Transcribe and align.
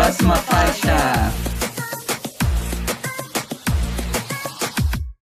Próxima 0.00 0.34
faixa. 0.34 0.96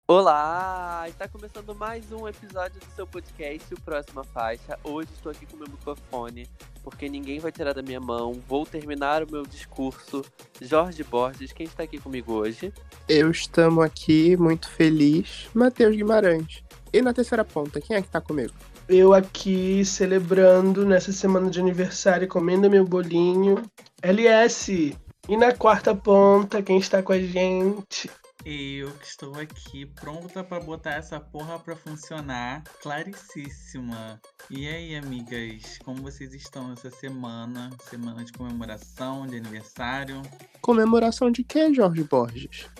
Olá! 0.06 1.04
Está 1.08 1.26
começando 1.26 1.74
mais 1.74 2.12
um 2.12 2.28
episódio 2.28 2.78
do 2.78 2.86
seu 2.94 3.04
podcast, 3.04 3.74
o 3.74 3.80
Próxima 3.80 4.22
Faixa. 4.22 4.78
Hoje 4.84 5.08
estou 5.12 5.32
aqui 5.32 5.46
com 5.46 5.56
o 5.56 5.58
meu 5.58 5.68
microfone, 5.68 6.48
porque 6.84 7.08
ninguém 7.08 7.40
vai 7.40 7.50
tirar 7.50 7.72
da 7.72 7.82
minha 7.82 7.98
mão. 7.98 8.40
Vou 8.46 8.64
terminar 8.64 9.24
o 9.24 9.28
meu 9.28 9.42
discurso. 9.42 10.24
Jorge 10.62 11.02
Borges, 11.02 11.52
quem 11.52 11.66
está 11.66 11.82
aqui 11.82 11.98
comigo 11.98 12.34
hoje? 12.34 12.72
Eu 13.08 13.32
estamos 13.32 13.84
aqui, 13.84 14.36
muito 14.36 14.70
feliz. 14.70 15.48
Matheus 15.52 15.96
Guimarães. 15.96 16.62
E 16.92 17.02
na 17.02 17.12
terceira 17.12 17.44
ponta, 17.44 17.80
quem 17.80 17.96
é 17.96 18.00
que 18.00 18.08
tá 18.08 18.20
comigo? 18.20 18.54
Eu 18.88 19.12
aqui 19.12 19.84
celebrando 19.84 20.86
nessa 20.86 21.12
semana 21.12 21.50
de 21.50 21.60
aniversário, 21.60 22.26
comendo 22.26 22.70
meu 22.70 22.86
bolinho. 22.86 23.62
LS. 24.00 24.96
E 25.28 25.36
na 25.36 25.52
quarta 25.52 25.94
ponta, 25.94 26.62
quem 26.62 26.78
está 26.78 27.02
com 27.02 27.12
a 27.12 27.18
gente? 27.18 28.10
Eu 28.46 28.90
que 28.92 29.06
estou 29.06 29.34
aqui 29.34 29.84
pronta 29.84 30.42
para 30.42 30.58
botar 30.58 30.92
essa 30.92 31.20
porra 31.20 31.58
para 31.58 31.76
funcionar, 31.76 32.64
claricíssima. 32.80 34.18
E 34.48 34.66
aí, 34.66 34.96
amigas, 34.96 35.78
como 35.84 36.00
vocês 36.00 36.32
estão 36.32 36.72
essa 36.72 36.88
semana? 36.88 37.68
Semana 37.90 38.24
de 38.24 38.32
comemoração, 38.32 39.26
de 39.26 39.36
aniversário? 39.36 40.22
Comemoração 40.62 41.30
de 41.30 41.44
quê, 41.44 41.74
Jorge 41.74 42.04
Borges? 42.04 42.70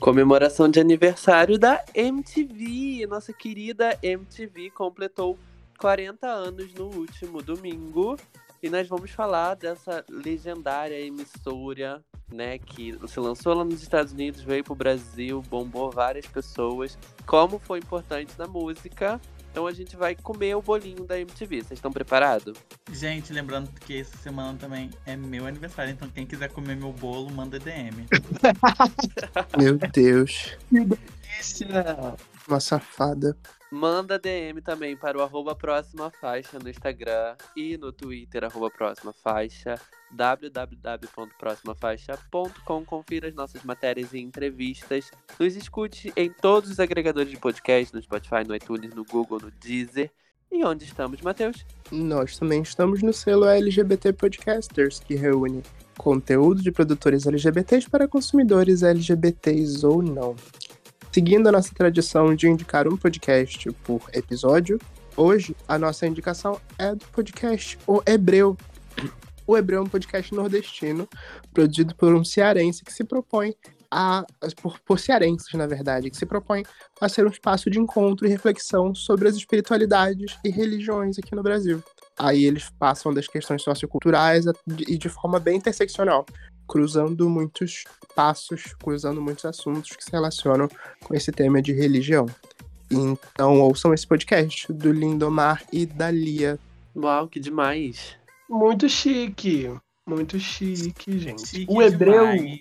Comemoração 0.00 0.68
de 0.68 0.78
aniversário 0.78 1.58
da 1.58 1.82
MTV. 1.94 3.06
Nossa 3.06 3.32
querida 3.32 3.98
MTV 4.02 4.70
completou 4.70 5.38
40 5.78 6.26
anos 6.26 6.72
no 6.74 6.84
último 6.84 7.40
domingo. 7.42 8.16
E 8.62 8.68
nós 8.68 8.86
vamos 8.86 9.10
falar 9.10 9.54
dessa 9.54 10.04
legendária 10.10 11.00
emissora, 11.00 12.04
né, 12.30 12.58
que 12.58 12.98
se 13.06 13.20
lançou 13.20 13.54
lá 13.54 13.64
nos 13.64 13.82
Estados 13.82 14.12
Unidos, 14.12 14.42
veio 14.42 14.64
pro 14.64 14.74
Brasil, 14.74 15.42
bombou 15.48 15.90
várias 15.90 16.26
pessoas, 16.26 16.98
como 17.26 17.58
foi 17.58 17.78
importante 17.78 18.32
na 18.38 18.46
música. 18.46 19.20
Então 19.56 19.66
a 19.66 19.72
gente 19.72 19.96
vai 19.96 20.14
comer 20.14 20.54
o 20.54 20.60
bolinho 20.60 21.02
da 21.06 21.18
MTV. 21.18 21.62
Vocês 21.62 21.78
estão 21.78 21.90
preparados? 21.90 22.58
Gente, 22.92 23.32
lembrando 23.32 23.70
que 23.80 23.98
essa 23.98 24.14
semana 24.18 24.58
também 24.58 24.90
é 25.06 25.16
meu 25.16 25.46
aniversário, 25.46 25.92
então 25.92 26.10
quem 26.10 26.26
quiser 26.26 26.50
comer 26.50 26.76
meu 26.76 26.92
bolo, 26.92 27.32
manda 27.32 27.58
DM. 27.58 28.04
Meu 29.56 29.78
Deus. 29.78 30.58
Que 30.68 30.84
delícia! 30.84 32.16
Uma 32.46 32.60
safada. 32.60 33.34
Manda 33.70 34.18
DM 34.18 34.60
também 34.60 34.96
para 34.96 35.16
o 35.18 35.22
arroba 35.22 35.54
próxima 35.54 36.10
faixa 36.10 36.58
no 36.58 36.70
Instagram 36.70 37.36
e 37.56 37.76
no 37.76 37.92
Twitter, 37.92 38.42
arroba 38.44 38.70
próxima 38.70 39.12
faixa, 39.12 39.78
www.proximafaixa.com. 40.12 42.84
Confira 42.84 43.28
as 43.28 43.34
nossas 43.34 43.62
matérias 43.64 44.12
e 44.12 44.20
entrevistas. 44.20 45.10
Nos 45.38 45.56
escute 45.56 46.12
em 46.16 46.30
todos 46.30 46.70
os 46.70 46.78
agregadores 46.78 47.30
de 47.30 47.38
podcast, 47.38 47.92
no 47.92 48.00
Spotify, 48.00 48.46
no 48.46 48.54
iTunes, 48.54 48.94
no 48.94 49.04
Google, 49.04 49.40
no 49.40 49.50
Deezer. 49.50 50.12
E 50.50 50.64
onde 50.64 50.84
estamos, 50.84 51.20
Matheus? 51.20 51.66
Nós 51.90 52.38
também 52.38 52.62
estamos 52.62 53.02
no 53.02 53.12
selo 53.12 53.46
LGBT 53.46 54.12
Podcasters, 54.12 55.00
que 55.00 55.16
reúne 55.16 55.64
conteúdo 55.98 56.62
de 56.62 56.70
produtores 56.70 57.26
LGBTs 57.26 57.90
para 57.90 58.06
consumidores 58.06 58.84
LGBTs 58.84 59.84
ou 59.84 60.00
não. 60.02 60.36
Seguindo 61.16 61.46
a 61.46 61.52
nossa 61.52 61.74
tradição 61.74 62.34
de 62.34 62.46
indicar 62.46 62.86
um 62.86 62.94
podcast 62.94 63.72
por 63.84 64.02
episódio, 64.12 64.78
hoje 65.16 65.56
a 65.66 65.78
nossa 65.78 66.06
indicação 66.06 66.60
é 66.78 66.94
do 66.94 67.06
podcast 67.06 67.78
O 67.86 68.02
Hebreu. 68.06 68.54
O 69.46 69.56
Hebreu 69.56 69.78
é 69.78 69.82
um 69.82 69.88
podcast 69.88 70.34
nordestino, 70.34 71.08
produzido 71.54 71.94
por 71.94 72.14
um 72.14 72.22
cearense 72.22 72.84
que 72.84 72.92
se 72.92 73.02
propõe 73.02 73.54
a. 73.90 74.26
Por, 74.60 74.78
por 74.80 74.98
cearenses, 74.98 75.50
na 75.54 75.66
verdade, 75.66 76.10
que 76.10 76.18
se 76.18 76.26
propõe 76.26 76.64
a 77.00 77.08
ser 77.08 77.24
um 77.24 77.30
espaço 77.30 77.70
de 77.70 77.80
encontro 77.80 78.26
e 78.26 78.28
reflexão 78.28 78.94
sobre 78.94 79.26
as 79.26 79.36
espiritualidades 79.36 80.36
e 80.44 80.50
religiões 80.50 81.18
aqui 81.18 81.34
no 81.34 81.42
Brasil. 81.42 81.82
Aí 82.18 82.44
eles 82.44 82.68
passam 82.78 83.14
das 83.14 83.26
questões 83.26 83.62
socioculturais 83.62 84.44
e 84.86 84.98
de 84.98 85.08
forma 85.08 85.40
bem 85.40 85.56
interseccional, 85.56 86.26
cruzando 86.66 87.28
muitos 87.28 87.84
passos, 88.14 88.74
cruzando 88.82 89.20
muitos 89.20 89.44
assuntos 89.44 89.94
que 89.96 90.04
se 90.04 90.10
relacionam 90.10 90.68
com 91.04 91.14
esse 91.14 91.30
tema 91.30 91.60
de 91.60 91.72
religião. 91.72 92.26
Então 92.90 93.60
ouçam 93.60 93.92
esse 93.92 94.06
podcast 94.06 94.72
do 94.72 94.92
Lindomar 94.92 95.62
e 95.72 95.86
da 95.86 96.10
Lia. 96.10 96.58
Uau, 96.94 97.28
que 97.28 97.40
demais! 97.40 98.16
Muito 98.48 98.88
chique. 98.88 99.70
Muito 100.08 100.38
chique, 100.38 101.18
gente. 101.18 101.46
Chique 101.46 101.66
o 101.68 101.82
hebreu. 101.82 102.36
demais. 102.36 102.60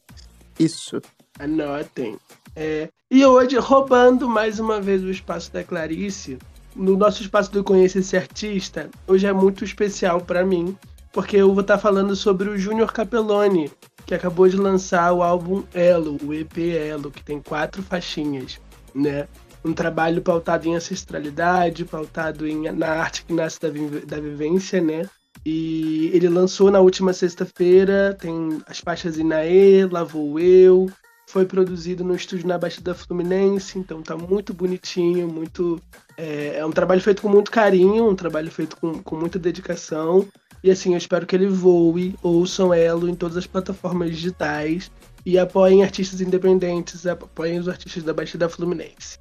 Isso. 0.59 1.01
Anotem. 1.39 2.17
É, 2.55 2.89
e 3.11 3.23
hoje, 3.25 3.57
roubando 3.57 4.27
mais 4.27 4.59
uma 4.59 4.81
vez 4.81 5.03
o 5.03 5.11
espaço 5.11 5.51
da 5.53 5.63
Clarice, 5.63 6.39
no 6.75 6.97
nosso 6.97 7.21
espaço 7.21 7.51
do 7.51 7.63
Conhecer 7.63 7.99
esse 7.99 8.17
Artista, 8.17 8.89
hoje 9.07 9.27
é 9.27 9.33
muito 9.33 9.63
especial 9.63 10.21
para 10.21 10.43
mim, 10.43 10.75
porque 11.13 11.37
eu 11.37 11.53
vou 11.53 11.61
estar 11.61 11.77
falando 11.77 12.15
sobre 12.15 12.49
o 12.49 12.57
Júnior 12.57 12.91
Capelloni, 12.91 13.71
que 14.05 14.13
acabou 14.13 14.47
de 14.47 14.55
lançar 14.57 15.11
o 15.13 15.23
álbum 15.23 15.63
Elo, 15.73 16.17
o 16.23 16.33
EP 16.33 16.57
Elo, 16.57 17.11
que 17.11 17.23
tem 17.23 17.41
quatro 17.41 17.81
faixinhas, 17.81 18.59
né? 18.93 19.27
Um 19.63 19.73
trabalho 19.73 20.21
pautado 20.21 20.67
em 20.67 20.75
ancestralidade, 20.75 21.85
pautado 21.85 22.47
em, 22.47 22.71
na 22.71 22.87
arte 22.87 23.25
que 23.25 23.33
nasce 23.33 23.59
da, 23.59 23.69
vi- 23.69 24.05
da 24.05 24.19
vivência, 24.19 24.79
né? 24.79 25.09
E 25.45 26.09
ele 26.13 26.29
lançou 26.29 26.71
na 26.71 26.79
última 26.79 27.13
sexta-feira, 27.13 28.15
tem 28.19 28.61
as 28.67 28.79
faixas 28.79 29.17
Inaê, 29.17 29.85
Lá 29.85 30.03
Vou 30.03 30.39
Eu, 30.39 30.89
foi 31.27 31.45
produzido 31.45 32.03
no 32.03 32.15
estúdio 32.15 32.47
na 32.47 32.57
Baixada 32.57 32.93
Fluminense, 32.93 33.77
então 33.77 34.01
tá 34.01 34.15
muito 34.15 34.53
bonitinho, 34.53 35.27
muito. 35.27 35.81
É, 36.17 36.57
é 36.59 36.65
um 36.65 36.71
trabalho 36.71 37.01
feito 37.01 37.21
com 37.21 37.29
muito 37.29 37.51
carinho, 37.51 38.09
um 38.09 38.15
trabalho 38.15 38.49
feito 38.51 38.77
com, 38.77 39.01
com 39.01 39.15
muita 39.17 39.37
dedicação. 39.39 40.27
E 40.65 40.71
assim, 40.71 40.93
eu 40.93 40.97
espero 40.97 41.27
que 41.27 41.35
ele 41.35 41.45
voe, 41.45 42.15
ouçam 42.23 42.73
Elo 42.73 43.07
em 43.07 43.13
todas 43.13 43.37
as 43.37 43.45
plataformas 43.45 44.09
digitais 44.09 44.91
e 45.23 45.37
apoiem 45.37 45.83
artistas 45.83 46.21
independentes, 46.21 47.05
apoiem 47.05 47.59
os 47.59 47.67
artistas 47.67 48.01
da 48.01 48.11
Baixada 48.11 48.49
Fluminense. 48.49 49.19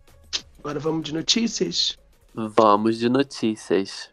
Agora 0.58 0.80
vamos 0.80 1.04
de 1.04 1.12
notícias? 1.12 1.98
Vamos 2.34 2.98
de 2.98 3.10
notícias. 3.10 4.08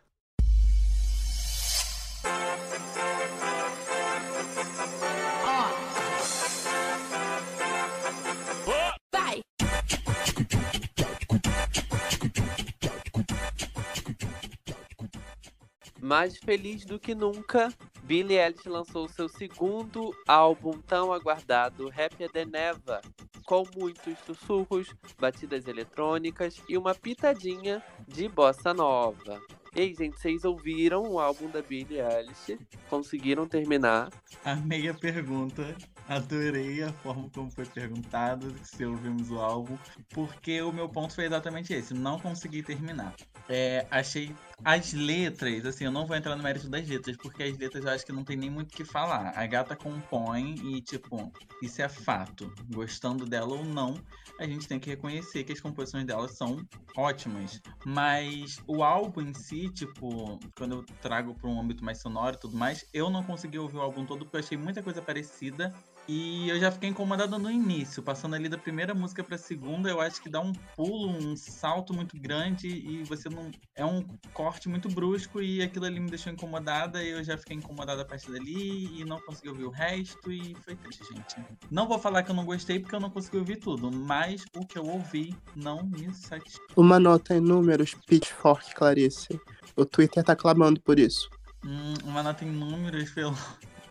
Mais 16.02 16.38
feliz 16.38 16.84
do 16.84 17.00
que 17.00 17.14
nunca, 17.14 17.70
Billie 18.04 18.40
Eilish 18.40 18.68
lançou 18.68 19.08
seu 19.08 19.30
segundo 19.30 20.16
álbum 20.28 20.72
tão 20.82 21.14
aguardado, 21.14 21.90
Happy 21.90 22.28
the 22.30 22.44
Neva, 22.44 23.02
com 23.46 23.64
muitos 23.78 24.18
sussurros, 24.26 24.94
batidas 25.20 25.68
eletrônicas 25.68 26.62
e 26.68 26.76
uma 26.78 26.96
pitadinha 26.96 27.84
de 28.08 28.28
bossa 28.28 28.74
nova. 28.74 29.40
Ei, 29.76 29.94
gente, 29.94 30.20
vocês 30.20 30.44
ouviram 30.44 31.04
o 31.04 31.20
álbum 31.20 31.50
da 31.50 31.62
Billie 31.62 32.02
Eilish? 32.02 32.58
Conseguiram 32.90 33.48
terminar? 33.48 34.10
Amei 34.44 34.90
a 34.90 34.94
pergunta. 34.94 35.76
Adorei 36.10 36.84
a 36.84 36.92
forma 36.92 37.30
como 37.34 37.50
foi 37.50 37.66
perguntado, 37.66 38.54
se 38.64 38.84
ouvimos 38.84 39.32
o 39.32 39.40
álbum, 39.40 39.78
porque 40.10 40.62
o 40.62 40.74
meu 40.74 40.90
ponto 40.90 41.16
foi 41.16 41.26
exatamente 41.26 41.74
esse, 41.74 41.94
não 41.94 42.20
consegui 42.20 42.62
terminar. 42.62 43.16
É, 43.48 43.86
achei 43.90 44.36
as 44.64 44.94
letras, 44.94 45.66
assim, 45.66 45.86
eu 45.86 45.92
não 45.92 46.06
vou 46.06 46.16
entrar 46.16 46.36
no 46.36 46.44
mérito 46.44 46.70
das 46.70 46.88
letras, 46.88 47.18
porque 47.18 47.44
as 47.44 47.58
letras 47.58 47.84
eu 47.84 47.92
acho 47.92 48.06
que 48.06 48.12
não 48.12 48.24
tem 48.24 48.38
nem 48.38 48.50
muito 48.50 48.72
o 48.72 48.76
que 48.76 48.86
falar. 48.86 49.34
A 49.36 49.46
gata 49.48 49.76
compõe 49.76 50.56
e, 50.64 50.82
tipo, 50.82 51.32
isso 51.62 51.82
é 51.82 51.90
fato. 51.90 52.54
Gostando 52.74 53.26
dela 53.26 53.56
ou 53.56 53.66
não, 53.66 53.96
a 54.40 54.46
gente 54.46 54.68
tem 54.68 54.80
que 54.80 54.90
reconhecer 54.90 55.44
que 55.44 55.54
as 55.54 55.60
composições 55.60 56.06
dela 56.06 56.28
são 56.28 56.66
ótimas. 56.96 57.62
Mas 57.86 58.62
o 58.68 58.84
álbum 58.84 59.22
em 59.22 59.34
si, 59.34 59.70
tipo, 59.70 60.40
quando 60.56 60.76
eu 60.76 60.84
trago 61.02 61.34
para 61.34 61.50
um 61.50 61.60
âmbito 61.60 61.84
mais 61.84 62.00
sonoro 62.00 62.36
e 62.36 62.40
tudo 62.40 62.56
mais, 62.56 62.86
eu 62.94 63.10
não 63.10 63.24
consegui 63.24 63.58
ouvir 63.58 63.78
o 63.78 63.82
álbum 63.82 64.06
todo 64.06 64.26
porque 64.26 64.38
eu 64.38 64.42
achei 64.42 64.58
muita 64.58 64.84
coisa 64.84 65.02
parecida. 65.02 65.74
E 66.14 66.50
eu 66.50 66.60
já 66.60 66.70
fiquei 66.70 66.90
incomodado 66.90 67.40
no 67.40 67.50
início, 67.50 68.04
passando 68.04 68.36
ali 68.36 68.50
da 68.50 68.58
primeira 68.58 68.94
música 68.94 69.24
pra 69.24 69.38
segunda, 69.38 69.90
eu 69.90 70.02
acho 70.02 70.22
que 70.22 70.28
dá 70.28 70.42
um 70.42 70.52
pulo, 70.76 71.08
um 71.08 71.38
salto 71.38 71.94
muito 71.94 72.20
grande 72.20 72.68
e 72.68 73.02
você 73.06 73.30
não. 73.30 73.50
É 73.74 73.86
um 73.86 74.04
corte 74.34 74.68
muito 74.68 74.90
brusco 74.90 75.42
e 75.42 75.62
aquilo 75.62 75.86
ali 75.86 76.02
me 76.02 76.10
deixou 76.10 76.34
incomodada 76.34 77.02
e 77.02 77.12
eu 77.12 77.24
já 77.24 77.38
fiquei 77.38 77.56
incomodada 77.56 78.02
a 78.02 78.06
partir 78.06 78.30
dali 78.30 79.00
e 79.00 79.06
não 79.06 79.22
consegui 79.22 79.48
ouvir 79.48 79.64
o 79.64 79.70
resto 79.70 80.30
e 80.30 80.54
foi 80.66 80.76
triste, 80.76 81.02
gente. 81.16 81.38
Não 81.72 81.88
vou 81.88 81.98
falar 81.98 82.24
que 82.24 82.32
eu 82.32 82.36
não 82.36 82.44
gostei 82.44 82.78
porque 82.78 82.94
eu 82.94 83.00
não 83.00 83.10
consegui 83.10 83.38
ouvir 83.38 83.56
tudo, 83.56 83.90
mas 83.90 84.44
o 84.54 84.66
que 84.66 84.78
eu 84.78 84.86
ouvi 84.86 85.34
não 85.56 85.82
me 85.82 86.14
satisfez. 86.14 86.60
Uma 86.76 87.00
nota 87.00 87.36
em 87.36 87.40
números, 87.40 87.96
Pitchfork, 88.06 88.76
Clarice. 88.76 89.40
O 89.78 89.86
Twitter 89.86 90.26
tá 90.26 90.36
clamando 90.36 90.82
por 90.82 91.00
isso. 91.00 91.30
Hum, 91.66 91.94
uma 92.04 92.22
nota 92.22 92.44
em 92.44 92.52
números 92.52 93.12
pelo. 93.12 93.34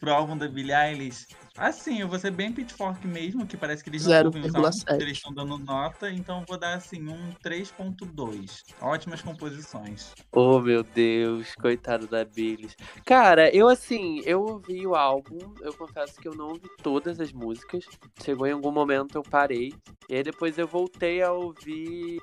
pro 0.00 0.12
álbum 0.12 0.36
da 0.36 0.48
Billie 0.48 0.74
Eilish, 0.74 1.26
assim, 1.60 2.00
eu 2.00 2.08
vou 2.08 2.18
ser 2.18 2.30
bem 2.30 2.52
pitchfork 2.52 3.06
mesmo, 3.06 3.46
que 3.46 3.56
parece 3.56 3.84
que 3.84 3.90
eles 3.90 4.06
não 4.06 4.24
ouvem 4.24 4.42
os 4.46 4.54
álbuns, 4.54 4.84
0,7. 4.84 5.00
eles 5.00 5.16
estão 5.18 5.32
dando 5.32 5.58
nota, 5.58 6.10
então 6.10 6.40
eu 6.40 6.46
vou 6.48 6.58
dar 6.58 6.74
assim 6.74 7.08
um 7.08 7.32
3.2. 7.44 8.64
Ótimas 8.80 9.22
composições. 9.22 10.12
Oh, 10.32 10.58
meu 10.58 10.82
Deus, 10.82 11.54
coitado 11.54 12.06
da 12.06 12.24
Billie. 12.24 12.70
Cara, 13.04 13.54
eu 13.54 13.68
assim, 13.68 14.22
eu 14.24 14.42
ouvi 14.42 14.86
o 14.86 14.94
álbum, 14.94 15.38
eu 15.60 15.72
confesso 15.74 16.20
que 16.20 16.26
eu 16.26 16.34
não 16.34 16.48
ouvi 16.48 16.68
todas 16.82 17.20
as 17.20 17.32
músicas. 17.32 17.84
Chegou 18.24 18.46
em 18.46 18.52
algum 18.52 18.72
momento, 18.72 19.16
eu 19.16 19.22
parei. 19.22 19.72
E 20.08 20.16
aí 20.16 20.22
depois 20.22 20.58
eu 20.58 20.66
voltei 20.66 21.22
a 21.22 21.32
ouvir 21.32 22.20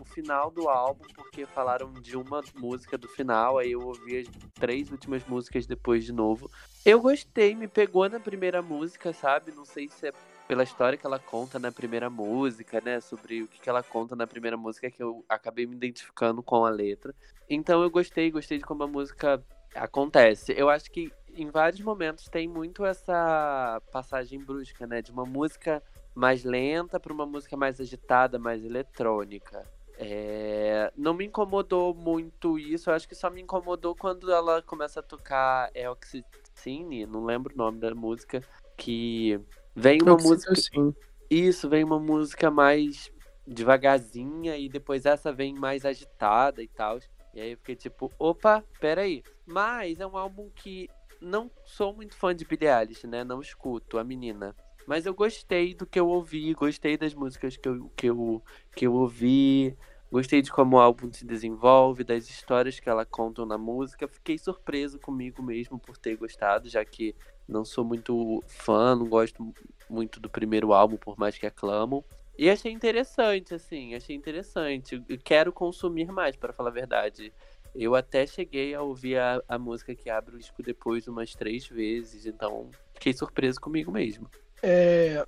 o 0.00 0.04
final 0.04 0.50
do 0.50 0.68
álbum, 0.68 1.04
porque 1.14 1.44
falaram 1.44 1.92
de 1.92 2.16
uma 2.16 2.42
música 2.54 2.96
do 2.96 3.08
final, 3.08 3.58
aí 3.58 3.72
eu 3.72 3.82
ouvi 3.82 4.18
as 4.20 4.26
três 4.54 4.90
últimas 4.90 5.22
músicas 5.26 5.66
depois 5.66 6.04
de 6.04 6.12
novo. 6.12 6.50
Eu 6.84 7.00
gostei, 7.00 7.54
me 7.54 7.68
pegou 7.68 8.08
na 8.08 8.18
primeira 8.18 8.62
música, 8.62 9.12
sabe? 9.12 9.52
Não 9.52 9.66
sei 9.66 9.90
se 9.90 10.08
é 10.08 10.12
pela 10.48 10.62
história 10.62 10.96
que 10.96 11.04
ela 11.04 11.18
conta 11.18 11.58
na 11.58 11.70
primeira 11.70 12.08
música, 12.08 12.80
né? 12.80 13.00
Sobre 13.00 13.42
o 13.42 13.48
que 13.48 13.60
que 13.60 13.68
ela 13.68 13.82
conta 13.82 14.16
na 14.16 14.26
primeira 14.26 14.56
música, 14.56 14.90
que 14.90 15.02
eu 15.02 15.24
acabei 15.28 15.66
me 15.66 15.76
identificando 15.76 16.42
com 16.42 16.64
a 16.64 16.70
letra. 16.70 17.14
Então 17.48 17.82
eu 17.82 17.90
gostei, 17.90 18.30
gostei 18.30 18.56
de 18.58 18.64
como 18.64 18.82
a 18.84 18.88
música 18.88 19.44
acontece. 19.74 20.54
Eu 20.56 20.70
acho 20.70 20.90
que 20.90 21.12
em 21.34 21.50
vários 21.50 21.80
momentos 21.80 22.28
tem 22.30 22.48
muito 22.48 22.84
essa 22.84 23.82
passagem 23.92 24.42
brusca, 24.42 24.86
né? 24.86 25.02
De 25.02 25.10
uma 25.10 25.26
música 25.26 25.82
mais 26.16 26.42
lenta 26.42 26.98
para 26.98 27.12
uma 27.12 27.26
música 27.26 27.56
mais 27.56 27.78
agitada, 27.78 28.38
mais 28.38 28.64
eletrônica. 28.64 29.62
É, 29.98 30.90
Não 30.96 31.14
me 31.14 31.26
incomodou 31.26 31.94
muito 31.94 32.58
isso, 32.58 32.90
eu 32.90 32.94
acho 32.94 33.06
que 33.06 33.14
só 33.14 33.30
me 33.30 33.42
incomodou 33.42 33.94
quando 33.94 34.32
ela 34.32 34.62
começa 34.62 35.00
a 35.00 35.02
tocar 35.02 35.70
é 35.74 35.88
Oxytocine, 35.88 37.06
não 37.06 37.24
lembro 37.24 37.54
o 37.54 37.56
nome 37.56 37.78
da 37.78 37.94
música, 37.94 38.42
que 38.76 39.38
vem 39.74 40.02
uma 40.02 40.16
música. 40.16 40.54
Sim. 40.54 40.94
Isso, 41.30 41.68
vem 41.68 41.84
uma 41.84 41.98
música 41.98 42.50
mais 42.50 43.10
devagarzinha 43.46 44.56
e 44.56 44.68
depois 44.68 45.06
essa 45.06 45.32
vem 45.32 45.54
mais 45.54 45.84
agitada 45.84 46.62
e 46.62 46.68
tal. 46.68 46.98
E 47.34 47.40
aí 47.40 47.50
eu 47.52 47.58
fiquei 47.58 47.76
tipo, 47.76 48.10
opa, 48.18 48.64
peraí. 48.80 49.22
Mas 49.46 50.00
é 50.00 50.06
um 50.06 50.16
álbum 50.16 50.48
que 50.54 50.88
não 51.20 51.50
sou 51.64 51.94
muito 51.94 52.14
fã 52.14 52.34
de 52.34 52.44
Billie 52.44 52.68
Eilish, 52.68 53.06
né? 53.06 53.22
Não 53.24 53.40
escuto 53.40 53.98
a 53.98 54.04
menina. 54.04 54.54
Mas 54.86 55.04
eu 55.04 55.12
gostei 55.12 55.74
do 55.74 55.84
que 55.84 55.98
eu 55.98 56.08
ouvi, 56.08 56.54
gostei 56.54 56.96
das 56.96 57.12
músicas 57.12 57.56
que 57.56 57.68
eu, 57.68 57.90
que 57.96 58.06
eu, 58.06 58.42
que 58.74 58.86
eu 58.86 58.94
ouvi, 58.94 59.76
gostei 60.10 60.40
de 60.40 60.52
como 60.52 60.76
o 60.76 60.80
álbum 60.80 61.12
se 61.12 61.26
desenvolve, 61.26 62.04
das 62.04 62.30
histórias 62.30 62.78
que 62.78 62.88
ela 62.88 63.04
conta 63.04 63.44
na 63.44 63.58
música. 63.58 64.06
Fiquei 64.06 64.38
surpreso 64.38 65.00
comigo 65.00 65.42
mesmo 65.42 65.78
por 65.78 65.98
ter 65.98 66.16
gostado, 66.16 66.68
já 66.68 66.84
que 66.84 67.14
não 67.48 67.64
sou 67.64 67.84
muito 67.84 68.42
fã, 68.46 68.94
não 68.94 69.08
gosto 69.08 69.52
muito 69.90 70.20
do 70.20 70.30
primeiro 70.30 70.72
álbum, 70.72 70.96
por 70.96 71.18
mais 71.18 71.36
que 71.36 71.46
aclamam. 71.46 72.04
E 72.38 72.48
achei 72.48 72.70
interessante, 72.70 73.54
assim, 73.54 73.94
achei 73.94 74.14
interessante. 74.14 75.02
E 75.08 75.18
quero 75.18 75.52
consumir 75.52 76.12
mais, 76.12 76.36
para 76.36 76.52
falar 76.52 76.68
a 76.68 76.72
verdade. 76.72 77.32
Eu 77.74 77.94
até 77.94 78.26
cheguei 78.26 78.74
a 78.74 78.82
ouvir 78.82 79.18
a, 79.18 79.42
a 79.48 79.58
música 79.58 79.94
que 79.94 80.08
abre 80.08 80.36
o 80.36 80.38
disco 80.38 80.62
depois 80.62 81.08
umas 81.08 81.34
três 81.34 81.66
vezes, 81.66 82.24
então 82.24 82.70
fiquei 82.94 83.12
surpreso 83.12 83.60
comigo 83.60 83.90
mesmo. 83.90 84.30
É, 84.68 85.24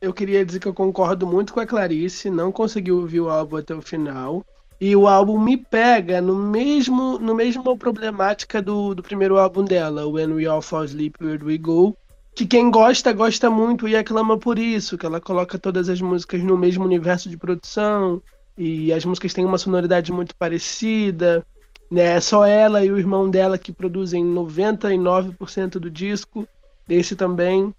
eu 0.00 0.10
queria 0.10 0.42
dizer 0.42 0.58
que 0.58 0.66
eu 0.66 0.72
concordo 0.72 1.26
muito 1.26 1.52
com 1.52 1.60
a 1.60 1.66
Clarice, 1.66 2.30
não 2.30 2.50
consegui 2.50 2.90
ouvir 2.90 3.20
o 3.20 3.28
álbum 3.28 3.58
até 3.58 3.74
o 3.74 3.82
final. 3.82 4.42
E 4.80 4.96
o 4.96 5.06
álbum 5.06 5.38
me 5.38 5.58
pega 5.58 6.22
no 6.22 6.34
mesmo, 6.34 7.18
no 7.18 7.34
mesmo 7.34 7.76
problemática 7.76 8.62
do, 8.62 8.94
do 8.94 9.02
primeiro 9.02 9.36
álbum 9.36 9.62
dela, 9.62 10.06
When 10.06 10.32
We 10.32 10.46
All 10.46 10.62
Fall 10.62 10.84
Asleep, 10.84 11.22
Where 11.22 11.44
We 11.44 11.58
Go. 11.58 11.94
Que 12.34 12.46
quem 12.46 12.70
gosta, 12.70 13.12
gosta 13.12 13.50
muito 13.50 13.86
e 13.86 13.94
aclama 13.94 14.38
por 14.38 14.58
isso, 14.58 14.96
que 14.96 15.04
ela 15.04 15.20
coloca 15.20 15.58
todas 15.58 15.90
as 15.90 16.00
músicas 16.00 16.42
no 16.42 16.56
mesmo 16.56 16.82
universo 16.82 17.28
de 17.28 17.36
produção, 17.36 18.22
e 18.56 18.90
as 18.94 19.04
músicas 19.04 19.34
têm 19.34 19.44
uma 19.44 19.58
sonoridade 19.58 20.10
muito 20.10 20.34
parecida. 20.34 21.44
Né? 21.90 22.16
É 22.16 22.20
só 22.20 22.46
ela 22.46 22.82
e 22.82 22.90
o 22.90 22.96
irmão 22.96 23.28
dela 23.28 23.58
que 23.58 23.72
produzem 23.72 24.24
99% 24.24 25.72
do 25.72 25.90
disco, 25.90 26.48
esse 26.88 27.14
também. 27.14 27.74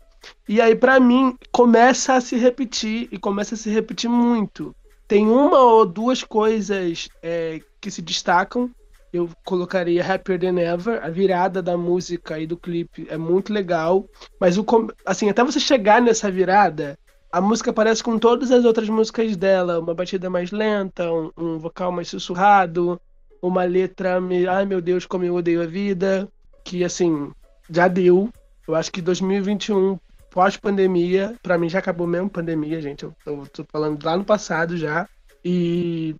E 0.47 0.61
aí, 0.61 0.75
pra 0.75 0.99
mim, 0.99 1.35
começa 1.51 2.13
a 2.13 2.21
se 2.21 2.35
repetir 2.35 3.07
e 3.11 3.17
começa 3.17 3.55
a 3.55 3.57
se 3.57 3.69
repetir 3.69 4.09
muito. 4.09 4.71
Tem 5.07 5.27
uma 5.27 5.59
ou 5.59 5.85
duas 5.85 6.23
coisas 6.23 7.09
é, 7.21 7.59
que 7.81 7.89
se 7.91 8.01
destacam. 8.01 8.69
Eu 9.13 9.29
colocaria 9.45 10.05
Happier 10.05 10.39
Than 10.39 10.57
Ever, 10.59 11.03
a 11.03 11.09
virada 11.09 11.61
da 11.61 11.75
música 11.77 12.39
e 12.39 12.47
do 12.47 12.57
clipe 12.57 13.05
é 13.09 13.17
muito 13.17 13.51
legal. 13.51 14.05
Mas 14.39 14.57
o 14.57 14.65
assim, 15.05 15.29
até 15.29 15.43
você 15.43 15.59
chegar 15.59 16.01
nessa 16.01 16.31
virada, 16.31 16.95
a 17.31 17.41
música 17.41 17.73
parece 17.73 18.03
com 18.03 18.17
todas 18.17 18.51
as 18.51 18.63
outras 18.63 18.87
músicas 18.87 19.35
dela, 19.35 19.79
uma 19.79 19.93
batida 19.93 20.29
mais 20.29 20.51
lenta, 20.51 21.11
um, 21.11 21.29
um 21.37 21.57
vocal 21.59 21.91
mais 21.91 22.07
sussurrado, 22.07 22.97
uma 23.41 23.63
letra, 23.63 24.21
me- 24.21 24.47
ai 24.47 24.65
meu 24.65 24.81
Deus, 24.81 25.05
como 25.05 25.23
eu 25.25 25.35
odeio 25.35 25.61
a 25.61 25.65
vida, 25.65 26.27
que 26.63 26.83
assim, 26.83 27.31
já 27.69 27.87
deu. 27.87 28.29
Eu 28.67 28.75
acho 28.75 28.91
que 28.91 29.01
2021 29.01 29.97
pós-pandemia, 30.31 31.35
pra 31.43 31.57
mim 31.57 31.69
já 31.69 31.79
acabou 31.79 32.07
mesmo 32.07 32.29
pandemia, 32.29 32.81
gente. 32.81 33.03
Eu, 33.03 33.13
eu 33.25 33.47
tô 33.51 33.63
falando 33.71 34.03
lá 34.03 34.17
no 34.17 34.23
passado 34.25 34.77
já. 34.77 35.07
E 35.45 36.15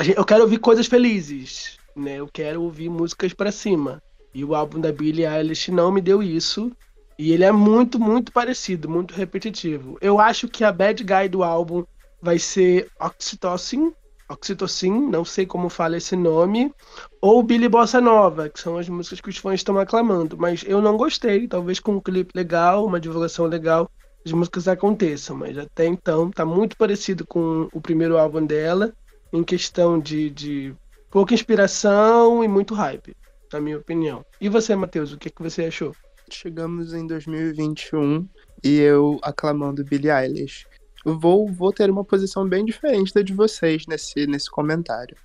gente- 0.00 0.16
eu 0.16 0.24
quero 0.24 0.42
ouvir 0.42 0.58
coisas 0.58 0.86
felizes, 0.86 1.76
né? 1.94 2.16
Eu 2.16 2.28
quero 2.32 2.62
ouvir 2.62 2.88
músicas 2.88 3.34
pra 3.34 3.52
cima. 3.52 4.02
E 4.32 4.44
o 4.44 4.54
álbum 4.54 4.80
da 4.80 4.92
Billie 4.92 5.26
Eilish 5.26 5.70
não 5.70 5.90
me 5.92 6.00
deu 6.00 6.22
isso. 6.22 6.72
E 7.18 7.32
ele 7.32 7.44
é 7.44 7.52
muito, 7.52 7.98
muito 7.98 8.30
parecido, 8.30 8.88
muito 8.88 9.14
repetitivo. 9.14 9.96
Eu 10.00 10.20
acho 10.20 10.48
que 10.48 10.62
a 10.62 10.70
bad 10.70 11.02
guy 11.02 11.28
do 11.28 11.42
álbum 11.42 11.84
vai 12.20 12.38
ser 12.38 12.88
Oxytocin, 13.00 13.92
Oxytocin, 14.28 15.08
não 15.08 15.24
sei 15.24 15.46
como 15.46 15.68
fala 15.68 15.96
esse 15.96 16.16
nome, 16.16 16.72
ou 17.20 17.42
Billy 17.42 17.68
Bossa 17.68 18.00
Nova, 18.00 18.48
que 18.48 18.60
são 18.60 18.76
as 18.76 18.88
músicas 18.88 19.20
que 19.20 19.28
os 19.28 19.38
fãs 19.38 19.60
estão 19.60 19.78
aclamando. 19.78 20.36
Mas 20.36 20.64
eu 20.66 20.80
não 20.82 20.96
gostei, 20.96 21.46
talvez 21.46 21.78
com 21.78 21.92
um 21.92 22.00
clipe 22.00 22.32
legal, 22.34 22.84
uma 22.84 23.00
divulgação 23.00 23.46
legal, 23.46 23.90
as 24.24 24.32
músicas 24.32 24.66
aconteçam. 24.66 25.36
Mas 25.36 25.56
até 25.56 25.86
então 25.86 26.30
tá 26.30 26.44
muito 26.44 26.76
parecido 26.76 27.26
com 27.26 27.68
o 27.72 27.80
primeiro 27.80 28.18
álbum 28.18 28.44
dela, 28.44 28.92
em 29.32 29.44
questão 29.44 29.98
de, 29.98 30.30
de 30.30 30.74
pouca 31.10 31.34
inspiração 31.34 32.42
e 32.42 32.48
muito 32.48 32.74
hype, 32.74 33.16
na 33.52 33.60
minha 33.60 33.78
opinião. 33.78 34.24
E 34.40 34.48
você, 34.48 34.74
Matheus, 34.74 35.12
o 35.12 35.18
que, 35.18 35.30
que 35.30 35.42
você 35.42 35.66
achou? 35.66 35.94
Chegamos 36.28 36.92
em 36.92 37.06
2021 37.06 38.28
e 38.64 38.80
eu 38.80 39.18
aclamando 39.22 39.84
Billie 39.84 40.10
Eilish. 40.10 40.66
Vou, 41.08 41.46
vou 41.46 41.72
ter 41.72 41.88
uma 41.88 42.04
posição 42.04 42.48
bem 42.48 42.64
diferente 42.64 43.14
da 43.14 43.22
de 43.22 43.32
vocês 43.32 43.86
nesse, 43.86 44.26
nesse 44.26 44.50
comentário. 44.50 45.16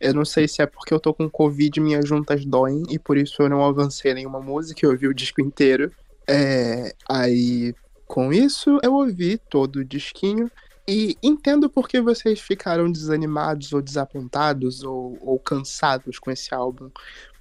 Eu 0.00 0.14
não 0.14 0.24
sei 0.24 0.48
se 0.48 0.62
é 0.62 0.66
porque 0.66 0.94
eu 0.94 0.98
tô 0.98 1.12
com 1.12 1.28
Covid 1.28 1.78
minhas 1.80 2.08
juntas 2.08 2.46
doem 2.46 2.84
e 2.88 2.98
por 2.98 3.18
isso 3.18 3.42
eu 3.42 3.48
não 3.50 3.62
avancei 3.62 4.14
nenhuma 4.14 4.40
música, 4.40 4.86
eu 4.86 4.90
ouvi 4.90 5.06
o 5.06 5.12
disco 5.12 5.42
inteiro. 5.42 5.92
É, 6.26 6.94
aí, 7.06 7.74
com 8.06 8.32
isso, 8.32 8.78
eu 8.82 8.94
ouvi 8.94 9.36
todo 9.36 9.80
o 9.80 9.84
disquinho 9.84 10.50
e 10.88 11.14
entendo 11.22 11.68
por 11.68 11.86
que 11.86 12.00
vocês 12.00 12.40
ficaram 12.40 12.90
desanimados 12.90 13.74
ou 13.74 13.82
desapontados 13.82 14.82
ou, 14.82 15.18
ou 15.20 15.38
cansados 15.38 16.18
com 16.18 16.30
esse 16.30 16.54
álbum 16.54 16.90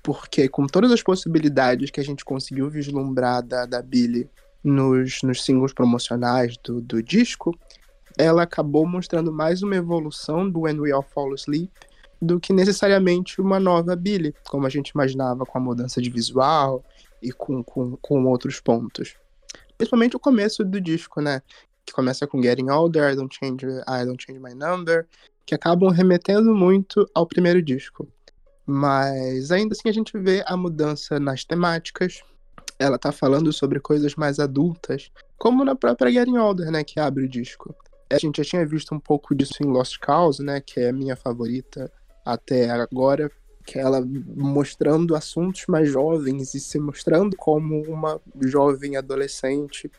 porque 0.03 0.47
com 0.47 0.67
todas 0.67 0.91
as 0.91 1.03
possibilidades 1.03 1.89
que 1.89 1.99
a 1.99 2.03
gente 2.03 2.23
conseguiu 2.23 2.69
vislumbrar 2.69 3.43
da, 3.43 3.65
da 3.65 3.81
Billie 3.81 4.29
nos, 4.63 5.21
nos 5.21 5.43
singles 5.43 5.73
promocionais 5.73 6.57
do, 6.63 6.81
do 6.81 7.03
disco, 7.03 7.57
ela 8.17 8.43
acabou 8.43 8.85
mostrando 8.85 9.31
mais 9.31 9.61
uma 9.61 9.75
evolução 9.75 10.49
do 10.49 10.61
When 10.61 10.79
We 10.79 10.91
All 10.91 11.03
Fall 11.03 11.33
Asleep 11.33 11.71
do 12.21 12.39
que 12.39 12.51
necessariamente 12.51 13.39
uma 13.39 13.59
nova 13.59 13.95
Billie, 13.95 14.33
como 14.49 14.65
a 14.65 14.69
gente 14.69 14.89
imaginava 14.89 15.45
com 15.45 15.57
a 15.57 15.61
mudança 15.61 16.01
de 16.01 16.09
visual 16.09 16.83
e 17.21 17.31
com, 17.31 17.63
com, 17.63 17.95
com 17.97 18.25
outros 18.25 18.59
pontos. 18.59 19.15
Principalmente 19.77 20.15
o 20.15 20.19
começo 20.19 20.65
do 20.65 20.81
disco, 20.81 21.21
né? 21.21 21.41
Que 21.85 21.93
começa 21.93 22.25
com 22.25 22.41
Getting 22.41 22.69
Older, 22.69 23.13
I 23.13 23.15
Don't 23.15 23.35
Change, 23.35 23.65
I 23.87 24.05
Don't 24.05 24.23
Change 24.23 24.39
My 24.39 24.55
Number, 24.55 25.07
que 25.45 25.53
acabam 25.53 25.89
remetendo 25.91 26.55
muito 26.55 27.07
ao 27.13 27.27
primeiro 27.27 27.61
disco. 27.61 28.07
Mas 28.65 29.51
ainda 29.51 29.73
assim 29.73 29.87
a 29.87 29.93
gente 29.93 30.17
vê 30.17 30.43
a 30.47 30.57
mudança 30.57 31.19
nas 31.19 31.45
temáticas. 31.45 32.21
Ela 32.79 32.97
tá 32.97 33.11
falando 33.11 33.53
sobre 33.53 33.79
coisas 33.79 34.15
mais 34.15 34.39
adultas, 34.39 35.11
como 35.37 35.63
na 35.63 35.75
própria 35.75 36.11
Getting 36.11 36.37
Older, 36.37 36.71
né, 36.71 36.83
que 36.83 36.99
abre 36.99 37.23
o 37.23 37.29
disco. 37.29 37.75
A 38.09 38.17
gente 38.17 38.37
já 38.37 38.43
tinha 38.43 38.65
visto 38.65 38.93
um 38.93 38.99
pouco 38.99 39.35
disso 39.35 39.55
em 39.61 39.67
Lost 39.67 39.97
Cause, 39.99 40.43
né, 40.43 40.61
que 40.61 40.79
é 40.79 40.89
a 40.89 40.93
minha 40.93 41.15
favorita 41.15 41.91
até 42.25 42.69
agora, 42.69 43.31
que 43.65 43.77
é 43.77 43.81
ela 43.81 44.01
mostrando 44.35 45.15
assuntos 45.15 45.65
mais 45.67 45.89
jovens 45.89 46.53
e 46.53 46.59
se 46.59 46.79
mostrando 46.79 47.35
como 47.35 47.81
uma 47.83 48.19
jovem 48.41 48.95
adolescente, 48.95 49.91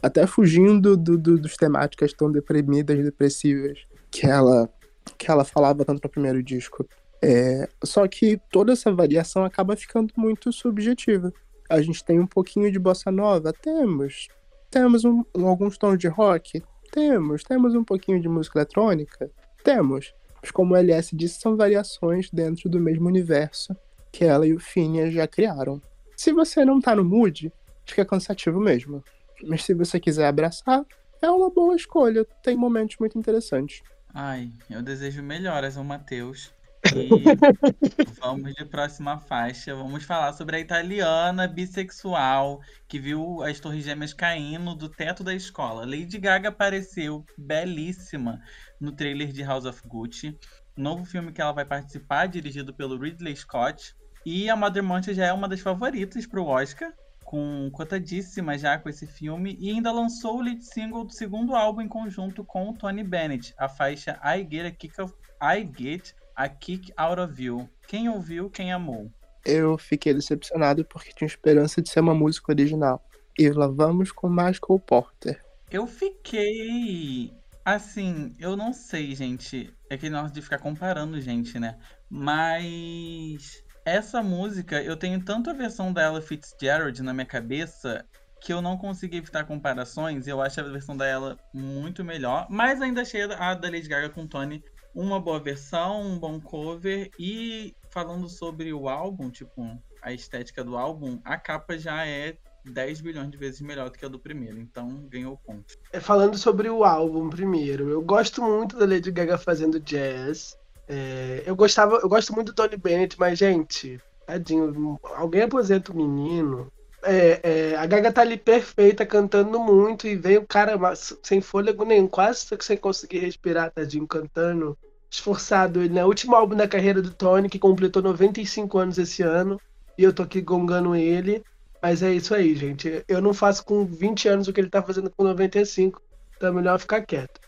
até 0.00 0.26
fugindo 0.26 0.96
do, 0.96 1.18
do, 1.18 1.38
dos 1.38 1.56
temáticas 1.56 2.12
tão 2.12 2.30
deprimidas, 2.30 3.02
depressivas 3.02 3.78
que 4.10 4.26
ela 4.26 4.68
que 5.16 5.30
ela 5.30 5.44
falava 5.44 5.84
tanto 5.84 6.02
no 6.02 6.10
primeiro 6.10 6.42
disco. 6.42 6.86
É, 7.22 7.68
só 7.82 8.06
que 8.08 8.40
toda 8.50 8.72
essa 8.72 8.92
variação 8.92 9.44
acaba 9.44 9.76
ficando 9.76 10.12
muito 10.16 10.52
subjetiva. 10.52 11.32
A 11.68 11.80
gente 11.80 12.04
tem 12.04 12.18
um 12.18 12.26
pouquinho 12.26 12.70
de 12.70 12.78
bossa 12.78 13.10
nova? 13.10 13.52
Temos. 13.52 14.28
Temos 14.70 15.04
um, 15.04 15.24
alguns 15.34 15.78
tons 15.78 15.98
de 15.98 16.08
rock? 16.08 16.62
Temos. 16.96 17.42
Temos 17.42 17.74
um 17.74 17.84
pouquinho 17.84 18.18
de 18.18 18.26
música 18.26 18.58
eletrônica? 18.58 19.30
Temos. 19.62 20.14
Mas 20.40 20.50
como 20.50 20.72
o 20.72 20.76
LS 20.78 21.14
disse, 21.14 21.38
são 21.38 21.54
variações 21.54 22.30
dentro 22.30 22.70
do 22.70 22.80
mesmo 22.80 23.06
universo 23.06 23.76
que 24.10 24.24
ela 24.24 24.46
e 24.46 24.54
o 24.54 24.58
Phineas 24.58 25.12
já 25.12 25.26
criaram. 25.28 25.78
Se 26.16 26.32
você 26.32 26.64
não 26.64 26.80
tá 26.80 26.96
no 26.96 27.04
mood, 27.04 27.52
fica 27.84 28.02
cansativo 28.02 28.58
mesmo. 28.58 29.04
Mas 29.44 29.62
se 29.62 29.74
você 29.74 30.00
quiser 30.00 30.26
abraçar, 30.26 30.86
é 31.20 31.28
uma 31.30 31.50
boa 31.50 31.76
escolha. 31.76 32.24
Tem 32.42 32.56
momentos 32.56 32.96
muito 32.98 33.18
interessantes. 33.18 33.82
Ai, 34.14 34.50
eu 34.70 34.80
desejo 34.80 35.22
melhoras 35.22 35.76
ao 35.76 35.84
Matheus. 35.84 36.50
Vamos 38.20 38.54
de 38.54 38.64
próxima 38.64 39.18
faixa. 39.18 39.74
Vamos 39.74 40.04
falar 40.04 40.32
sobre 40.32 40.56
a 40.56 40.60
italiana 40.60 41.46
bissexual 41.46 42.60
que 42.88 42.98
viu 42.98 43.42
as 43.42 43.60
Torres 43.60 43.84
Gêmeas 43.84 44.12
caindo 44.12 44.74
do 44.74 44.88
teto 44.88 45.24
da 45.24 45.34
escola. 45.34 45.84
Lady 45.84 46.18
Gaga 46.18 46.48
apareceu 46.48 47.24
belíssima 47.36 48.40
no 48.80 48.92
trailer 48.92 49.32
de 49.32 49.42
House 49.42 49.64
of 49.64 49.80
Gucci, 49.86 50.38
novo 50.76 51.04
filme 51.04 51.32
que 51.32 51.40
ela 51.40 51.52
vai 51.52 51.64
participar, 51.64 52.26
dirigido 52.26 52.74
pelo 52.74 52.98
Ridley 52.98 53.34
Scott. 53.36 53.94
E 54.24 54.50
a 54.50 54.56
Mother 54.56 54.82
Monte 54.82 55.14
já 55.14 55.26
é 55.26 55.32
uma 55.32 55.48
das 55.48 55.60
favoritas 55.60 56.26
para 56.26 56.40
o 56.40 56.46
Oscar, 56.46 56.92
com 57.24 57.70
cotadíssima 57.72 58.58
já 58.58 58.78
com 58.78 58.88
esse 58.88 59.06
filme, 59.06 59.56
e 59.60 59.70
ainda 59.70 59.90
lançou 59.92 60.38
o 60.38 60.40
lead 60.40 60.64
single 60.64 61.04
do 61.04 61.12
segundo 61.12 61.54
álbum 61.54 61.82
em 61.82 61.88
conjunto 61.88 62.44
com 62.44 62.70
o 62.70 62.74
Tony 62.74 63.02
Bennett, 63.02 63.54
a 63.58 63.68
faixa 63.68 64.20
I 64.24 64.46
Get 64.48 64.66
a 64.66 64.70
Kick, 64.70 65.00
of, 65.00 65.14
I 65.40 65.68
Get 65.76 66.12
a 66.36 66.48
Kick 66.48 66.92
Out 66.96 67.20
of 67.20 67.42
You. 67.42 67.68
Quem 67.88 68.08
ouviu, 68.08 68.50
quem 68.50 68.72
amou. 68.72 69.10
Eu 69.44 69.78
fiquei 69.78 70.12
decepcionado 70.12 70.84
porque 70.84 71.12
tinha 71.12 71.26
esperança 71.26 71.80
de 71.80 71.88
ser 71.88 72.00
uma 72.00 72.14
música 72.14 72.52
original. 72.52 73.02
E 73.38 73.48
lá 73.48 73.66
vamos 73.66 74.12
com 74.12 74.28
Michael 74.28 74.80
Porter. 74.86 75.42
Eu 75.70 75.86
fiquei. 75.86 77.32
Assim, 77.64 78.34
eu 78.38 78.56
não 78.56 78.72
sei, 78.72 79.14
gente. 79.14 79.72
É 79.90 79.96
que 79.96 80.10
nós 80.10 80.30
de 80.30 80.42
ficar 80.42 80.58
comparando, 80.58 81.20
gente, 81.20 81.58
né? 81.58 81.78
Mas. 82.10 83.64
Essa 83.84 84.20
música, 84.20 84.82
eu 84.82 84.96
tenho 84.96 85.24
tanto 85.24 85.48
a 85.48 85.52
versão 85.52 85.92
da 85.92 86.02
Ella 86.02 86.20
Fitzgerald 86.20 87.00
na 87.04 87.14
minha 87.14 87.24
cabeça 87.24 88.04
que 88.40 88.52
eu 88.52 88.60
não 88.60 88.76
consegui 88.76 89.18
evitar 89.18 89.44
comparações. 89.44 90.26
Eu 90.26 90.42
acho 90.42 90.60
a 90.60 90.64
versão 90.64 90.96
da 90.96 91.06
Ella 91.06 91.38
muito 91.54 92.04
melhor, 92.04 92.48
mas 92.50 92.82
ainda 92.82 93.02
achei 93.02 93.22
a 93.22 93.54
da 93.54 93.70
Lady 93.70 93.88
Gaga 93.88 94.10
com 94.10 94.26
Tony 94.26 94.62
uma 94.96 95.20
boa 95.20 95.38
versão, 95.38 96.00
um 96.00 96.18
bom 96.18 96.40
cover. 96.40 97.10
E 97.18 97.76
falando 97.90 98.28
sobre 98.28 98.72
o 98.72 98.88
álbum, 98.88 99.30
tipo, 99.30 99.62
a 100.00 100.12
estética 100.12 100.64
do 100.64 100.76
álbum, 100.76 101.20
a 101.22 101.36
capa 101.36 101.78
já 101.78 102.06
é 102.06 102.36
10 102.64 103.02
bilhões 103.02 103.30
de 103.30 103.36
vezes 103.36 103.60
melhor 103.60 103.90
do 103.90 103.98
que 103.98 104.04
a 104.04 104.08
do 104.08 104.18
primeiro, 104.18 104.58
então 104.58 105.06
ganhou 105.08 105.36
ponto. 105.36 105.76
É, 105.92 106.00
falando 106.00 106.36
sobre 106.36 106.68
o 106.68 106.82
álbum 106.82 107.28
primeiro, 107.28 107.90
eu 107.90 108.02
gosto 108.02 108.42
muito 108.42 108.76
da 108.76 108.86
Lady 108.86 109.10
Gaga 109.10 109.38
fazendo 109.38 109.78
jazz. 109.78 110.58
É, 110.88 111.42
eu 111.46 111.54
gostava, 111.54 111.96
eu 111.96 112.08
gosto 112.08 112.32
muito 112.32 112.52
do 112.52 112.54
Tony 112.54 112.76
Bennett, 112.76 113.18
mas, 113.18 113.38
gente, 113.38 114.00
tadinho, 114.26 114.98
alguém 115.14 115.42
aposenta 115.42 115.92
o 115.92 115.96
menino. 115.96 116.72
É, 117.02 117.40
é, 117.42 117.76
a 117.76 117.86
Gaga 117.86 118.12
tá 118.12 118.22
ali 118.22 118.36
perfeita, 118.36 119.06
cantando 119.06 119.60
muito, 119.60 120.08
e 120.08 120.16
vem 120.16 120.38
o 120.38 120.46
cara 120.46 120.76
sem 121.22 121.40
fôlego 121.40 121.84
nenhum, 121.84 122.08
quase 122.08 122.46
sem 122.60 122.76
conseguir 122.76 123.18
respirar, 123.18 123.70
tadinho, 123.70 124.08
cantando 124.08 124.76
esforçado. 125.10 125.82
Ele 125.82 125.98
é 125.98 126.04
o 126.04 126.08
último 126.08 126.34
álbum 126.34 126.56
da 126.56 126.68
carreira 126.68 127.00
do 127.00 127.10
Tony, 127.10 127.48
que 127.48 127.58
completou 127.58 128.02
95 128.02 128.78
anos 128.78 128.98
esse 128.98 129.22
ano. 129.22 129.60
E 129.96 130.02
eu 130.02 130.12
tô 130.12 130.22
aqui 130.22 130.40
gongando 130.40 130.94
ele. 130.94 131.42
Mas 131.82 132.02
é 132.02 132.12
isso 132.12 132.34
aí, 132.34 132.54
gente. 132.54 133.04
Eu 133.06 133.20
não 133.20 133.32
faço 133.32 133.64
com 133.64 133.84
20 133.84 134.28
anos 134.28 134.48
o 134.48 134.52
que 134.52 134.60
ele 134.60 134.70
tá 134.70 134.82
fazendo 134.82 135.10
com 135.10 135.24
95. 135.24 136.00
Então 136.36 136.48
é 136.48 136.52
melhor 136.52 136.78
ficar 136.78 137.02
quieto. 137.02 137.40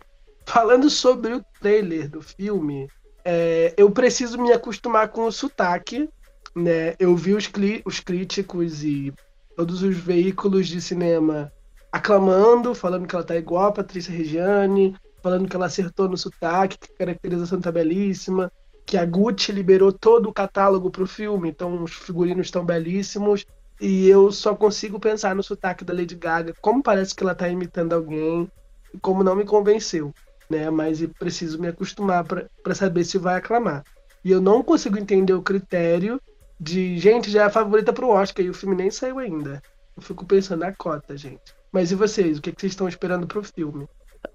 Falando 0.46 0.88
sobre 0.88 1.34
o 1.34 1.44
trailer 1.60 2.08
do 2.08 2.22
filme, 2.22 2.88
é, 3.24 3.74
eu 3.76 3.90
preciso 3.90 4.40
me 4.40 4.52
acostumar 4.52 5.08
com 5.08 5.24
o 5.24 5.32
sotaque. 5.32 6.08
Né? 6.54 6.94
Eu 6.98 7.14
vi 7.16 7.34
os, 7.34 7.50
os 7.84 8.00
críticos 8.00 8.82
e 8.82 9.12
todos 9.56 9.82
os 9.82 9.96
veículos 9.96 10.68
de 10.68 10.80
cinema 10.80 11.52
aclamando, 11.90 12.74
falando 12.74 13.06
que 13.06 13.14
ela 13.14 13.24
tá 13.24 13.36
igual 13.36 13.66
a 13.66 13.72
Patrícia 13.72 14.12
Regiane, 14.12 14.94
falando 15.28 15.46
que 15.46 15.54
ela 15.54 15.66
acertou 15.66 16.08
no 16.08 16.16
sotaque, 16.16 16.78
que 16.78 16.90
a 16.94 16.96
caracterização 16.96 17.60
tá 17.60 17.70
belíssima, 17.70 18.50
que 18.86 18.96
a 18.96 19.04
Gucci 19.04 19.52
liberou 19.52 19.92
todo 19.92 20.30
o 20.30 20.32
catálogo 20.32 20.90
pro 20.90 21.06
filme, 21.06 21.50
então 21.50 21.84
os 21.84 21.92
figurinos 21.92 22.46
estão 22.46 22.64
belíssimos. 22.64 23.44
E 23.78 24.08
eu 24.08 24.32
só 24.32 24.54
consigo 24.54 24.98
pensar 24.98 25.36
no 25.36 25.42
sotaque 25.42 25.84
da 25.84 25.92
Lady 25.92 26.14
Gaga, 26.14 26.54
como 26.62 26.82
parece 26.82 27.14
que 27.14 27.22
ela 27.22 27.34
tá 27.34 27.46
imitando 27.46 27.92
alguém, 27.92 28.50
e 28.92 28.98
como 28.98 29.22
não 29.22 29.36
me 29.36 29.44
convenceu, 29.44 30.14
né? 30.48 30.70
Mas 30.70 31.04
preciso 31.18 31.60
me 31.60 31.68
acostumar 31.68 32.24
para 32.24 32.74
saber 32.74 33.04
se 33.04 33.18
vai 33.18 33.36
aclamar. 33.36 33.84
E 34.24 34.32
eu 34.32 34.40
não 34.40 34.62
consigo 34.62 34.98
entender 34.98 35.34
o 35.34 35.42
critério 35.42 36.18
de, 36.58 36.98
gente, 36.98 37.30
já 37.30 37.42
é 37.42 37.44
a 37.44 37.50
favorita 37.50 37.92
pro 37.92 38.08
Oscar 38.08 38.44
e 38.44 38.48
o 38.48 38.54
filme 38.54 38.74
nem 38.74 38.90
saiu 38.90 39.18
ainda. 39.18 39.62
Eu 39.94 40.02
fico 40.02 40.24
pensando 40.24 40.60
na 40.60 40.72
cota, 40.72 41.16
gente. 41.18 41.54
Mas 41.70 41.92
e 41.92 41.94
vocês? 41.94 42.38
O 42.38 42.42
que, 42.42 42.50
que 42.50 42.60
vocês 42.62 42.72
estão 42.72 42.88
esperando 42.88 43.26
pro 43.26 43.44
filme? 43.44 43.86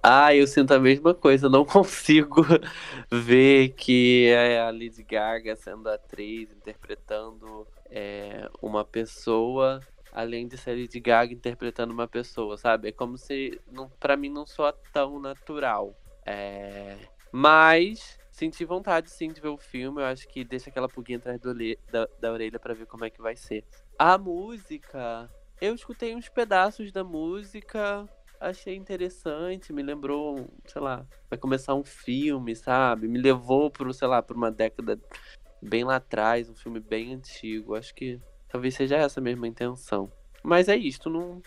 Ah, 0.02 0.36
eu 0.36 0.46
sinto 0.48 0.74
a 0.74 0.80
mesma 0.80 1.14
coisa. 1.14 1.48
Eu 1.48 1.50
não 1.50 1.64
consigo 1.66 2.46
ver 3.12 3.70
que 3.70 4.28
é 4.28 4.60
a 4.60 4.72
Lady 4.72 5.04
Gaga 5.04 5.56
sendo 5.56 5.90
atriz, 5.90 6.52
interpretando 6.52 7.68
é, 7.90 8.50
uma 8.62 8.84
pessoa, 8.84 9.80
além 10.12 10.48
de 10.48 10.58
ser 10.58 10.72
a 10.72 10.74
Lady 10.76 11.00
Gaga 11.00 11.34
interpretando 11.34 11.92
uma 11.92 12.08
pessoa, 12.08 12.58
sabe? 12.58 12.90
É 12.90 12.92
como 12.92 13.18
se, 13.18 13.60
não, 13.72 13.90
pra 13.90 14.18
mim, 14.18 14.30
não 14.30 14.46
soa 14.46 14.74
tão 14.92 15.20
natural. 15.20 15.96
É... 16.26 16.98
Mas 17.32 18.20
senti 18.32 18.66
vontade, 18.66 19.10
sim, 19.10 19.30
de 19.30 19.42
ver 19.42 19.50
o 19.50 19.58
filme. 19.58 20.02
Eu 20.02 20.06
acho 20.06 20.28
que 20.28 20.44
deixa 20.44 20.70
aquela 20.70 20.90
pulguinha 20.90 21.18
atrás 21.18 21.40
do, 21.40 21.54
da, 21.92 22.08
da 22.20 22.32
orelha 22.32 22.60
para 22.60 22.74
ver 22.74 22.86
como 22.86 23.06
é 23.06 23.10
que 23.10 23.22
vai 23.22 23.36
ser. 23.36 23.64
A 23.98 24.18
música... 24.18 25.30
Eu 25.62 25.74
escutei 25.74 26.14
uns 26.14 26.28
pedaços 26.28 26.92
da 26.92 27.06
música, 27.06 28.06
achei 28.44 28.76
interessante, 28.76 29.74
me 29.74 29.82
lembrou, 29.82 30.48
sei 30.66 30.82
lá, 30.82 31.06
vai 31.30 31.40
começar 31.40 31.74
um 31.74 31.84
filme, 31.84 32.56
sabe? 32.56 33.08
Me 33.08 33.20
levou 33.20 33.72
pro, 33.72 33.94
sei 33.94 34.08
lá, 34.08 34.22
por 34.22 34.36
uma 34.36 34.52
década 34.52 35.00
bem 35.62 35.84
lá 35.84 35.96
atrás, 35.96 36.50
um 36.50 36.56
filme 36.56 36.80
bem 36.80 37.14
antigo. 37.14 37.76
Acho 37.76 37.94
que 37.96 38.20
talvez 38.50 38.76
seja 38.76 38.98
essa 38.98 39.22
mesma 39.22 39.48
intenção. 39.48 40.12
Mas 40.44 40.68
é 40.68 40.76
isto, 40.76 41.10
não 41.10 41.42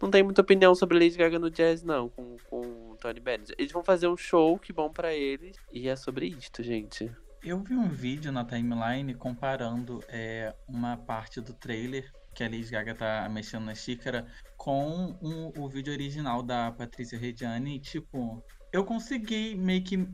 não 0.00 0.10
tem 0.10 0.24
muita 0.24 0.40
opinião 0.40 0.74
sobre 0.74 0.98
Lady 0.98 1.16
Gaga 1.16 1.38
no 1.38 1.48
jazz 1.48 1.84
não, 1.84 2.08
com 2.08 2.36
com 2.50 2.60
o 2.90 2.96
Tony 3.00 3.20
Bennett. 3.20 3.54
Eles 3.56 3.70
vão 3.70 3.84
fazer 3.84 4.08
um 4.08 4.16
show 4.16 4.58
que 4.58 4.72
bom 4.72 4.90
para 4.90 5.14
eles 5.14 5.56
e 5.72 5.88
é 5.88 5.94
sobre 5.94 6.26
isto, 6.26 6.62
gente. 6.62 7.10
Eu 7.44 7.58
vi 7.58 7.74
um 7.74 7.88
vídeo 7.88 8.32
na 8.32 8.44
timeline 8.44 9.14
comparando 9.14 10.02
é, 10.08 10.54
uma 10.66 10.96
parte 10.96 11.40
do 11.40 11.52
trailer 11.52 12.10
que 12.34 12.42
a 12.42 12.48
Lady 12.48 12.70
Gaga 12.70 12.94
tá 12.94 13.28
mexendo 13.28 13.64
na 13.64 13.74
xícara 13.74 14.26
com 14.56 15.16
um, 15.22 15.52
o 15.56 15.68
vídeo 15.68 15.92
original 15.92 16.42
da 16.42 16.72
Patrícia 16.72 17.18
Reggiani. 17.18 17.78
Tipo, 17.78 18.42
eu 18.72 18.84
consegui 18.84 19.54
meio 19.54 19.82
que 19.82 20.08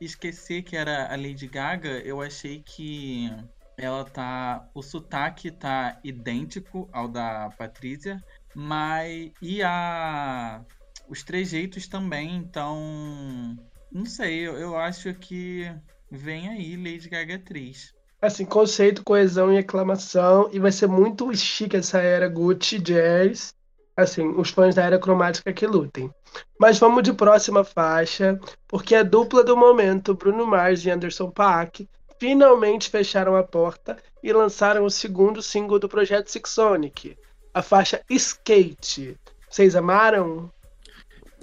esquecer 0.00 0.62
que 0.62 0.76
era 0.76 1.12
a 1.12 1.16
Lady 1.16 1.46
Gaga. 1.46 2.00
Eu 2.00 2.20
achei 2.22 2.62
que 2.62 3.30
ela 3.76 4.04
tá. 4.04 4.68
O 4.74 4.82
sotaque 4.82 5.50
tá 5.50 5.98
idêntico 6.02 6.88
ao 6.92 7.08
da 7.08 7.50
Patrícia, 7.50 8.22
mas. 8.54 9.30
E 9.42 9.62
a. 9.62 10.64
Os 11.08 11.22
trejeitos 11.24 11.88
também, 11.88 12.36
então. 12.36 13.56
Não 13.92 14.06
sei, 14.06 14.46
eu, 14.46 14.56
eu 14.56 14.76
acho 14.76 15.12
que 15.14 15.64
vem 16.10 16.48
aí 16.48 16.76
Lady 16.76 17.08
Gaga 17.08 17.34
atriz 17.34 17.92
assim, 18.20 18.44
conceito, 18.44 19.02
coesão 19.04 19.52
e 19.52 19.58
aclamação, 19.58 20.50
e 20.52 20.58
vai 20.58 20.72
ser 20.72 20.86
muito 20.86 21.34
chique 21.34 21.76
essa 21.76 21.98
era 21.98 22.28
Gucci 22.28 22.78
Jazz. 22.78 23.54
Assim, 23.96 24.28
os 24.36 24.50
fãs 24.50 24.74
da 24.74 24.84
era 24.84 24.98
cromática 24.98 25.52
que 25.52 25.66
lutem. 25.66 26.10
Mas 26.58 26.78
vamos 26.78 27.02
de 27.02 27.12
próxima 27.12 27.64
faixa, 27.64 28.38
porque 28.66 28.94
a 28.94 29.02
dupla 29.02 29.44
do 29.44 29.56
momento, 29.56 30.14
Bruno 30.14 30.46
Mars 30.46 30.84
e 30.84 30.90
Anderson 30.90 31.30
Paak, 31.30 31.88
finalmente 32.18 32.88
fecharam 32.88 33.36
a 33.36 33.42
porta 33.42 33.96
e 34.22 34.32
lançaram 34.32 34.84
o 34.84 34.90
segundo 34.90 35.42
single 35.42 35.78
do 35.78 35.88
projeto 35.88 36.28
Six 36.28 36.50
Sonic, 36.50 37.16
a 37.52 37.62
faixa 37.62 38.00
Skate. 38.08 39.18
Vocês 39.48 39.74
amaram? 39.74 40.50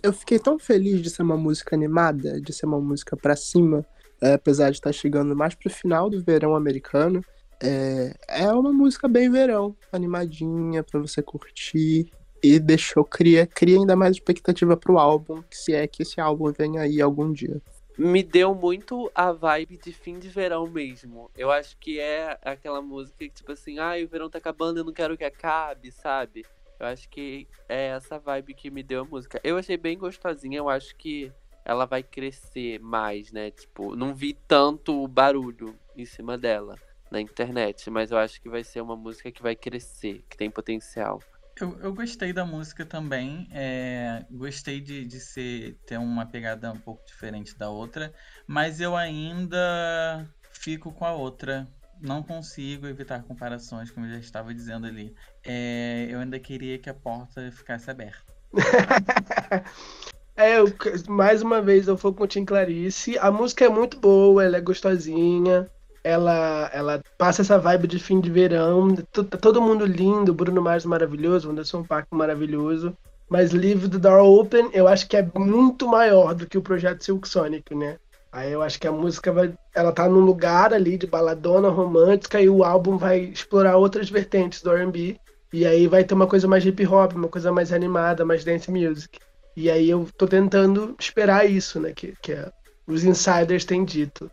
Eu 0.02 0.14
fiquei 0.14 0.40
tão 0.40 0.58
feliz 0.58 1.02
de 1.02 1.10
ser 1.10 1.24
uma 1.24 1.36
música 1.36 1.76
animada, 1.76 2.40
de 2.40 2.54
ser 2.54 2.66
uma 2.66 2.80
música 2.80 3.18
pra 3.18 3.36
cima, 3.36 3.86
é, 4.22 4.34
apesar 4.34 4.70
de 4.70 4.78
estar 4.78 4.92
chegando 4.92 5.36
mais 5.36 5.56
pro 5.56 5.70
final 5.70 6.10
do 6.10 6.24
verão 6.24 6.56
americano. 6.56 7.24
É, 7.62 8.16
é 8.28 8.52
uma 8.52 8.72
música 8.72 9.08
bem 9.08 9.32
verão, 9.32 9.76
animadinha 9.92 10.84
para 10.84 11.00
você 11.00 11.22
curtir 11.22 12.12
e 12.44 12.60
deixou 12.60 13.04
cria 13.04 13.48
cria 13.48 13.78
ainda 13.78 13.96
mais 13.96 14.16
expectativa 14.16 14.78
pro 14.78 15.00
álbum, 15.00 15.44
se 15.52 15.74
é 15.74 15.88
que 15.88 16.04
esse 16.04 16.22
álbum 16.22 16.52
vem 16.52 16.78
aí 16.78 17.02
algum 17.02 17.32
dia. 17.32 17.60
me 17.98 18.22
deu 18.22 18.54
muito 18.54 19.12
a 19.16 19.32
vibe 19.32 19.78
de 19.78 19.92
fim 19.92 20.20
de 20.20 20.30
verão 20.30 20.68
mesmo. 20.68 21.32
Eu 21.36 21.50
acho 21.50 21.76
que 21.78 22.00
é 22.00 22.38
aquela 22.44 22.80
música 22.80 23.18
que, 23.18 23.30
tipo 23.30 23.52
assim, 23.52 23.80
ai, 23.80 24.04
ah, 24.04 24.06
o 24.06 24.08
verão 24.08 24.30
tá 24.30 24.38
acabando, 24.38 24.78
eu 24.78 24.84
não 24.84 24.94
quero 24.94 25.18
que 25.18 25.24
acabe, 25.24 25.92
sabe? 25.92 26.46
Eu 26.80 26.86
acho 26.86 27.10
que 27.10 27.48
é 27.68 27.88
essa 27.88 28.20
vibe 28.20 28.54
que 28.54 28.70
me 28.70 28.84
deu 28.84 29.02
a 29.02 29.06
música. 29.06 29.42
Eu 29.44 29.58
achei 29.58 29.78
bem 29.78 29.98
gostosinha, 29.98 30.60
eu 30.60 30.70
acho 30.70 30.96
que 30.96 31.32
ela 31.68 31.86
vai 31.86 32.02
crescer 32.02 32.80
mais, 32.80 33.30
né? 33.34 33.52
Tipo, 33.52 33.94
não 33.94 34.16
vi 34.16 34.34
tanto 34.48 35.06
barulho 35.06 35.78
em 35.98 36.06
cima 36.06 36.38
dela 36.38 36.76
na 37.12 37.20
internet, 37.20 37.90
mas 37.90 38.10
eu 38.10 38.18
acho 38.18 38.42
que 38.42 38.48
vai 38.48 38.64
ser 38.64 38.80
uma 38.80 38.96
música 38.96 39.30
que 39.30 39.44
vai 39.44 39.54
crescer, 39.54 40.24
que 40.30 40.38
tem 40.38 40.50
potencial. 40.50 41.22
Eu, 41.60 41.78
eu 41.82 41.94
gostei 41.94 42.32
da 42.32 42.46
música 42.46 42.86
também. 42.86 43.50
É, 43.52 44.26
gostei 44.32 44.80
de, 44.80 45.06
de 45.06 45.20
ser, 45.20 45.78
ter 45.86 45.98
uma 45.98 46.26
pegada 46.26 46.72
um 46.72 46.80
pouco 46.80 47.06
diferente 47.06 47.58
da 47.58 47.70
outra. 47.70 48.14
Mas 48.48 48.80
eu 48.80 48.96
ainda 48.96 50.26
fico 50.54 50.94
com 50.94 51.04
a 51.04 51.12
outra. 51.12 51.68
Não 52.00 52.24
consigo 52.24 52.88
evitar 52.88 53.24
comparações, 53.24 53.92
como 53.92 54.06
eu 54.06 54.14
já 54.14 54.20
estava 54.20 54.54
dizendo 54.54 54.88
ali. 54.88 55.14
É, 55.44 56.08
eu 56.10 56.20
ainda 56.20 56.40
queria 56.40 56.78
que 56.78 56.90
a 56.90 56.94
porta 56.94 57.52
ficasse 57.52 57.92
aberta. 57.92 58.34
é, 60.38 60.60
eu, 60.60 60.72
mais 61.10 61.42
uma 61.42 61.62
vez 61.62 61.88
eu 61.88 61.98
vou 61.98 62.14
com 62.14 62.24
o 62.24 62.28
Tim 62.28 62.46
Clarice. 62.46 63.18
A 63.18 63.32
música 63.32 63.66
é 63.66 63.70
muito 63.70 64.00
boa, 64.00 64.46
ela 64.46 64.58
é 64.58 64.62
gostosinha 64.62 65.70
ela, 66.08 66.70
ela 66.74 67.02
passa 67.18 67.42
essa 67.42 67.60
vibe 67.60 67.86
de 67.86 68.00
fim 68.00 68.22
de 68.22 68.30
verão. 68.30 68.96
Tá 68.96 69.38
todo 69.38 69.62
mundo 69.62 69.86
lindo, 69.86 70.34
Bruno 70.34 70.62
Mars 70.62 70.86
maravilhoso, 70.86 71.50
Anderson 71.50 71.84
Paak 71.84 72.08
maravilhoso. 72.12 72.96
Mas 73.30 73.52
Leave 73.52 73.90
the 73.90 73.98
Door 73.98 74.22
Open 74.22 74.70
eu 74.72 74.88
acho 74.88 75.06
que 75.08 75.18
é 75.18 75.30
muito 75.36 75.86
maior 75.86 76.34
do 76.34 76.48
que 76.48 76.58
o 76.58 76.62
projeto 76.62 77.04
Silk 77.04 77.28
Sonic, 77.28 77.76
né? 77.76 77.98
Aí 78.32 78.54
eu 78.54 78.62
acho 78.62 78.80
que 78.80 78.88
a 78.88 78.92
música 78.92 79.34
vai. 79.34 79.54
Ela 79.76 79.92
tá 79.92 80.08
num 80.08 80.22
lugar 80.22 80.74
ali 80.74 80.98
de 80.98 81.06
baladona 81.06 81.68
romântica 81.70 82.40
e 82.40 82.48
o 82.48 82.64
álbum 82.64 82.98
vai 82.98 83.20
explorar 83.20 83.76
outras 83.76 84.10
vertentes 84.10 84.62
do 84.62 84.72
RB. 84.72 85.20
E 85.52 85.66
aí 85.66 85.88
vai 85.88 86.06
ter 86.06 86.14
uma 86.14 86.28
coisa 86.28 86.48
mais 86.48 86.66
hip 86.66 86.86
hop, 86.88 87.14
uma 87.16 87.28
coisa 87.28 87.52
mais 87.52 87.74
animada, 87.74 88.24
mais 88.24 88.46
dance 88.46 88.72
music. 88.72 89.20
E 89.58 89.72
aí 89.72 89.90
eu 89.90 90.08
tô 90.16 90.28
tentando 90.28 90.96
esperar 91.00 91.50
isso, 91.50 91.80
né? 91.80 91.92
Que, 91.92 92.14
que 92.22 92.32
é, 92.32 92.52
os 92.86 93.04
insiders 93.04 93.66
têm 93.66 93.84
dito. 93.84 94.30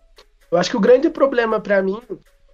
Eu 0.52 0.58
acho 0.58 0.68
que 0.68 0.76
o 0.76 0.80
grande 0.80 1.08
problema 1.08 1.58
para 1.58 1.82
mim 1.82 1.98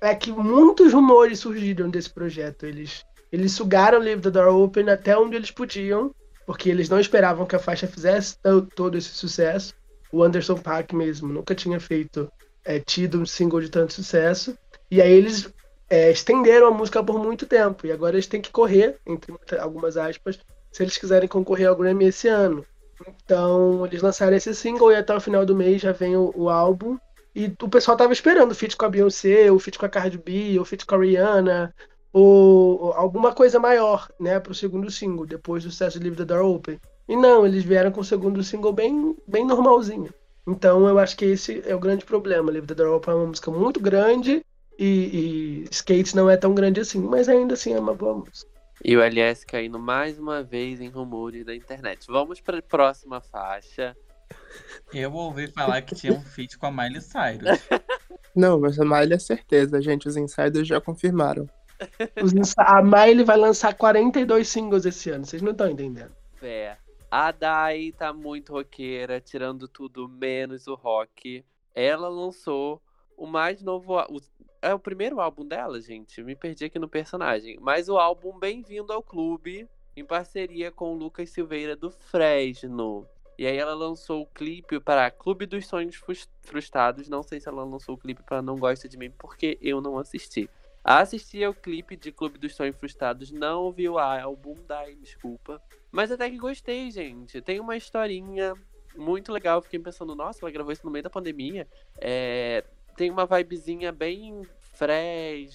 é 0.01 0.15
que 0.15 0.31
muitos 0.31 0.93
rumores 0.93 1.41
surgiram 1.41 1.91
desse 1.91 2.09
projeto. 2.09 2.65
Eles, 2.65 3.05
eles 3.33 3.51
sugaram 3.51 3.99
o 3.99 4.01
Leave 4.01 4.23
the 4.23 4.31
Door 4.31 4.55
Open 4.55 4.89
até 4.89 5.19
onde 5.19 5.35
eles 5.35 5.51
podiam, 5.51 6.15
porque 6.47 6.71
eles 6.71 6.89
não 6.89 7.01
esperavam 7.01 7.45
que 7.45 7.57
a 7.57 7.59
faixa 7.59 7.89
fizesse 7.89 8.37
todo 8.77 8.97
esse 8.97 9.09
sucesso. 9.09 9.75
O 10.13 10.23
Anderson 10.23 10.55
Paak 10.55 10.95
mesmo 10.95 11.27
nunca 11.27 11.57
tinha 11.57 11.81
feito, 11.81 12.31
é, 12.65 12.79
tido 12.79 13.21
um 13.21 13.27
single 13.27 13.61
de 13.61 13.69
tanto 13.69 13.95
sucesso. 13.95 14.57
E 14.89 15.03
aí 15.03 15.13
eles 15.13 15.53
é, 15.89 16.09
estenderam 16.13 16.69
a 16.69 16.71
música 16.71 17.03
por 17.03 17.19
muito 17.19 17.47
tempo. 17.47 17.85
E 17.85 17.91
agora 17.91 18.15
eles 18.15 18.29
têm 18.29 18.41
que 18.41 18.53
correr, 18.53 18.97
entre 19.05 19.35
algumas 19.59 19.97
aspas, 19.97 20.39
se 20.71 20.83
eles 20.83 20.97
quiserem 20.97 21.29
concorrer 21.29 21.69
ao 21.69 21.77
Grammy 21.77 22.07
esse 22.07 22.29
ano. 22.29 22.65
Então, 23.25 23.87
eles 23.87 24.03
lançaram 24.03 24.37
esse 24.37 24.55
single 24.55 24.93
e 24.93 24.97
até 24.97 25.15
o 25.15 25.21
final 25.21 25.45
do 25.47 25.57
mês 25.57 25.81
já 25.81 25.93
vem 25.93 26.17
o, 26.17 26.33
o 26.37 26.49
álbum. 26.49 26.99
E 27.35 27.53
o 27.63 27.69
pessoal 27.69 27.97
tava 27.97 28.13
esperando 28.13 28.53
o 28.53 28.55
feat 28.55 28.77
com 28.77 28.85
a 28.85 28.89
Beyoncé, 28.89 29.51
o 29.51 29.59
feat 29.59 29.79
com 29.79 29.87
a 29.87 29.89
Cardi 29.89 30.19
B, 30.19 30.59
o 30.59 30.65
feat 30.65 30.85
com 30.85 30.97
a 30.97 30.99
Rihanna, 30.99 31.75
ou 32.13 32.93
alguma 32.93 33.33
coisa 33.33 33.59
maior, 33.59 34.09
né, 34.19 34.41
pro 34.41 34.55
segundo 34.55 34.91
single, 34.91 35.27
depois 35.27 35.63
do 35.63 35.71
sucesso 35.71 36.01
Leave 36.01 36.17
the 36.17 36.25
Door 36.25 36.45
Open. 36.45 36.81
E 37.09 37.17
não, 37.17 37.47
eles 37.47 37.65
vieram 37.65 37.93
com 37.93 38.01
o 38.01 38.05
segundo 38.05 38.43
single 38.43 38.73
bem, 38.73 39.17
bem 39.27 39.47
normalzinho. 39.47 40.13
Então 40.47 40.87
eu 40.89 40.99
acho 40.99 41.17
que 41.17 41.25
esse 41.25 41.63
é 41.65 41.75
o 41.75 41.81
grande 41.81 42.05
problema. 42.05 42.51
Leave 42.51 42.67
the 42.67 42.75
Door 42.75 42.97
Open 42.97 43.15
é 43.15 43.17
uma 43.17 43.27
música 43.27 43.51
muito 43.51 43.81
grande 43.81 44.45
e, 44.79 45.65
e 45.65 45.65
Skates 45.71 46.15
não 46.15 46.29
é 46.29 46.37
tão 46.37 46.55
grande 46.55 46.81
assim, 46.81 47.01
mas 47.01 47.29
ainda 47.29 47.55
assim 47.55 47.75
é 47.75 47.79
uma 47.79 47.95
boa 47.95 48.15
música. 48.15 48.51
E 48.83 48.97
o 48.97 49.03
LS 49.03 49.45
caindo 49.45 49.79
mais 49.79 50.19
uma 50.19 50.43
vez 50.43 50.81
em 50.81 50.89
rumores 50.89 51.45
da 51.45 51.55
internet. 51.55 52.07
Vamos 52.07 52.41
para 52.41 52.59
a 52.59 52.63
próxima 52.63 53.21
faixa. 53.21 53.97
Eu 54.93 55.13
ouvi 55.13 55.49
falar 55.49 55.83
que 55.83 55.95
tinha 55.95 56.13
um 56.13 56.23
feat 56.23 56.57
com 56.57 56.67
a 56.67 56.71
Miley 56.71 57.01
Cyrus. 57.01 57.45
Não, 58.35 58.59
mas 58.59 58.79
a 58.79 58.85
Miley 58.85 59.15
é 59.15 59.19
certeza, 59.19 59.83
gente. 59.83 60.09
Os 60.09 60.17
insiders 60.17 60.67
já 60.67 60.81
confirmaram. 60.81 61.49
A 62.59 62.83
Miley 62.83 63.25
vai 63.25 63.37
lançar 63.37 63.75
42 63.75 64.47
singles 64.47 64.85
esse 64.85 65.11
ano, 65.11 65.25
vocês 65.25 65.41
não 65.41 65.53
estão 65.53 65.69
entendendo. 65.69 66.13
É. 66.43 66.77
A 67.11 67.33
Dai 67.33 67.93
tá 67.97 68.13
muito 68.13 68.53
roqueira, 68.53 69.21
tirando 69.21 69.67
tudo 69.67 70.09
menos 70.09 70.67
o 70.67 70.75
rock. 70.75 71.45
Ela 71.75 72.09
lançou 72.09 72.81
o 73.17 73.27
mais 73.27 73.63
novo. 73.63 73.99
O, 73.99 74.21
é 74.63 74.75
o 74.75 74.79
primeiro 74.79 75.21
álbum 75.21 75.47
dela, 75.47 75.81
gente. 75.81 76.23
Me 76.23 76.35
perdi 76.35 76.65
aqui 76.65 76.79
no 76.79 76.89
personagem. 76.89 77.59
Mas 77.61 77.89
o 77.89 77.99
álbum 77.99 78.39
Bem-vindo 78.39 78.93
ao 78.93 79.03
Clube, 79.03 79.69
em 79.97 80.05
parceria 80.05 80.71
com 80.71 80.93
o 80.93 80.97
Lucas 80.97 81.31
Silveira 81.31 81.75
do 81.75 81.91
Fresno. 81.91 83.07
E 83.39 83.47
aí 83.47 83.57
ela 83.57 83.75
lançou 83.75 84.23
o 84.23 84.27
clipe 84.27 84.79
para 84.79 85.11
Clube 85.11 85.47
dos 85.47 85.67
Sonhos 85.67 85.97
Frustrados. 86.43 87.09
Não 87.09 87.23
sei 87.23 87.41
se 87.41 87.49
ela 87.49 87.65
lançou 87.65 87.95
o 87.95 87.99
clipe 87.99 88.23
para 88.23 88.43
Não 88.43 88.59
Gosta 88.59 88.87
de 88.87 88.99
Mim, 88.99 89.11
porque 89.11 89.59
eu 89.63 89.81
não 89.81 89.99
assisti. 89.99 90.49
Assisti 90.85 91.43
ao 91.43 91.55
clipe 91.55 91.97
de 91.97 92.13
Clube 92.13 92.39
dos 92.39 92.55
Sonhos 92.55 92.77
Frustrados, 92.77 93.31
não 93.31 93.65
ouvi 93.65 93.89
o 93.89 93.99
álbum, 93.99 94.55
daí 94.67 94.95
desculpa. 94.97 95.63
Mas 95.91 96.11
até 96.11 96.29
que 96.29 96.39
gostei, 96.39 96.91
gente. 96.91 97.41
Tem 97.41 97.61
uma 97.61 97.77
historinha 97.77 98.55
muito 98.97 99.33
legal. 99.33 99.61
Fiquei 99.63 99.79
pensando, 99.79 100.15
nossa, 100.15 100.41
ela 100.43 100.51
gravou 100.51 100.73
isso 100.73 100.85
no 100.85 100.91
meio 100.91 101.03
da 101.03 101.11
pandemia. 101.11 101.67
É... 101.99 102.65
Tem 103.01 103.11
uma 103.11 103.25
vibezinha 103.25 103.91
bem 103.91 104.43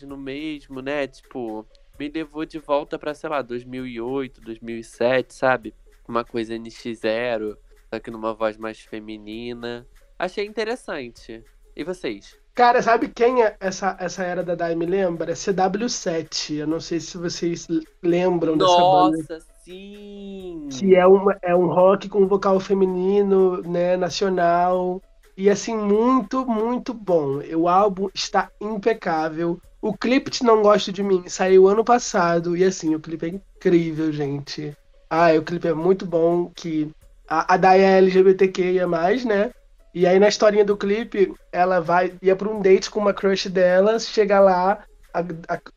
no 0.01 0.17
mesmo, 0.17 0.81
né? 0.81 1.05
Tipo, 1.05 1.63
me 1.99 2.10
levou 2.10 2.43
de 2.43 2.58
volta 2.58 2.97
pra, 2.97 3.13
sei 3.13 3.29
lá, 3.29 3.43
2008, 3.43 4.41
2007, 4.41 5.31
sabe? 5.31 5.71
Uma 6.08 6.25
coisa 6.25 6.55
NX0 6.55 7.55
só 7.88 7.99
que 7.99 8.10
numa 8.10 8.34
voz 8.34 8.58
mais 8.58 8.79
feminina. 8.79 9.86
Achei 10.17 10.43
interessante. 10.43 11.43
E 11.75 11.84
vocês? 11.84 12.36
Cara, 12.55 12.81
sabe 12.81 13.10
quem 13.10 13.43
é 13.43 13.55
essa, 13.60 13.95
essa 13.99 14.23
era 14.23 14.43
da 14.43 14.55
Dai 14.55 14.73
me 14.73 14.88
lembra? 14.88 15.31
É 15.31 15.36
CW7. 15.36 16.55
Eu 16.55 16.67
não 16.67 16.79
sei 16.79 16.99
se 16.99 17.15
vocês 17.15 17.67
lembram 18.01 18.55
Nossa, 18.55 18.73
dessa 18.73 18.89
banda. 18.89 19.36
Nossa, 19.36 19.47
sim! 19.63 20.67
Que 20.71 20.95
é, 20.95 21.05
uma, 21.05 21.38
é 21.43 21.55
um 21.55 21.67
rock 21.67 22.10
com 22.10 22.27
vocal 22.27 22.60
feminino, 22.60 23.62
né, 23.62 23.95
nacional. 23.95 24.99
E 25.38 25.50
assim, 25.50 25.76
muito, 25.76 26.45
muito 26.45 26.93
bom. 26.93 27.39
O 27.56 27.67
álbum 27.67 28.08
está 28.13 28.50
impecável. 28.62 29.60
O 29.82 29.93
clipe 29.93 30.32
de 30.32 30.43
Não 30.43 30.62
Gosto 30.62 30.91
de 30.91 31.04
Mim 31.04 31.24
saiu 31.28 31.67
ano 31.67 31.84
passado. 31.84 32.56
E 32.56 32.63
assim, 32.63 32.95
o 32.95 33.00
clipe 33.00 33.26
é 33.26 33.30
incrível, 33.30 34.12
gente. 34.12 34.76
Ah, 35.10 35.34
o 35.34 35.41
clipe 35.41 35.67
é 35.67 35.74
muito 35.74 36.06
bom. 36.06 36.50
Que 36.56 36.89
a, 37.28 37.56
a 37.56 37.78
é 37.78 37.98
LGBTQIA, 37.98 38.88
né? 39.26 39.52
E 39.93 40.06
aí 40.06 40.19
na 40.19 40.28
historinha 40.28 40.65
do 40.65 40.76
clipe, 40.76 41.34
ela 41.52 41.80
vai 41.80 42.13
ia 42.21 42.36
para 42.36 42.50
um 42.50 42.62
date 42.62 42.89
com 42.89 43.00
uma 43.00 43.13
crush 43.13 43.48
dela, 43.48 43.98
chega 43.98 44.41
lá, 44.41 44.84
a, 45.13 45.21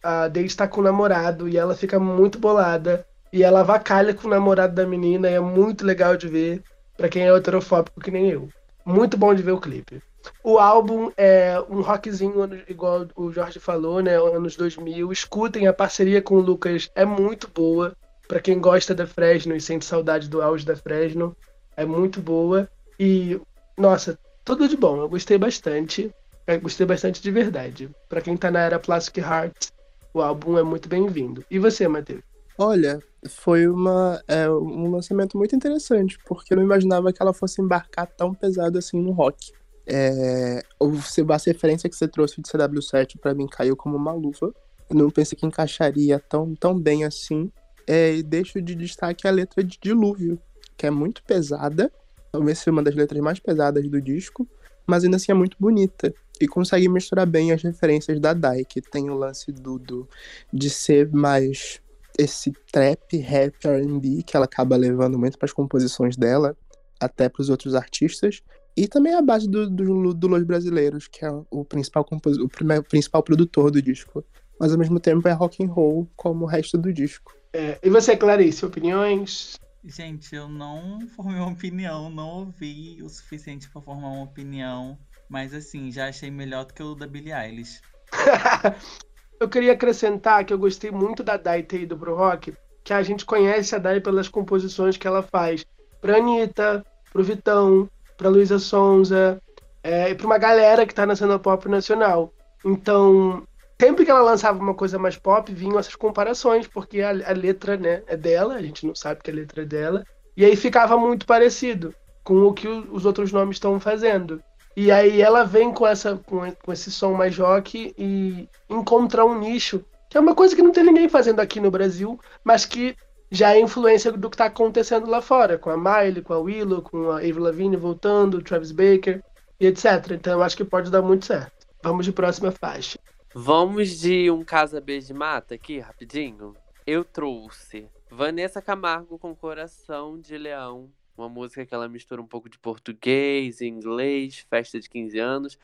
a, 0.03 0.25
a 0.25 0.29
date 0.29 0.57
tá 0.57 0.67
com 0.67 0.81
o 0.81 0.85
namorado 0.85 1.49
e 1.49 1.57
ela 1.57 1.75
fica 1.77 2.01
muito 2.01 2.39
bolada. 2.39 3.07
E 3.33 3.45
ela 3.45 3.63
vacalha 3.63 4.15
com 4.15 4.27
o 4.27 4.31
namorado 4.31 4.75
da 4.75 4.87
menina, 4.87 5.31
e 5.31 5.35
é 5.35 5.41
muito 5.41 5.85
legal 5.85 6.17
de 6.17 6.27
ver 6.27 6.63
para 6.97 7.09
quem 7.09 7.23
é 7.23 7.37
heterofóbico 7.37 8.01
que 8.01 8.11
nem 8.11 8.31
eu. 8.31 8.49
Muito 8.89 9.19
bom 9.19 9.35
de 9.35 9.43
ver 9.43 9.53
o 9.53 9.61
clipe. 9.61 10.03
O 10.43 10.59
álbum 10.59 11.13
é 11.15 11.61
um 11.69 11.83
rockzinho, 11.83 12.35
igual 12.67 13.07
o 13.15 13.31
Jorge 13.31 13.61
falou, 13.61 14.01
né? 14.01 14.17
Anos 14.17 14.57
2000. 14.57 15.13
Escutem 15.13 15.67
a 15.67 15.75
parceria 15.75 16.23
com 16.23 16.37
o 16.37 16.41
Lucas, 16.41 16.91
é 16.95 17.05
muito 17.05 17.47
boa. 17.49 17.95
Para 18.27 18.41
quem 18.41 18.59
gosta 18.59 18.95
da 18.95 19.07
Fresno 19.07 19.55
e 19.55 19.61
sente 19.61 19.85
saudade 19.85 20.27
do 20.27 20.41
auge 20.41 20.65
da 20.65 20.75
Fresno, 20.75 21.37
é 21.77 21.85
muito 21.85 22.23
boa. 22.23 22.67
E, 22.99 23.39
nossa, 23.77 24.19
tudo 24.43 24.67
de 24.67 24.77
bom. 24.77 24.97
Eu 24.97 25.09
gostei 25.11 25.37
bastante. 25.37 26.11
Eu 26.47 26.59
gostei 26.59 26.87
bastante 26.87 27.21
de 27.21 27.31
verdade. 27.31 27.91
Para 28.09 28.23
quem 28.23 28.39
tá 28.39 28.51
na 28.51 28.61
era 28.61 28.79
Plastic 28.79 29.19
Heart, 29.19 29.69
o 30.15 30.23
álbum 30.23 30.57
é 30.57 30.63
muito 30.63 30.89
bem-vindo. 30.89 31.45
E 31.51 31.59
você, 31.59 31.87
Matheus? 31.87 32.23
Olha, 32.57 33.01
foi 33.27 33.67
uma, 33.67 34.23
é, 34.29 34.49
um 34.51 34.91
lançamento 34.91 35.37
muito 35.37 35.57
interessante, 35.57 36.19
porque 36.27 36.53
eu 36.53 36.57
não 36.57 36.65
imaginava 36.65 37.13
que 37.13 37.21
ela 37.21 37.33
fosse 37.33 37.61
embarcar 37.61 38.07
tão 38.07 38.33
pesado 38.33 38.79
assim 38.79 39.01
no 39.01 39.13
rock. 39.13 39.53
É, 39.87 40.63
a 40.81 41.37
referência 41.47 41.89
que 41.89 41.97
você 41.97 42.07
trouxe 42.07 42.41
de 42.41 42.49
CW7 42.49 43.19
para 43.19 43.35
mim 43.35 43.47
caiu 43.47 43.77
como 43.77 43.97
uma 43.97 44.13
luva. 44.13 44.55
Eu 44.89 44.97
não 44.97 45.11
pensei 45.11 45.37
que 45.37 45.47
encaixaria 45.47 46.19
tão, 46.19 46.55
tão 46.55 46.79
bem 46.79 47.05
assim 47.05 47.51
é, 47.87 48.15
e 48.15 48.23
deixo 48.23 48.61
de 48.61 48.75
destaque 48.75 49.27
a 49.27 49.31
letra 49.31 49.65
de 49.65 49.79
Dilúvio, 49.81 50.39
que 50.77 50.87
é 50.87 50.91
muito 50.91 51.23
pesada, 51.25 51.91
talvez 52.31 52.59
seja 52.59 52.71
uma 52.71 52.83
das 52.83 52.95
letras 52.95 53.21
mais 53.21 53.41
pesadas 53.41 53.89
do 53.89 54.01
disco, 54.01 54.47
mas 54.87 55.05
ainda 55.05 55.17
assim 55.17 55.33
é 55.33 55.35
muito 55.35 55.57
bonita. 55.59 56.15
E 56.41 56.47
consegue 56.47 56.89
misturar 56.89 57.27
bem 57.27 57.51
as 57.51 57.63
referências 57.63 58.21
da 58.21 58.33
Dai, 58.33 58.65
que 58.65 58.81
tem 58.81 59.11
o 59.11 59.15
lance 59.15 59.51
do, 59.51 59.79
do 59.79 60.09
de 60.53 60.71
ser 60.71 61.11
mais 61.13 61.81
esse 62.19 62.53
trap, 62.73 63.17
rap, 63.17 63.65
R&B 63.65 64.25
que 64.25 64.37
ela 64.37 64.45
acaba 64.45 64.77
levando 64.77 65.19
muito 65.19 65.39
para 65.39 65.47
as 65.47 65.53
composições 65.53 66.17
dela, 66.17 66.57
até 67.01 67.29
para 67.29 67.41
os 67.41 67.49
outros 67.49 67.75
artistas. 67.75 68.43
E 68.77 68.87
também 68.89 69.15
a 69.15 69.23
base 69.23 69.49
do, 69.49 69.71
do, 69.71 70.13
do 70.13 70.27
Los 70.27 70.43
Brasileiros, 70.43 71.07
que 71.09 71.25
é 71.25 71.31
o 71.51 71.65
principal, 71.65 72.05
compos... 72.05 72.37
o 72.39 72.49
primeiro, 72.49 72.83
principal 72.83 73.23
produtor 73.23 73.71
do 73.71 73.81
disco. 73.81 74.25
Mas 74.61 74.73
ao 74.73 74.79
mesmo 74.79 74.99
tempo 74.99 75.27
é 75.29 75.33
rock 75.33 75.65
and 75.65 75.69
roll 75.69 76.09
como 76.17 76.45
o 76.45 76.49
resto 76.49 76.77
do 76.77 76.93
disco. 76.93 77.33
É, 77.53 77.79
e 77.83 77.89
você, 77.89 78.17
Clarice, 78.17 78.65
opiniões? 78.65 79.57
Gente, 79.85 80.35
eu 80.35 80.49
não 80.49 81.01
formei 81.15 81.37
uma 81.37 81.53
opinião, 81.53 82.11
não 82.11 82.29
ouvi 82.29 83.01
o 83.03 83.09
suficiente 83.09 83.71
para 83.71 83.81
formar 83.81 84.09
uma 84.09 84.25
opinião. 84.25 84.99
Mas 85.29 85.55
assim, 85.55 85.91
já 85.93 86.09
achei 86.09 86.31
melhor 86.31 86.65
do 86.65 86.75
que 86.75 86.83
o 86.83 86.95
da 86.95 87.07
Billie 87.07 87.33
Eilish. 87.33 87.81
eu 89.41 89.49
queria 89.49 89.73
acrescentar 89.73 90.45
que 90.45 90.53
eu 90.53 90.59
gostei 90.59 90.91
muito 90.91 91.23
da 91.23 91.37
Dai 91.37 91.63
ter 91.63 91.83
ido 91.83 91.97
pro 91.97 92.15
rock, 92.15 92.55
que 92.83 92.93
a 92.93 93.03
gente 93.03 93.25
conhece 93.25 93.75
a 93.75 93.79
Dai 93.79 94.01
pelas 94.01 94.29
composições 94.29 94.97
que 94.97 95.07
ela 95.07 95.23
faz 95.23 95.65
pra 96.01 96.17
Anitta, 96.17 96.85
pro 97.13 97.23
Vitão, 97.23 97.89
pra 98.17 98.29
Luísa 98.29 98.59
Sonza, 98.59 99.41
é, 99.83 100.11
e 100.11 100.15
pra 100.15 100.27
uma 100.27 100.39
galera 100.39 100.87
que 100.87 100.95
tá 100.95 101.07
na 101.07 101.17
cena 101.17 101.39
pop 101.39 101.69
nacional. 101.69 102.33
Então, 102.65 103.47
sempre 103.81 104.05
que 104.05 104.11
ela 104.11 104.23
lançava 104.23 104.59
uma 104.59 104.75
coisa 104.75 104.99
mais 104.99 105.17
pop, 105.17 105.53
vinham 105.53 105.79
essas 105.79 105.95
comparações, 105.95 106.67
porque 106.67 107.01
a, 107.01 107.11
a 107.11 107.33
letra 107.33 107.77
né, 107.77 108.03
é 108.07 108.17
dela, 108.17 108.55
a 108.55 108.63
gente 108.63 108.87
não 108.87 108.95
sabe 108.95 109.23
que 109.23 109.31
a 109.31 109.35
letra 109.35 109.63
é 109.63 109.67
dela, 109.67 110.05
e 110.37 110.45
aí 110.45 110.57
ficava 110.57 110.97
muito 110.97 111.27
parecido 111.27 111.95
com 112.25 112.43
o 112.43 112.53
que 112.53 112.69
os 112.69 113.07
outros 113.07 113.33
nomes 113.33 113.57
estão 113.57 113.79
fazendo. 113.81 114.43
E 114.81 114.93
aí 114.93 115.21
ela 115.21 115.43
vem 115.43 115.73
com, 115.73 115.85
essa, 115.85 116.15
com, 116.19 116.53
com 116.53 116.73
esse 116.73 116.89
som 116.93 117.13
mais 117.13 117.37
rock 117.37 117.93
e 117.99 118.49
encontrar 118.71 119.25
um 119.25 119.37
nicho, 119.37 119.85
que 120.09 120.17
é 120.17 120.21
uma 120.21 120.37
coisa 120.37 120.55
que 120.55 120.63
não 120.63 120.71
tem 120.71 120.85
ninguém 120.85 121.09
fazendo 121.09 121.41
aqui 121.41 121.59
no 121.59 121.69
Brasil, 121.69 122.17
mas 122.45 122.65
que 122.65 122.97
já 123.29 123.57
é 123.57 123.61
influência 123.61 124.13
do 124.13 124.31
que 124.31 124.37
está 124.37 124.45
acontecendo 124.45 125.11
lá 125.11 125.21
fora, 125.21 125.59
com 125.59 125.69
a 125.69 125.77
Miley, 125.77 126.23
com 126.23 126.33
a 126.33 126.39
Willow, 126.39 126.81
com 126.81 127.11
a 127.11 127.17
Avril 127.17 127.41
Lavigne 127.41 127.77
voltando, 127.77 128.41
Travis 128.41 128.71
Baker 128.71 129.21
e 129.59 129.67
etc. 129.67 130.13
Então 130.13 130.35
eu 130.35 130.43
acho 130.45 130.57
que 130.57 130.65
pode 130.65 130.93
dar 130.93 131.03
muito 131.03 131.27
certo. 131.27 131.67
Vamos 131.83 132.07
de 132.07 132.13
próxima 132.13 132.53
faixa. 132.53 133.01
Vamos 133.35 133.99
de 133.99 134.31
um 134.31 134.45
Casa 134.45 134.81
Beijo 134.81 135.13
Mata 135.13 135.57
aqui, 135.57 135.81
rapidinho. 135.81 136.55
Eu 136.87 137.05
trouxe 137.05 137.89
Vanessa 138.09 138.63
Camargo 138.63 139.19
com 139.19 139.35
Coração 139.35 140.21
de 140.21 140.39
Leão 140.39 140.89
uma 141.19 141.29
música 141.29 141.67
que 141.67 141.75
ela 141.75 141.89
mistura 141.89 142.23
um 142.23 142.27
pouco 142.27 142.49
de 142.49 142.59
português, 142.59 143.61
inglês, 143.61 144.47
festa 144.49 144.79
de 144.79 144.89
15 144.89 145.19
anos. 145.19 145.59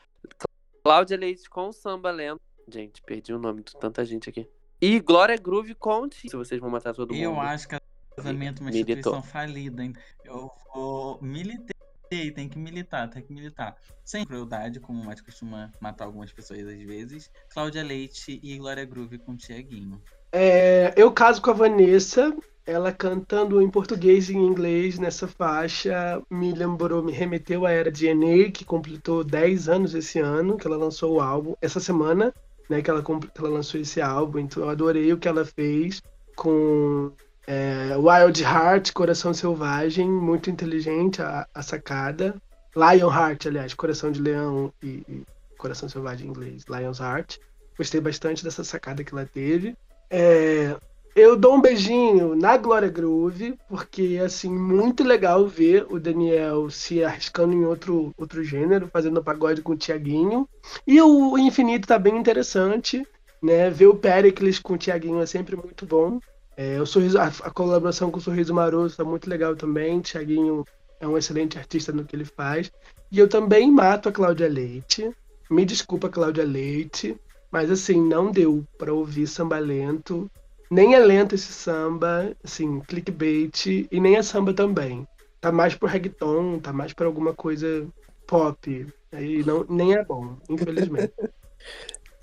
Cláudia 0.83 1.17
Leite 1.17 1.49
com 1.49 1.71
samba 1.71 2.11
lento. 2.11 2.41
Gente, 2.67 3.01
perdi 3.01 3.33
o 3.33 3.39
nome 3.39 3.63
de 3.63 3.75
tanta 3.77 4.03
gente 4.03 4.29
aqui. 4.29 4.47
E 4.81 4.99
Glória 4.99 5.37
Groove 5.37 5.73
com 5.75 6.09
Se 6.11 6.35
vocês 6.35 6.59
vão 6.59 6.69
matar 6.69 6.93
todo 6.93 7.13
mundo. 7.13 7.23
Eu 7.23 7.39
acho 7.39 7.67
que 7.67 7.77
casamento 8.15 8.59
é 8.59 8.61
uma 8.61 8.69
instituição 8.69 9.21
falida. 9.21 9.83
Eu 10.23 10.51
vou 10.73 11.19
militei, 11.21 12.31
tem 12.33 12.49
que 12.49 12.57
militar, 12.57 13.09
tem 13.09 13.21
que 13.21 13.33
militar. 13.33 13.77
Sem 14.03 14.25
crueldade, 14.25 14.79
como 14.79 15.01
o 15.01 15.05
Mate 15.05 15.23
costuma 15.23 15.71
matar 15.79 16.05
algumas 16.05 16.31
pessoas 16.31 16.67
às 16.67 16.81
vezes. 16.81 17.31
Cláudia 17.49 17.83
Leite 17.83 18.39
e 18.43 18.57
Glória 18.57 18.85
Groove 18.85 19.17
com 19.19 19.35
Tiaguinho. 19.35 20.01
É, 20.31 20.93
eu 20.97 21.11
caso 21.11 21.41
com 21.41 21.51
a 21.51 21.53
Vanessa 21.53 22.35
ela 22.65 22.91
cantando 22.91 23.61
em 23.61 23.69
português 23.69 24.29
e 24.29 24.33
em 24.35 24.45
inglês 24.45 24.97
nessa 24.97 25.27
faixa 25.27 26.21
me 26.29 26.51
lembrou, 26.51 27.03
me 27.03 27.11
remeteu 27.11 27.65
à 27.65 27.71
era 27.71 27.91
DNA, 27.91 28.51
que 28.51 28.65
completou 28.65 29.23
10 29.23 29.69
anos 29.69 29.93
esse 29.93 30.19
ano, 30.19 30.57
que 30.57 30.65
ela 30.65 30.77
lançou 30.77 31.15
o 31.15 31.21
álbum, 31.21 31.53
essa 31.61 31.79
semana, 31.79 32.33
né, 32.69 32.81
que 32.81 32.89
ela, 32.89 33.03
que 33.03 33.39
ela 33.39 33.49
lançou 33.49 33.79
esse 33.79 34.01
álbum, 34.01 34.39
então 34.39 34.63
eu 34.63 34.69
adorei 34.69 35.13
o 35.13 35.17
que 35.17 35.27
ela 35.27 35.45
fez 35.45 36.01
com 36.35 37.11
é, 37.47 37.95
Wild 37.95 38.41
Heart, 38.41 38.91
Coração 38.93 39.33
Selvagem, 39.33 40.09
muito 40.09 40.49
inteligente 40.49 41.21
a, 41.21 41.47
a, 41.53 41.61
sacada. 41.61 42.35
Lion 42.75 43.11
Heart, 43.11 43.45
aliás, 43.45 43.73
Coração 43.73 44.11
de 44.11 44.21
Leão 44.21 44.73
e, 44.81 45.03
e 45.07 45.23
Coração 45.57 45.87
Selvagem 45.87 46.27
em 46.27 46.29
inglês, 46.31 46.65
Lion's 46.67 46.99
Heart. 46.99 47.37
Gostei 47.77 48.01
bastante 48.01 48.43
dessa 48.43 48.63
sacada 48.63 49.03
que 49.03 49.13
ela 49.13 49.25
teve. 49.25 49.77
É, 50.09 50.75
eu 51.15 51.37
dou 51.37 51.55
um 51.55 51.61
beijinho 51.61 52.35
na 52.35 52.57
Glória 52.57 52.89
Groove, 52.89 53.57
porque 53.69 54.19
assim, 54.23 54.49
muito 54.49 55.01
legal 55.01 55.47
ver 55.47 55.87
o 55.89 55.97
Daniel 55.97 56.69
se 56.69 57.01
arriscando 57.05 57.53
em 57.53 57.63
outro, 57.63 58.13
outro 58.17 58.43
gênero, 58.43 58.89
fazendo 58.91 59.23
pagode 59.23 59.61
com 59.61 59.71
o 59.71 59.77
Tiaguinho. 59.77 60.45
E 60.85 61.01
o 61.01 61.37
Infinito 61.37 61.87
tá 61.87 61.97
bem 61.97 62.17
interessante, 62.17 63.07
né? 63.41 63.69
Ver 63.69 63.87
o 63.87 63.95
Pericles 63.95 64.59
com 64.59 64.73
o 64.73 64.77
Tiaguinho 64.77 65.21
é 65.21 65.25
sempre 65.25 65.55
muito 65.55 65.85
bom. 65.85 66.19
É, 66.57 66.81
o 66.81 66.85
sorriso, 66.85 67.17
a, 67.17 67.27
a, 67.27 67.49
colaboração 67.49 68.11
com 68.11 68.17
o 68.17 68.21
Sorriso 68.21 68.53
Maroto 68.53 68.97
tá 68.97 69.05
muito 69.05 69.29
legal 69.29 69.55
também. 69.55 70.01
Tiaguinho 70.01 70.65
é 70.99 71.07
um 71.07 71.17
excelente 71.17 71.57
artista 71.57 71.93
no 71.93 72.03
que 72.03 72.13
ele 72.13 72.25
faz. 72.25 72.69
E 73.09 73.19
eu 73.19 73.29
também 73.29 73.71
mato 73.71 74.09
a 74.09 74.11
Cláudia 74.11 74.49
Leite. 74.49 75.09
Me 75.49 75.63
desculpa, 75.63 76.09
Cláudia 76.09 76.43
Leite, 76.43 77.15
mas 77.49 77.71
assim, 77.71 78.01
não 78.01 78.31
deu 78.31 78.65
para 78.77 78.93
ouvir 78.93 79.27
samba 79.27 79.59
lento 79.59 80.29
nem 80.69 80.95
é 80.95 80.99
lento 80.99 81.35
esse 81.35 81.51
samba, 81.51 82.35
assim, 82.43 82.79
clickbait, 82.81 83.87
e 83.91 83.99
nem 83.99 84.15
é 84.15 84.21
samba 84.21 84.53
também. 84.53 85.07
Tá 85.39 85.51
mais 85.51 85.75
pro 85.75 85.87
reggaeton, 85.87 86.59
tá 86.59 86.73
mais 86.73 86.93
pra 86.93 87.05
alguma 87.05 87.33
coisa 87.33 87.87
pop. 88.25 88.87
Aí 89.11 89.43
não, 89.45 89.65
nem 89.69 89.93
é 89.93 90.03
bom, 90.03 90.37
infelizmente. 90.49 91.13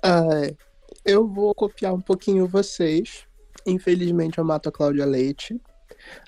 eu 1.05 1.27
vou 1.27 1.55
copiar 1.55 1.93
um 1.93 2.01
pouquinho 2.01 2.47
vocês. 2.47 3.25
Infelizmente 3.65 4.37
eu 4.37 4.45
mato 4.45 4.69
a 4.69 4.71
Cláudia 4.71 5.05
Leite. 5.05 5.59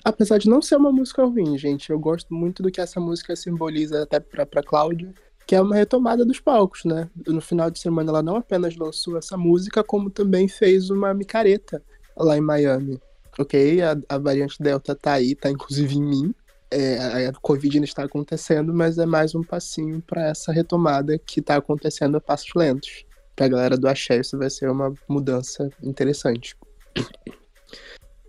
Apesar 0.02 0.38
de 0.38 0.48
não 0.48 0.62
ser 0.62 0.76
uma 0.76 0.90
música 0.90 1.22
ruim, 1.22 1.58
gente, 1.58 1.90
eu 1.90 1.98
gosto 1.98 2.32
muito 2.32 2.62
do 2.62 2.70
que 2.70 2.80
essa 2.80 2.98
música 2.98 3.36
simboliza 3.36 4.02
até 4.02 4.18
pra, 4.18 4.46
pra 4.46 4.62
Cláudia, 4.62 5.12
que 5.46 5.54
é 5.54 5.60
uma 5.60 5.76
retomada 5.76 6.24
dos 6.24 6.40
palcos, 6.40 6.86
né? 6.86 7.10
No 7.26 7.42
final 7.42 7.70
de 7.70 7.78
semana 7.78 8.10
ela 8.10 8.22
não 8.22 8.36
apenas 8.36 8.74
lançou 8.74 9.18
essa 9.18 9.36
música, 9.36 9.84
como 9.84 10.08
também 10.08 10.48
fez 10.48 10.88
uma 10.88 11.12
micareta 11.12 11.82
lá 12.16 12.36
em 12.36 12.40
Miami. 12.40 13.00
Ok, 13.38 13.82
a, 13.82 13.96
a 14.08 14.18
variante 14.18 14.62
Delta 14.62 14.94
tá 14.94 15.12
aí, 15.12 15.34
tá 15.34 15.50
inclusive 15.50 15.94
em 15.94 16.02
mim. 16.02 16.34
É, 16.70 16.98
a, 16.98 17.28
a 17.30 17.32
Covid 17.34 17.76
ainda 17.76 17.86
está 17.86 18.04
acontecendo, 18.04 18.72
mas 18.72 18.98
é 18.98 19.06
mais 19.06 19.34
um 19.34 19.42
passinho 19.42 20.00
para 20.02 20.28
essa 20.28 20.52
retomada 20.52 21.18
que 21.18 21.42
tá 21.42 21.56
acontecendo 21.56 22.16
a 22.16 22.20
passos 22.20 22.50
lentos. 22.54 23.04
Pra 23.34 23.48
galera 23.48 23.76
do 23.76 23.86
Axé, 23.86 24.18
isso 24.18 24.38
vai 24.38 24.48
ser 24.48 24.70
uma 24.70 24.94
mudança 25.06 25.70
interessante. 25.82 26.56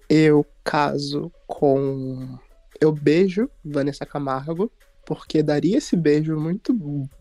Eu 0.10 0.46
caso 0.64 1.32
com. 1.46 2.38
Eu 2.80 2.92
beijo 2.92 3.50
Vanessa 3.64 4.06
Camargo, 4.06 4.70
porque 5.06 5.42
daria 5.42 5.78
esse 5.78 5.96
beijo 5.96 6.38
muito. 6.38 6.74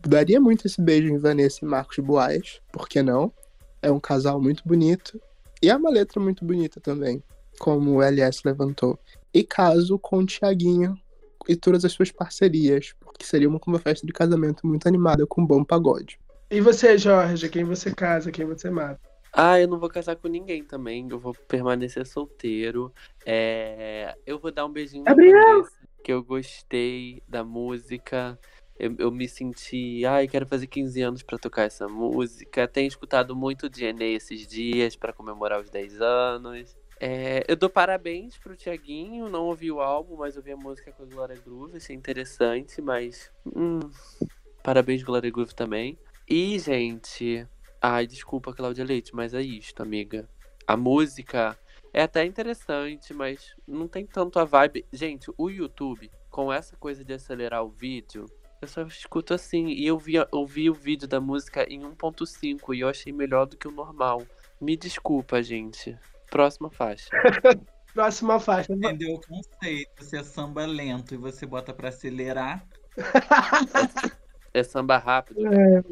Daria 0.05 0.39
muito 0.39 0.67
esse 0.67 0.81
beijo 0.81 1.07
em 1.07 1.17
Vanessa 1.17 1.59
e 1.63 1.65
Marcos 1.65 1.97
Boas, 1.99 2.61
por 2.71 2.89
que 2.89 3.01
não? 3.01 3.31
É 3.81 3.89
um 3.89 3.99
casal 3.99 4.41
muito 4.41 4.63
bonito. 4.65 5.19
E 5.61 5.69
é 5.69 5.75
uma 5.75 5.89
letra 5.89 6.19
muito 6.19 6.45
bonita 6.45 6.79
também, 6.79 7.23
como 7.59 7.95
o 7.95 8.01
LS 8.01 8.41
levantou. 8.45 8.99
E 9.33 9.43
caso 9.43 9.97
com 9.99 10.19
o 10.19 10.25
Tiaguinho 10.25 10.97
e 11.47 11.55
todas 11.55 11.85
as 11.85 11.91
suas 11.91 12.11
parcerias, 12.11 12.93
porque 12.99 13.25
seria 13.25 13.47
uma, 13.47 13.59
uma 13.65 13.79
festa 13.79 14.05
de 14.05 14.13
casamento 14.13 14.65
muito 14.67 14.87
animada 14.87 15.25
com 15.25 15.41
um 15.41 15.45
bom 15.45 15.63
pagode. 15.63 16.19
E 16.49 16.61
você, 16.61 16.97
Jorge, 16.97 17.49
quem 17.49 17.63
você 17.63 17.93
casa, 17.93 18.31
quem 18.31 18.45
você 18.45 18.69
mata? 18.69 18.99
Ah, 19.33 19.59
eu 19.59 19.67
não 19.67 19.79
vou 19.79 19.89
casar 19.89 20.15
com 20.15 20.27
ninguém 20.27 20.63
também. 20.63 21.07
Eu 21.09 21.19
vou 21.19 21.33
permanecer 21.47 22.05
solteiro. 22.07 22.91
É... 23.25 24.15
Eu 24.25 24.39
vou 24.39 24.51
dar 24.51 24.65
um 24.65 24.71
beijinho 24.71 25.03
Gabriel! 25.03 25.33
Vanessa, 25.33 25.71
que 26.03 26.11
eu 26.11 26.23
gostei 26.23 27.21
da 27.27 27.43
música. 27.43 28.39
Eu, 28.79 28.95
eu, 28.99 29.11
me 29.11 29.27
senti, 29.27 30.05
ai, 30.05 30.27
quero 30.27 30.45
fazer 30.45 30.67
15 30.67 31.01
anos 31.01 31.23
para 31.23 31.37
tocar 31.37 31.63
essa 31.63 31.87
música. 31.87 32.67
Tenho 32.67 32.87
escutado 32.87 33.35
muito 33.35 33.69
DNA 33.69 34.05
esses 34.07 34.45
dias 34.45 34.95
para 34.95 35.11
comemorar 35.11 35.59
os 35.59 35.69
10 35.69 36.01
anos. 36.01 36.77
É, 36.99 37.43
eu 37.47 37.55
dou 37.55 37.69
parabéns 37.69 38.37
pro 38.37 38.55
Tiaguinho, 38.55 39.29
não 39.29 39.45
ouvi 39.45 39.71
o 39.71 39.79
álbum, 39.79 40.17
mas 40.17 40.35
ouvi 40.35 40.51
a 40.51 40.57
música 40.57 40.91
com 40.91 41.03
a 41.03 41.05
Glória 41.05 41.39
Groove, 41.43 41.77
achei 41.77 41.95
interessante, 41.95 42.81
mas. 42.81 43.31
Hum, 43.45 43.79
parabéns, 44.63 45.03
Glória 45.03 45.29
Groove 45.29 45.53
também. 45.53 45.97
E, 46.27 46.57
gente. 46.59 47.47
Ai, 47.81 48.07
desculpa, 48.07 48.53
Cláudia 48.53 48.83
Leite, 48.83 49.15
mas 49.15 49.33
é 49.33 49.41
isto, 49.41 49.81
amiga. 49.81 50.27
A 50.67 50.75
música 50.75 51.57
é 51.93 52.01
até 52.01 52.25
interessante, 52.25 53.13
mas 53.13 53.55
não 53.67 53.87
tem 53.87 54.05
tanto 54.05 54.39
a 54.39 54.43
vibe. 54.43 54.85
Gente, 54.91 55.31
o 55.37 55.49
YouTube, 55.49 56.11
com 56.29 56.51
essa 56.51 56.75
coisa 56.75 57.05
de 57.05 57.13
acelerar 57.13 57.63
o 57.63 57.69
vídeo, 57.69 58.25
eu 58.61 58.67
só 58.67 58.81
escuto 58.83 59.33
assim. 59.33 59.67
E 59.67 59.85
eu 59.85 59.97
vi, 59.97 60.15
eu 60.15 60.45
vi 60.45 60.69
o 60.69 60.73
vídeo 60.73 61.07
da 61.07 61.19
música 61.19 61.63
em 61.71 61.81
1.5 61.81 62.75
e 62.75 62.81
eu 62.81 62.89
achei 62.89 63.13
melhor 63.13 63.45
do 63.45 63.57
que 63.57 63.67
o 63.67 63.71
normal. 63.71 64.23
Me 64.59 64.75
desculpa, 64.75 65.41
gente. 65.41 65.97
Próxima 66.29 66.69
faixa. 66.69 67.09
Próxima 67.93 68.39
faixa. 68.39 68.73
Entendeu 68.73 69.15
o 69.15 69.21
conceito? 69.21 70.03
Se 70.03 70.17
é 70.17 70.23
samba 70.23 70.65
lento 70.65 71.13
e 71.13 71.17
você 71.17 71.45
bota 71.45 71.73
pra 71.73 71.89
acelerar. 71.89 72.65
é 74.53 74.63
samba 74.63 74.97
rápido. 74.97 75.47
É. 75.47 75.83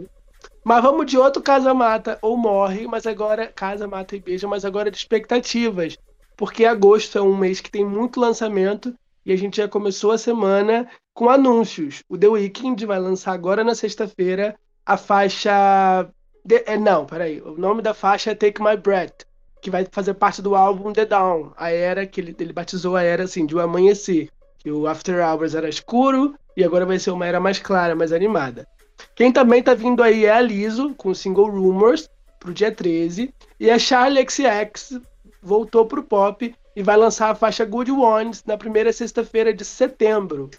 Mas 0.63 0.83
vamos 0.83 1.05
de 1.05 1.17
outro 1.17 1.41
Casa 1.41 1.73
Mata 1.73 2.17
ou 2.21 2.35
Morre, 2.37 2.87
mas 2.87 3.05
agora 3.05 3.47
Casa 3.47 3.87
Mata 3.87 4.15
e 4.15 4.19
Beija, 4.19 4.47
mas 4.47 4.65
agora 4.65 4.91
de 4.91 4.97
expectativas. 4.97 5.97
Porque 6.35 6.65
agosto 6.65 7.17
é 7.17 7.21
um 7.21 7.35
mês 7.35 7.61
que 7.61 7.71
tem 7.71 7.85
muito 7.85 8.19
lançamento 8.19 8.95
e 9.25 9.33
a 9.33 9.35
gente 9.35 9.57
já 9.57 9.67
começou 9.67 10.11
a 10.11 10.17
semana 10.17 10.87
com 11.13 11.29
anúncios. 11.29 12.03
O 12.07 12.17
The 12.17 12.27
Weeknd 12.27 12.85
vai 12.85 12.99
lançar 12.99 13.33
agora 13.33 13.63
na 13.63 13.73
sexta-feira 13.73 14.55
a 14.85 14.97
faixa. 14.97 16.07
De... 16.43 16.63
É, 16.67 16.77
não, 16.77 17.05
peraí. 17.05 17.41
O 17.41 17.57
nome 17.57 17.81
da 17.81 17.93
faixa 17.93 18.31
é 18.31 18.35
Take 18.35 18.61
My 18.61 18.77
Breath, 18.77 19.25
que 19.61 19.71
vai 19.71 19.87
fazer 19.91 20.13
parte 20.13 20.41
do 20.41 20.55
álbum 20.55 20.93
The 20.93 21.05
Dawn, 21.05 21.51
a 21.57 21.71
era 21.71 22.05
que 22.05 22.21
ele, 22.21 22.35
ele 22.39 22.53
batizou 22.53 22.95
a 22.95 23.01
era 23.01 23.23
assim, 23.23 23.45
de 23.45 23.55
um 23.55 23.59
amanhecer. 23.59 24.29
Que 24.59 24.71
o 24.71 24.87
After 24.87 25.25
Hours 25.25 25.55
era 25.55 25.69
escuro 25.69 26.35
e 26.55 26.63
agora 26.63 26.85
vai 26.85 26.99
ser 26.99 27.11
uma 27.11 27.25
era 27.25 27.39
mais 27.39 27.59
clara, 27.59 27.95
mais 27.95 28.11
animada. 28.11 28.67
Quem 29.15 29.31
também 29.31 29.61
tá 29.61 29.73
vindo 29.73 30.03
aí 30.03 30.25
é 30.25 30.31
a 30.31 30.41
Liso, 30.41 30.93
com 30.95 31.09
o 31.09 31.15
single 31.15 31.49
Rumors, 31.49 32.09
pro 32.39 32.53
dia 32.53 32.71
13. 32.71 33.33
E 33.59 33.69
a 33.69 33.79
Charlie 33.79 34.25
XX 34.27 34.99
voltou 35.41 35.85
pro 35.85 36.03
pop 36.03 36.53
e 36.75 36.83
vai 36.83 36.97
lançar 36.97 37.29
a 37.29 37.35
faixa 37.35 37.63
Good 37.63 37.91
Ones 37.91 38.43
na 38.45 38.57
primeira 38.57 38.91
sexta-feira 38.91 39.53
de 39.53 39.63
setembro. 39.63 40.49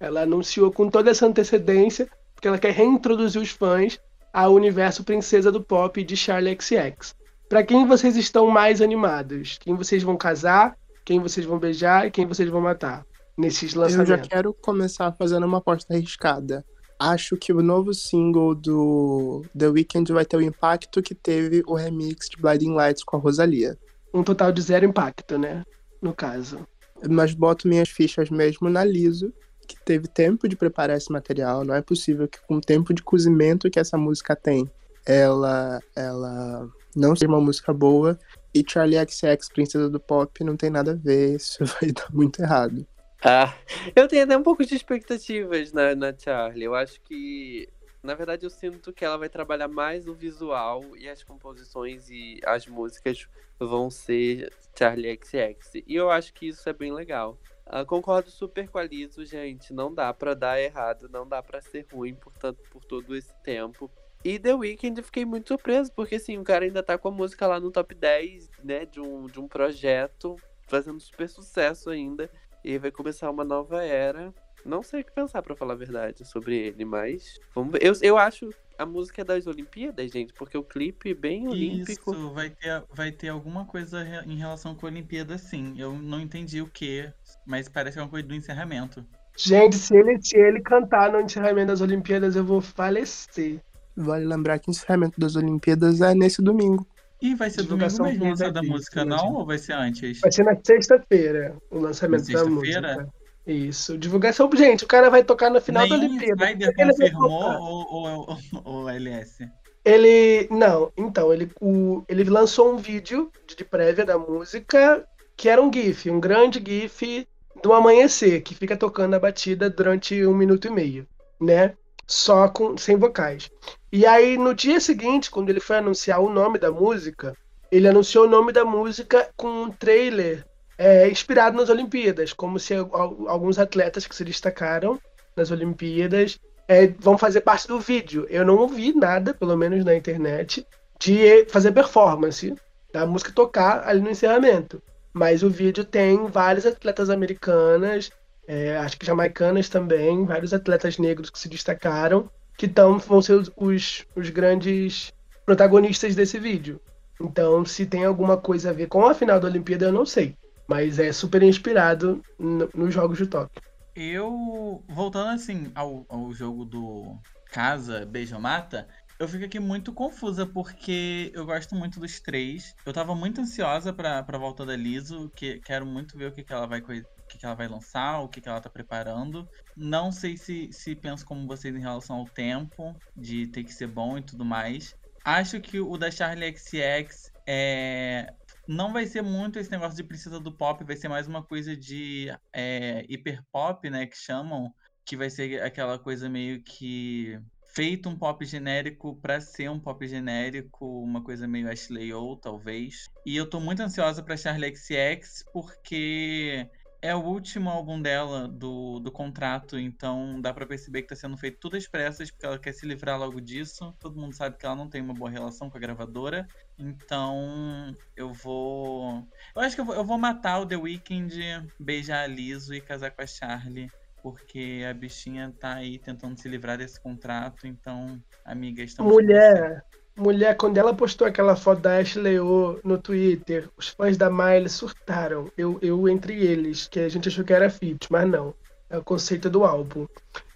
Ela 0.00 0.22
anunciou 0.22 0.72
com 0.72 0.88
toda 0.88 1.10
essa 1.10 1.26
antecedência, 1.26 2.08
porque 2.34 2.48
ela 2.48 2.58
quer 2.58 2.72
reintroduzir 2.72 3.40
os 3.40 3.50
fãs 3.50 3.98
ao 4.32 4.54
universo 4.54 5.04
princesa 5.04 5.50
do 5.50 5.62
pop 5.62 6.02
de 6.02 6.16
Charlie 6.16 6.56
XX. 6.60 7.14
Para 7.48 7.62
quem 7.62 7.86
vocês 7.86 8.16
estão 8.16 8.48
mais 8.48 8.80
animados? 8.80 9.58
Quem 9.58 9.74
vocês 9.74 10.02
vão 10.02 10.16
casar? 10.16 10.76
Quem 11.04 11.20
vocês 11.20 11.46
vão 11.46 11.58
beijar 11.58 12.06
e 12.06 12.10
quem 12.10 12.26
vocês 12.26 12.48
vão 12.48 12.60
matar 12.60 13.06
nesses 13.38 13.74
lançamentos? 13.74 14.10
Eu 14.10 14.16
já 14.16 14.22
quero 14.22 14.52
começar 14.52 15.12
fazendo 15.12 15.46
uma 15.46 15.58
aposta 15.58 15.94
arriscada. 15.94 16.64
Acho 16.98 17.36
que 17.36 17.52
o 17.52 17.62
novo 17.62 17.94
single 17.94 18.54
do 18.54 19.44
The 19.56 19.68
Weeknd 19.68 20.12
vai 20.12 20.24
ter 20.24 20.36
o 20.36 20.42
impacto 20.42 21.02
que 21.02 21.14
teve 21.14 21.62
o 21.66 21.74
remix 21.74 22.28
de 22.28 22.40
Blinding 22.40 22.72
Lights 22.72 23.04
com 23.04 23.16
a 23.16 23.20
Rosalia. 23.20 23.78
Um 24.16 24.24
total 24.24 24.50
de 24.50 24.62
zero 24.62 24.86
impacto, 24.86 25.38
né? 25.38 25.62
No 26.00 26.14
caso. 26.14 26.66
Mas 27.08 27.34
boto 27.34 27.68
minhas 27.68 27.88
fichas 27.88 28.30
mesmo 28.30 28.70
na 28.70 28.84
Liso, 28.84 29.32
que 29.66 29.76
teve 29.84 30.08
tempo 30.08 30.48
de 30.48 30.56
preparar 30.56 30.96
esse 30.96 31.12
material. 31.12 31.64
Não 31.64 31.74
é 31.74 31.82
possível 31.82 32.26
que 32.26 32.40
com 32.46 32.56
o 32.56 32.60
tempo 32.60 32.94
de 32.94 33.02
cozimento 33.02 33.70
que 33.70 33.78
essa 33.78 33.98
música 33.98 34.34
tem, 34.34 34.70
ela, 35.04 35.80
ela 35.94 36.68
não 36.94 37.14
seja 37.14 37.28
uma 37.28 37.40
música 37.40 37.72
boa. 37.72 38.18
E 38.54 38.64
Charlie 38.66 38.98
XX, 38.98 39.50
Princesa 39.52 39.90
do 39.90 40.00
Pop, 40.00 40.42
não 40.42 40.56
tem 40.56 40.70
nada 40.70 40.92
a 40.92 40.94
ver. 40.94 41.36
Isso 41.36 41.64
vai 41.80 41.92
dar 41.92 42.10
muito 42.12 42.40
errado. 42.40 42.86
Ah, 43.22 43.54
eu 43.94 44.06
tenho 44.08 44.24
até 44.24 44.36
um 44.36 44.42
pouco 44.42 44.64
de 44.64 44.74
expectativas 44.74 45.72
na, 45.72 45.94
na 45.94 46.14
Charlie. 46.16 46.64
Eu 46.64 46.74
acho 46.74 47.00
que, 47.02 47.68
na 48.06 48.14
verdade, 48.14 48.46
eu 48.46 48.50
sinto 48.50 48.92
que 48.92 49.04
ela 49.04 49.18
vai 49.18 49.28
trabalhar 49.28 49.68
mais 49.68 50.06
o 50.06 50.14
visual 50.14 50.96
e 50.96 51.08
as 51.08 51.22
composições 51.22 52.08
e 52.08 52.40
as 52.44 52.66
músicas 52.66 53.28
vão 53.58 53.90
ser 53.90 54.52
Charlie 54.78 55.18
XX. 55.22 55.82
E 55.86 55.94
eu 55.94 56.10
acho 56.10 56.32
que 56.32 56.46
isso 56.48 56.68
é 56.68 56.72
bem 56.72 56.92
legal. 56.92 57.38
Uh, 57.66 57.84
concordo 57.84 58.30
super 58.30 58.68
com 58.68 58.78
a 58.78 58.84
Liso, 58.84 59.24
gente. 59.24 59.72
Não 59.72 59.92
dá 59.92 60.14
para 60.14 60.34
dar 60.34 60.60
errado, 60.60 61.08
não 61.08 61.26
dá 61.26 61.42
para 61.42 61.60
ser 61.60 61.84
ruim 61.92 62.14
por, 62.14 62.32
tanto, 62.34 62.62
por 62.70 62.84
todo 62.84 63.16
esse 63.16 63.34
tempo. 63.42 63.90
E 64.24 64.38
The 64.38 64.54
Weeknd 64.54 65.02
fiquei 65.02 65.24
muito 65.24 65.48
surpreso, 65.48 65.92
porque 65.92 66.14
assim, 66.14 66.38
o 66.38 66.44
cara 66.44 66.64
ainda 66.64 66.82
tá 66.82 66.96
com 66.96 67.08
a 67.08 67.12
música 67.12 67.46
lá 67.46 67.58
no 67.58 67.70
top 67.70 67.94
10, 67.94 68.50
né, 68.62 68.86
de 68.86 69.00
um, 69.00 69.26
de 69.26 69.40
um 69.40 69.48
projeto, 69.48 70.36
fazendo 70.68 71.00
super 71.00 71.28
sucesso 71.28 71.90
ainda. 71.90 72.30
E 72.64 72.78
vai 72.78 72.90
começar 72.90 73.30
uma 73.30 73.44
nova 73.44 73.84
era. 73.84 74.32
Não 74.66 74.82
sei 74.82 75.00
o 75.00 75.04
que 75.04 75.12
pensar, 75.12 75.42
para 75.42 75.54
falar 75.54 75.74
a 75.74 75.76
verdade, 75.76 76.24
sobre 76.24 76.56
ele, 76.56 76.84
mas. 76.84 77.38
Vamos 77.54 77.72
ver. 77.72 77.82
Eu, 77.82 77.92
eu 78.02 78.18
acho 78.18 78.50
a 78.78 78.84
música 78.84 79.22
é 79.22 79.24
das 79.24 79.46
Olimpíadas, 79.46 80.10
gente, 80.10 80.32
porque 80.34 80.56
o 80.56 80.62
clipe 80.62 81.10
é 81.10 81.14
bem 81.14 81.48
olímpico. 81.48 82.12
Isso, 82.12 82.30
vai 82.32 82.50
ter, 82.50 82.82
vai 82.92 83.10
ter 83.10 83.28
alguma 83.28 83.64
coisa 83.64 84.04
em 84.26 84.36
relação 84.36 84.74
com 84.74 84.86
a 84.86 84.90
Olimpíada, 84.90 85.38
sim. 85.38 85.74
Eu 85.78 85.94
não 85.94 86.20
entendi 86.20 86.60
o 86.60 86.66
que, 86.66 87.10
mas 87.46 87.68
parece 87.68 87.94
que 87.94 88.00
é 88.00 88.02
uma 88.02 88.10
coisa 88.10 88.26
do 88.26 88.34
encerramento. 88.34 89.04
Gente, 89.36 89.76
se 89.76 89.94
ele, 89.94 90.20
se 90.20 90.36
ele 90.36 90.60
cantar 90.60 91.12
no 91.12 91.20
encerramento 91.20 91.68
das 91.68 91.80
Olimpíadas, 91.80 92.36
eu 92.36 92.44
vou 92.44 92.60
falecer. 92.60 93.60
Vale 93.96 94.24
lembrar 94.24 94.58
que 94.58 94.68
o 94.68 94.72
encerramento 94.72 95.18
das 95.18 95.36
Olimpíadas 95.36 96.00
é 96.00 96.14
nesse 96.14 96.42
domingo. 96.42 96.86
E 97.20 97.34
vai 97.34 97.48
ser 97.48 97.62
domingo 97.62 98.02
mesmo 98.02 98.24
lançado 98.24 98.52
da 98.52 98.62
música, 98.62 99.04
não? 99.04 99.34
Ou 99.34 99.46
vai 99.46 99.56
ser 99.56 99.72
antes? 99.72 100.20
Vai 100.20 100.30
ser 100.30 100.44
na 100.44 100.56
sexta-feira 100.62 101.56
o 101.70 101.78
lançamento 101.78 102.30
da 102.30 102.44
música. 102.44 103.08
Isso. 103.46 103.96
Divulgação. 103.96 104.50
Gente, 104.54 104.84
o 104.84 104.88
cara 104.88 105.08
vai 105.08 105.22
tocar 105.22 105.50
no 105.50 105.60
final 105.60 105.86
Nem 105.86 105.90
da 105.90 106.06
Olimpíada. 106.06 106.46
Spider 106.46 106.74
confirmou 106.74 107.30
ou, 107.30 107.86
ou, 107.90 108.28
ou, 108.28 108.38
ou 108.64 108.88
LS? 108.88 109.48
Ele. 109.84 110.48
Não, 110.50 110.92
então, 110.96 111.32
ele, 111.32 111.50
o, 111.60 112.02
ele 112.08 112.24
lançou 112.24 112.72
um 112.72 112.76
vídeo 112.76 113.30
de 113.46 113.64
prévia 113.64 114.04
da 114.04 114.18
música 114.18 115.06
que 115.36 115.48
era 115.48 115.62
um 115.62 115.72
GIF, 115.72 116.10
um 116.10 116.18
grande 116.18 116.62
GIF 116.66 117.28
do 117.62 117.72
amanhecer, 117.72 118.42
que 118.42 118.54
fica 118.54 118.76
tocando 118.76 119.14
a 119.14 119.20
batida 119.20 119.68
durante 119.68 120.26
um 120.26 120.34
minuto 120.34 120.66
e 120.66 120.70
meio, 120.70 121.06
né? 121.40 121.74
Só 122.06 122.48
com 122.48 122.76
sem 122.76 122.96
vocais. 122.96 123.50
E 123.92 124.06
aí, 124.06 124.36
no 124.38 124.54
dia 124.54 124.80
seguinte, 124.80 125.30
quando 125.30 125.50
ele 125.50 125.60
foi 125.60 125.76
anunciar 125.76 126.20
o 126.20 126.30
nome 126.30 126.58
da 126.58 126.70
música, 126.70 127.36
ele 127.70 127.88
anunciou 127.88 128.24
o 128.24 128.30
nome 128.30 128.52
da 128.52 128.64
música 128.64 129.28
com 129.36 129.48
um 129.48 129.70
trailer 129.70 130.44
é, 130.78 131.08
inspirado 131.08 131.56
nas 131.56 131.68
Olimpíadas, 131.68 132.32
como 132.32 132.58
se 132.58 132.74
alguns 132.74 133.58
atletas 133.58 134.06
que 134.06 134.14
se 134.14 134.24
destacaram 134.24 135.00
nas 135.36 135.50
Olimpíadas 135.50 136.38
é, 136.68 136.86
vão 136.86 137.16
fazer 137.16 137.40
parte 137.40 137.68
do 137.68 137.80
vídeo. 137.80 138.26
Eu 138.28 138.44
não 138.44 138.56
ouvi 138.56 138.94
nada, 138.94 139.32
pelo 139.32 139.56
menos 139.56 139.84
na 139.84 139.94
internet, 139.94 140.66
de 140.98 141.44
fazer 141.46 141.72
performance 141.72 142.54
da 142.92 143.06
música 143.06 143.32
tocar 143.32 143.86
ali 143.86 144.00
no 144.00 144.10
encerramento. 144.10 144.82
Mas 145.12 145.42
o 145.42 145.50
vídeo 145.50 145.84
tem 145.84 146.26
várias 146.26 146.66
atletas 146.66 147.08
americanas, 147.08 148.10
é, 148.46 148.76
acho 148.76 148.98
que 148.98 149.06
jamaicanas 149.06 149.68
também, 149.68 150.24
vários 150.24 150.52
atletas 150.52 150.98
negros 150.98 151.30
que 151.30 151.38
se 151.38 151.48
destacaram 151.48 152.30
que 152.56 152.66
tão, 152.66 152.98
vão 152.98 153.20
ser 153.20 153.34
os, 153.34 153.50
os, 153.56 154.06
os 154.14 154.30
grandes 154.30 155.12
protagonistas 155.44 156.14
desse 156.14 156.38
vídeo. 156.38 156.80
Então, 157.20 157.64
se 157.64 157.86
tem 157.86 158.04
alguma 158.04 158.36
coisa 158.36 158.70
a 158.70 158.72
ver 158.72 158.88
com 158.88 159.06
a 159.06 159.14
final 159.14 159.38
da 159.38 159.48
Olimpíada, 159.48 159.86
eu 159.86 159.92
não 159.92 160.06
sei. 160.06 160.36
Mas 160.68 160.98
é 160.98 161.12
super 161.12 161.42
inspirado 161.42 162.22
no, 162.38 162.68
nos 162.74 162.92
Jogos 162.92 163.18
de 163.18 163.26
Tóquio. 163.26 163.62
Eu, 163.94 164.84
voltando 164.88 165.30
assim 165.30 165.70
ao, 165.74 166.04
ao 166.08 166.32
jogo 166.32 166.64
do 166.64 167.16
Casa, 167.50 168.04
Beijo 168.04 168.38
Mata, 168.38 168.86
eu 169.18 169.26
fico 169.26 169.46
aqui 169.46 169.58
muito 169.58 169.94
confusa 169.94 170.44
porque 170.44 171.32
eu 171.34 171.46
gosto 171.46 171.74
muito 171.74 171.98
dos 171.98 172.20
três. 172.20 172.74
Eu 172.84 172.92
tava 172.92 173.14
muito 173.14 173.40
ansiosa 173.40 173.92
pra, 173.92 174.22
pra 174.22 174.36
volta 174.36 174.66
da 174.66 174.76
Liso, 174.76 175.30
que 175.34 175.58
quero 175.60 175.86
muito 175.86 176.18
ver 176.18 176.26
o 176.26 176.32
que, 176.32 176.42
que 176.42 176.52
ela 176.52 176.66
vai 176.66 176.80
o 176.80 176.84
que, 176.84 177.38
que 177.38 177.46
ela 177.46 177.54
vai 177.54 177.66
lançar, 177.66 178.20
o 178.20 178.28
que, 178.28 178.40
que 178.40 178.48
ela 178.48 178.60
tá 178.60 178.68
preparando. 178.68 179.48
Não 179.74 180.12
sei 180.12 180.36
se, 180.36 180.70
se 180.70 180.94
penso 180.94 181.24
como 181.24 181.46
vocês 181.46 181.74
em 181.74 181.80
relação 181.80 182.16
ao 182.16 182.26
tempo, 182.26 182.94
de 183.16 183.46
ter 183.46 183.64
que 183.64 183.72
ser 183.72 183.86
bom 183.86 184.18
e 184.18 184.22
tudo 184.22 184.44
mais. 184.44 184.94
Acho 185.24 185.60
que 185.60 185.80
o 185.80 185.96
da 185.96 186.10
Charlie 186.10 186.54
XX 186.56 187.32
é, 187.48 188.32
não 188.68 188.92
vai 188.92 189.06
ser 189.06 189.22
muito 189.22 189.58
esse 189.58 189.70
negócio 189.70 189.96
de 189.96 190.04
precisa 190.04 190.40
do 190.40 190.52
pop, 190.52 190.82
vai 190.84 190.96
ser 190.96 191.08
mais 191.08 191.26
uma 191.26 191.42
coisa 191.42 191.76
de 191.76 192.32
é, 192.52 193.04
hiper 193.08 193.42
pop, 193.52 193.88
né, 193.88 194.06
que 194.06 194.16
chamam, 194.16 194.72
que 195.04 195.16
vai 195.16 195.30
ser 195.30 195.62
aquela 195.62 195.98
coisa 195.98 196.28
meio 196.28 196.62
que 196.62 197.38
feito 197.74 198.08
um 198.08 198.16
pop 198.16 198.44
genérico 198.44 199.14
para 199.16 199.40
ser 199.40 199.70
um 199.70 199.78
pop 199.78 200.06
genérico, 200.06 201.02
uma 201.02 201.22
coisa 201.22 201.46
meio 201.46 201.70
Ashley 201.70 202.12
ou 202.12 202.34
talvez. 202.34 203.04
E 203.24 203.36
eu 203.36 203.48
tô 203.48 203.60
muito 203.60 203.82
ansiosa 203.82 204.22
para 204.22 204.36
Charlie 204.36 204.74
XX 204.74 205.44
porque 205.52 206.68
é 207.02 207.14
o 207.14 207.20
último 207.20 207.68
álbum 207.68 208.00
dela 208.00 208.48
do, 208.48 208.98
do 208.98 209.12
contrato, 209.12 209.78
então 209.78 210.40
dá 210.40 210.52
para 210.52 210.66
perceber 210.66 211.02
que 211.02 211.08
tá 211.08 211.14
sendo 211.14 211.36
feito 211.36 211.58
tudo 211.60 211.76
às 211.76 211.86
pressas, 211.86 212.30
porque 212.30 212.46
ela 212.46 212.58
quer 212.58 212.72
se 212.72 212.86
livrar 212.86 213.18
logo 213.18 213.40
disso. 213.40 213.94
Todo 214.00 214.18
mundo 214.18 214.34
sabe 214.34 214.56
que 214.56 214.66
ela 214.66 214.74
não 214.74 214.88
tem 214.88 215.02
uma 215.02 215.14
boa 215.14 215.30
relação 215.30 215.68
com 215.68 215.76
a 215.76 215.80
gravadora. 215.80 216.48
Então 216.78 217.96
eu 218.16 218.32
vou. 218.32 219.26
Eu 219.54 219.62
acho 219.62 219.74
que 219.74 219.80
eu 219.80 219.84
vou, 219.84 219.94
eu 219.94 220.04
vou 220.04 220.18
matar 220.18 220.60
o 220.60 220.66
The 220.66 220.76
Weeknd, 220.76 221.66
beijar 221.78 222.24
a 222.24 222.26
Liso 222.26 222.74
e 222.74 222.80
casar 222.80 223.10
com 223.10 223.22
a 223.22 223.26
Charlie. 223.26 223.90
Porque 224.22 224.84
a 224.88 224.92
bichinha 224.92 225.54
tá 225.58 225.74
aí 225.74 225.98
tentando 225.98 226.38
se 226.38 226.48
livrar 226.48 226.76
desse 226.76 227.00
contrato, 227.00 227.66
então, 227.66 228.20
amiga, 228.44 228.82
estamos. 228.82 229.12
Mulher, 229.12 229.84
mulher, 230.16 230.56
quando 230.56 230.78
ela 230.78 230.92
postou 230.92 231.26
aquela 231.28 231.54
foto 231.54 231.82
da 231.82 231.98
Ashley 231.98 232.40
O 232.40 232.80
no 232.82 232.98
Twitter, 232.98 233.70
os 233.76 233.88
fãs 233.88 234.16
da 234.16 234.28
Miley 234.28 234.68
surtaram. 234.68 235.50
Eu, 235.56 235.78
eu 235.80 236.08
entre 236.08 236.34
eles, 236.34 236.88
que 236.88 236.98
a 236.98 237.08
gente 237.08 237.28
achou 237.28 237.44
que 237.44 237.52
era 237.52 237.70
feat, 237.70 238.10
mas 238.10 238.28
não. 238.28 238.52
É 238.90 238.98
o 238.98 239.04
conceito 239.04 239.48
do 239.48 239.64
álbum. 239.64 240.06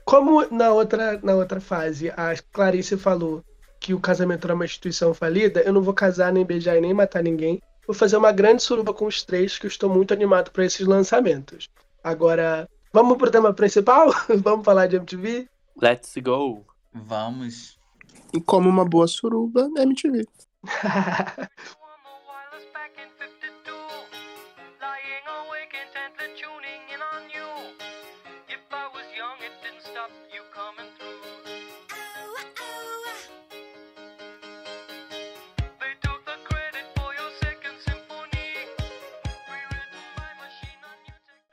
Como 0.04 0.44
na 0.50 0.72
outra, 0.72 1.20
na 1.22 1.34
outra 1.34 1.60
fase 1.60 2.10
a 2.10 2.34
Clarice 2.52 2.96
falou 2.96 3.44
que 3.80 3.94
o 3.94 3.98
casamento 3.98 4.46
era 4.46 4.54
uma 4.54 4.66
instituição 4.66 5.14
falida, 5.14 5.62
eu 5.62 5.72
não 5.72 5.80
vou 5.80 5.94
casar, 5.94 6.30
nem 6.30 6.44
beijar 6.44 6.76
e 6.76 6.80
nem 6.82 6.92
matar 6.92 7.22
ninguém. 7.22 7.60
Vou 7.86 7.94
fazer 7.94 8.18
uma 8.18 8.30
grande 8.30 8.62
suruba 8.62 8.92
com 8.92 9.06
os 9.06 9.24
três, 9.24 9.58
que 9.58 9.66
eu 9.66 9.68
estou 9.68 9.88
muito 9.88 10.12
animado 10.12 10.50
para 10.50 10.66
esses 10.66 10.86
lançamentos. 10.86 11.70
Agora, 12.04 12.68
vamos 12.92 13.16
pro 13.16 13.30
tema 13.30 13.54
principal? 13.54 14.10
vamos 14.44 14.64
falar 14.64 14.86
de 14.86 14.96
MTV? 14.96 15.48
Let's 15.80 16.14
go! 16.22 16.64
Vamos! 16.92 17.78
E 18.34 18.40
como 18.40 18.68
uma 18.68 18.84
boa 18.84 19.08
suruba, 19.08 19.70
MTV. 19.76 20.26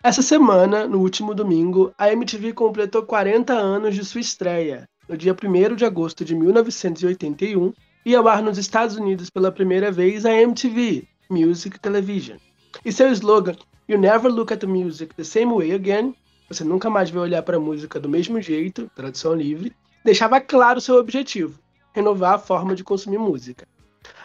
Essa 0.08 0.22
semana, 0.22 0.88
no 0.88 1.02
último 1.02 1.36
domingo, 1.36 1.94
a 1.98 2.10
MTV 2.14 2.54
completou 2.54 3.04
40 3.04 3.52
anos 3.52 3.94
de 3.94 4.06
sua 4.06 4.22
estreia, 4.22 4.88
no 5.06 5.18
dia 5.18 5.36
1 5.36 5.76
de 5.76 5.84
agosto 5.84 6.24
de 6.24 6.34
1981, 6.34 7.74
e 8.06 8.16
ao 8.16 8.26
ar 8.26 8.42
nos 8.42 8.58
Estados 8.58 8.96
Unidos 8.96 9.30
pela 9.30 9.52
primeira 9.52 9.92
vez 9.92 10.26
a 10.26 10.34
MTV 10.34 11.06
Music 11.30 11.78
Television. 11.78 12.38
E 12.86 12.92
seu 12.94 13.12
slogan 13.12 13.58
You 13.90 13.98
Never 14.00 14.32
Look 14.32 14.54
at 14.54 14.62
the 14.62 14.66
Music 14.66 15.14
the 15.14 15.26
Same 15.26 15.54
Way 15.54 15.74
Again, 15.74 16.16
você 16.48 16.64
nunca 16.64 16.90
mais 16.90 17.10
vai 17.10 17.24
olhar 17.24 17.44
para 17.44 17.58
a 17.58 17.60
música 17.60 18.00
do 18.00 18.08
mesmo 18.08 18.42
jeito, 18.42 18.90
tradução 18.96 19.36
livre, 19.36 19.76
deixava 20.06 20.40
claro 20.40 20.80
seu 20.80 20.96
objetivo: 20.96 21.60
renovar 21.94 22.36
a 22.36 22.40
forma 22.40 22.74
de 22.78 22.84
consumir 22.86 23.18
música. 23.18 23.68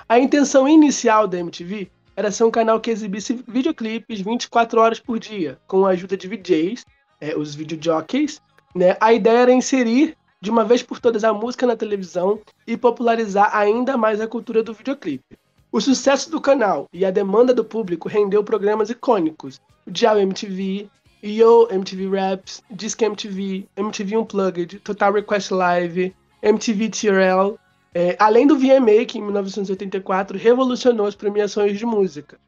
A 0.08 0.16
intenção 0.16 0.68
inicial 0.68 1.26
da 1.26 1.40
MTV 1.40 1.90
era 2.16 2.30
ser 2.30 2.44
um 2.44 2.50
canal 2.50 2.80
que 2.80 2.90
exibisse 2.90 3.42
videoclipes 3.46 4.20
24 4.20 4.80
horas 4.80 5.00
por 5.00 5.18
dia, 5.18 5.58
com 5.66 5.86
a 5.86 5.90
ajuda 5.90 6.16
de 6.16 6.28
VJs, 6.28 6.84
é, 7.20 7.36
os 7.36 7.54
videojockeys. 7.54 8.40
Né? 8.74 8.96
A 9.00 9.12
ideia 9.12 9.38
era 9.38 9.52
inserir 9.52 10.16
de 10.40 10.50
uma 10.50 10.64
vez 10.64 10.82
por 10.82 10.98
todas 10.98 11.24
a 11.24 11.32
música 11.32 11.66
na 11.66 11.76
televisão 11.76 12.40
e 12.66 12.76
popularizar 12.76 13.56
ainda 13.56 13.96
mais 13.96 14.20
a 14.20 14.26
cultura 14.26 14.62
do 14.62 14.74
videoclipe. 14.74 15.38
O 15.70 15.80
sucesso 15.80 16.30
do 16.30 16.40
canal 16.40 16.86
e 16.92 17.04
a 17.04 17.10
demanda 17.10 17.54
do 17.54 17.64
público 17.64 18.08
rendeu 18.08 18.44
programas 18.44 18.90
icônicos, 18.90 19.60
o 19.86 19.90
Dial 19.90 20.18
MTV, 20.18 20.88
Yo 21.24 21.68
MTV 21.70 22.08
Raps, 22.08 22.62
Disc 22.70 23.00
MTV, 23.00 23.68
MTV 23.76 24.16
Unplugged, 24.18 24.80
Total 24.80 25.12
Request 25.12 25.54
Live, 25.54 26.14
MTV 26.42 26.90
TRL, 26.90 27.56
é, 27.94 28.16
além 28.18 28.46
do 28.46 28.56
VMA, 28.56 29.04
que 29.06 29.18
em 29.18 29.22
1984 29.22 30.38
revolucionou 30.38 31.06
as 31.06 31.14
premiações 31.14 31.78
de 31.78 31.84
música. 31.84 32.38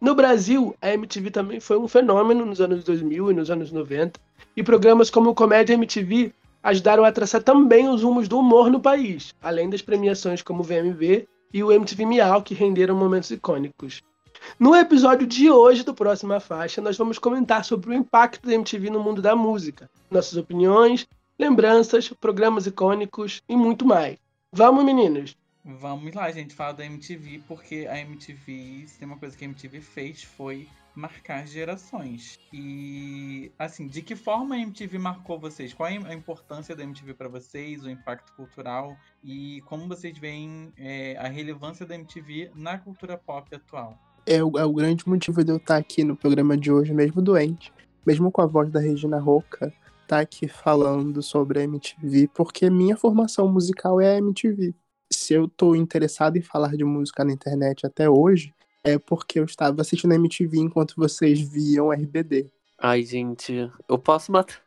No 0.00 0.14
Brasil, 0.14 0.74
a 0.80 0.92
MTV 0.92 1.30
também 1.30 1.60
foi 1.60 1.78
um 1.78 1.88
fenômeno 1.88 2.44
nos 2.44 2.60
anos 2.60 2.84
2000 2.84 3.30
e 3.30 3.34
nos 3.34 3.50
anos 3.50 3.70
90, 3.70 4.18
e 4.56 4.62
programas 4.62 5.10
como 5.10 5.34
Comédia 5.34 5.74
MTV 5.74 6.32
ajudaram 6.62 7.04
a 7.04 7.12
traçar 7.12 7.42
também 7.42 7.88
os 7.88 8.02
rumos 8.02 8.28
do 8.28 8.38
humor 8.38 8.70
no 8.70 8.80
país, 8.80 9.34
além 9.42 9.70
das 9.70 9.82
premiações 9.82 10.42
como 10.42 10.60
o 10.60 10.64
VMV 10.64 11.26
e 11.52 11.62
o 11.62 11.72
MTV 11.72 12.06
Miau, 12.06 12.42
que 12.42 12.54
renderam 12.54 12.96
momentos 12.96 13.30
icônicos. 13.30 14.02
No 14.58 14.74
episódio 14.74 15.26
de 15.26 15.50
hoje 15.50 15.82
do 15.82 15.94
Próxima 15.94 16.40
Faixa, 16.40 16.80
nós 16.80 16.96
vamos 16.96 17.18
comentar 17.18 17.64
sobre 17.64 17.90
o 17.90 17.94
impacto 17.94 18.46
da 18.46 18.54
MTV 18.54 18.90
no 18.90 19.00
mundo 19.00 19.20
da 19.20 19.36
música, 19.36 19.90
nossas 20.10 20.36
opiniões, 20.36 21.06
lembranças, 21.38 22.08
programas 22.08 22.66
icônicos 22.66 23.42
e 23.48 23.56
muito 23.56 23.84
mais. 23.84 24.16
Vamos, 24.52 24.84
meninos! 24.84 25.36
Vamos 25.64 26.14
lá, 26.14 26.30
gente, 26.30 26.54
falar 26.54 26.72
da 26.72 26.84
MTV, 26.84 27.42
porque 27.46 27.86
a 27.88 27.98
MTV, 27.98 28.84
se 28.86 28.98
tem 28.98 29.06
uma 29.06 29.18
coisa 29.18 29.36
que 29.36 29.44
a 29.44 29.48
MTV 29.48 29.80
fez 29.80 30.22
foi 30.22 30.66
marcar 30.94 31.46
gerações. 31.46 32.38
E, 32.52 33.52
assim, 33.58 33.86
de 33.86 34.02
que 34.02 34.16
forma 34.16 34.54
a 34.54 34.58
MTV 34.58 34.98
marcou 34.98 35.38
vocês? 35.38 35.72
Qual 35.72 35.88
é 35.88 35.96
a 35.96 36.14
importância 36.14 36.74
da 36.74 36.82
MTV 36.82 37.14
para 37.14 37.28
vocês, 37.28 37.84
o 37.84 37.90
impacto 37.90 38.32
cultural 38.34 38.96
e 39.22 39.62
como 39.66 39.86
vocês 39.86 40.18
veem 40.18 40.72
é, 40.76 41.16
a 41.18 41.28
relevância 41.28 41.86
da 41.86 41.94
MTV 41.94 42.50
na 42.54 42.78
cultura 42.78 43.16
pop 43.16 43.54
atual? 43.54 43.98
é 44.26 44.42
o, 44.42 44.58
é 44.58 44.64
o 44.64 44.72
grande 44.72 45.08
motivo 45.08 45.42
de 45.44 45.50
eu 45.50 45.56
estar 45.56 45.76
aqui 45.76 46.04
no 46.04 46.16
programa 46.16 46.56
de 46.56 46.70
hoje, 46.70 46.92
mesmo 46.92 47.20
doente, 47.20 47.72
mesmo 48.06 48.30
com 48.30 48.42
a 48.42 48.46
voz 48.46 48.70
da 48.70 48.80
Regina 48.80 49.18
Roca, 49.18 49.72
tá 50.10 50.18
aqui 50.18 50.48
falando 50.48 51.22
sobre 51.22 51.60
a 51.60 51.62
MTV, 51.62 52.28
porque 52.34 52.68
minha 52.68 52.96
formação 52.96 53.46
musical 53.46 54.00
é 54.00 54.16
a 54.16 54.18
MTV. 54.18 54.74
Se 55.08 55.34
eu 55.34 55.46
tô 55.46 55.76
interessado 55.76 56.36
em 56.36 56.42
falar 56.42 56.76
de 56.76 56.82
música 56.82 57.24
na 57.24 57.32
internet 57.32 57.86
até 57.86 58.10
hoje, 58.10 58.52
é 58.82 58.98
porque 58.98 59.38
eu 59.38 59.44
estava 59.44 59.80
assistindo 59.80 60.10
a 60.10 60.16
MTV 60.16 60.58
enquanto 60.58 60.96
vocês 60.96 61.38
viam 61.40 61.92
RBD. 61.92 62.50
Ai, 62.76 63.04
gente, 63.04 63.70
eu 63.88 63.98
posso 63.98 64.32
matar. 64.32 64.60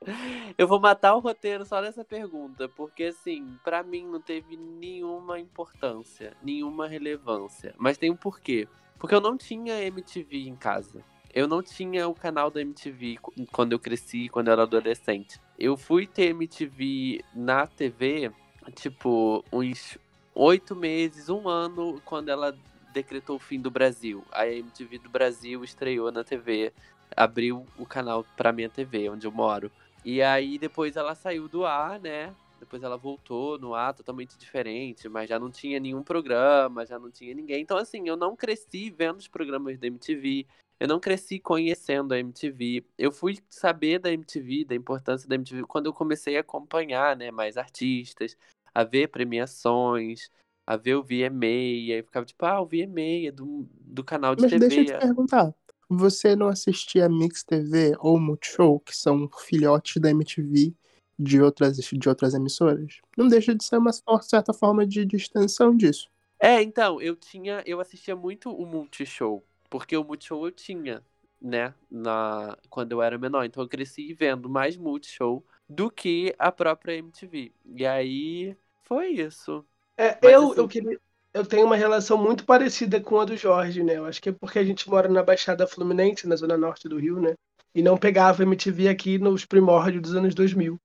Eu 0.58 0.67
vou 0.67 0.79
matar 0.79 1.15
o 1.15 1.19
roteiro 1.19 1.65
só 1.65 1.82
nessa 1.82 2.06
pergunta, 2.06 2.69
porque 2.69 3.06
assim, 3.06 3.58
para 3.65 3.84
mim 3.84 4.06
não 4.06 4.21
teve 4.21 4.56
nenhuma 4.56 5.39
importância, 5.39 6.38
nenhuma 6.41 6.88
relevância. 6.88 7.73
Mas 7.77 7.97
tem 7.97 8.12
um 8.12 8.15
porquê. 8.15 8.67
Porque 8.99 9.15
eu 9.15 9.19
não 9.19 9.36
tinha 9.36 9.84
MTV 9.84 10.47
em 10.47 10.56
casa. 10.56 11.03
Eu 11.33 11.47
não 11.47 11.63
tinha 11.63 12.07
o 12.07 12.13
canal 12.13 12.51
da 12.51 12.61
MTV 12.61 13.17
quando 13.51 13.71
eu 13.71 13.79
cresci, 13.79 14.29
quando 14.29 14.47
eu 14.47 14.53
era 14.53 14.63
adolescente. 14.63 15.39
Eu 15.57 15.75
fui 15.75 16.05
ter 16.05 16.29
MTV 16.29 17.23
na 17.33 17.65
TV, 17.65 18.31
tipo, 18.75 19.43
uns 19.51 19.97
oito 20.35 20.75
meses, 20.75 21.29
um 21.29 21.49
ano, 21.49 21.99
quando 22.05 22.29
ela 22.29 22.55
decretou 22.93 23.37
o 23.37 23.39
fim 23.39 23.59
do 23.59 23.71
Brasil. 23.71 24.23
A 24.31 24.47
MTV 24.47 24.99
do 24.99 25.09
Brasil 25.09 25.63
estreou 25.63 26.11
na 26.11 26.23
TV, 26.23 26.71
abriu 27.17 27.65
o 27.79 27.85
canal 27.85 28.23
pra 28.37 28.51
minha 28.51 28.69
TV, 28.69 29.09
onde 29.09 29.25
eu 29.25 29.31
moro. 29.31 29.71
E 30.05 30.21
aí 30.21 30.59
depois 30.59 30.95
ela 30.95 31.15
saiu 31.15 31.47
do 31.47 31.65
ar, 31.65 31.99
né? 31.99 32.31
depois 32.63 32.81
ela 32.81 32.97
voltou 32.97 33.59
no 33.59 33.75
ar 33.75 33.93
totalmente 33.93 34.37
diferente, 34.37 35.09
mas 35.09 35.29
já 35.29 35.37
não 35.37 35.51
tinha 35.51 35.79
nenhum 35.79 36.01
programa, 36.01 36.85
já 36.85 36.97
não 36.97 37.11
tinha 37.11 37.33
ninguém. 37.33 37.61
Então, 37.61 37.77
assim, 37.77 38.07
eu 38.07 38.15
não 38.15 38.35
cresci 38.35 38.89
vendo 38.89 39.17
os 39.17 39.27
programas 39.27 39.77
da 39.77 39.87
MTV, 39.87 40.47
eu 40.79 40.88
não 40.88 40.99
cresci 40.99 41.39
conhecendo 41.39 42.13
a 42.13 42.19
MTV. 42.19 42.86
Eu 42.97 43.12
fui 43.12 43.38
saber 43.49 43.99
da 43.99 44.12
MTV, 44.12 44.65
da 44.65 44.75
importância 44.75 45.27
da 45.27 45.36
MTV, 45.36 45.63
quando 45.63 45.86
eu 45.88 45.93
comecei 45.93 46.38
a 46.38 46.41
acompanhar, 46.41 47.15
né, 47.15 47.31
mais 47.31 47.57
artistas, 47.57 48.38
a 48.73 48.83
ver 48.83 49.07
premiações, 49.07 50.29
a 50.65 50.75
ver 50.75 50.95
o 50.95 51.03
VMA, 51.03 51.45
e 51.45 51.93
aí 51.93 52.03
ficava 52.03 52.25
tipo, 52.25 52.45
ah, 52.45 52.62
o 52.62 52.65
VMA 52.65 53.27
é 53.27 53.31
do, 53.31 53.67
do 53.79 54.03
canal 54.03 54.36
de 54.36 54.41
Mas 54.41 54.51
TV. 54.51 54.67
deixa 54.67 54.81
eu 54.81 54.99
te 54.99 55.05
perguntar, 55.05 55.53
você 55.89 56.36
não 56.36 56.47
assistia 56.47 57.09
Mix 57.09 57.43
TV 57.43 57.95
ou 57.99 58.19
Multishow, 58.19 58.79
que 58.79 58.95
são 58.95 59.29
filhotes 59.29 60.01
da 60.01 60.09
MTV, 60.09 60.73
de 61.19 61.41
outras, 61.41 61.77
de 61.77 62.09
outras 62.09 62.33
emissoras. 62.33 62.99
Não 63.17 63.27
deixa 63.27 63.53
de 63.53 63.63
ser 63.63 63.77
uma 63.77 63.91
certa 64.21 64.53
forma 64.53 64.86
de, 64.86 65.05
de 65.05 65.15
extensão 65.15 65.75
disso. 65.75 66.09
É, 66.39 66.62
então, 66.62 67.01
eu 67.01 67.15
tinha. 67.15 67.63
Eu 67.65 67.79
assistia 67.79 68.15
muito 68.15 68.51
o 68.51 68.65
Multishow. 68.65 69.43
Porque 69.73 69.97
o 69.97 70.03
Multishow 70.03 70.45
eu 70.45 70.51
tinha, 70.51 71.01
né? 71.41 71.73
Na, 71.89 72.55
quando 72.69 72.91
eu 72.91 73.01
era 73.01 73.17
menor. 73.17 73.43
Então 73.43 73.63
eu 73.63 73.67
cresci 73.67 74.13
vendo 74.13 74.47
mais 74.47 74.77
Multishow 74.77 75.43
do 75.67 75.89
que 75.89 76.36
a 76.38 76.51
própria 76.51 76.93
MTV. 76.93 77.51
E 77.65 77.83
aí 77.83 78.55
foi 78.83 79.07
isso. 79.07 79.65
É, 79.97 80.15
eu, 80.21 80.51
assim... 80.51 80.59
eu 80.59 80.67
queria. 80.67 80.99
Eu 81.33 81.43
tenho 81.43 81.65
uma 81.65 81.75
relação 81.75 82.19
muito 82.19 82.45
parecida 82.45 83.01
com 83.01 83.19
a 83.19 83.25
do 83.25 83.36
Jorge, 83.36 83.81
né? 83.81 83.97
Eu 83.97 84.05
acho 84.05 84.21
que 84.21 84.29
é 84.29 84.31
porque 84.31 84.59
a 84.59 84.63
gente 84.63 84.88
mora 84.88 85.09
na 85.09 85.23
Baixada 85.23 85.65
Fluminense, 85.65 86.27
na 86.27 86.36
zona 86.36 86.55
norte 86.55 86.88
do 86.88 86.99
Rio, 86.99 87.19
né? 87.19 87.33
E 87.73 87.81
não 87.81 87.97
pegava 87.97 88.43
MTV 88.43 88.89
aqui 88.89 89.17
nos 89.17 89.43
primórdios 89.43 90.03
dos 90.03 90.15
anos 90.15 90.36
2000. 90.36 90.79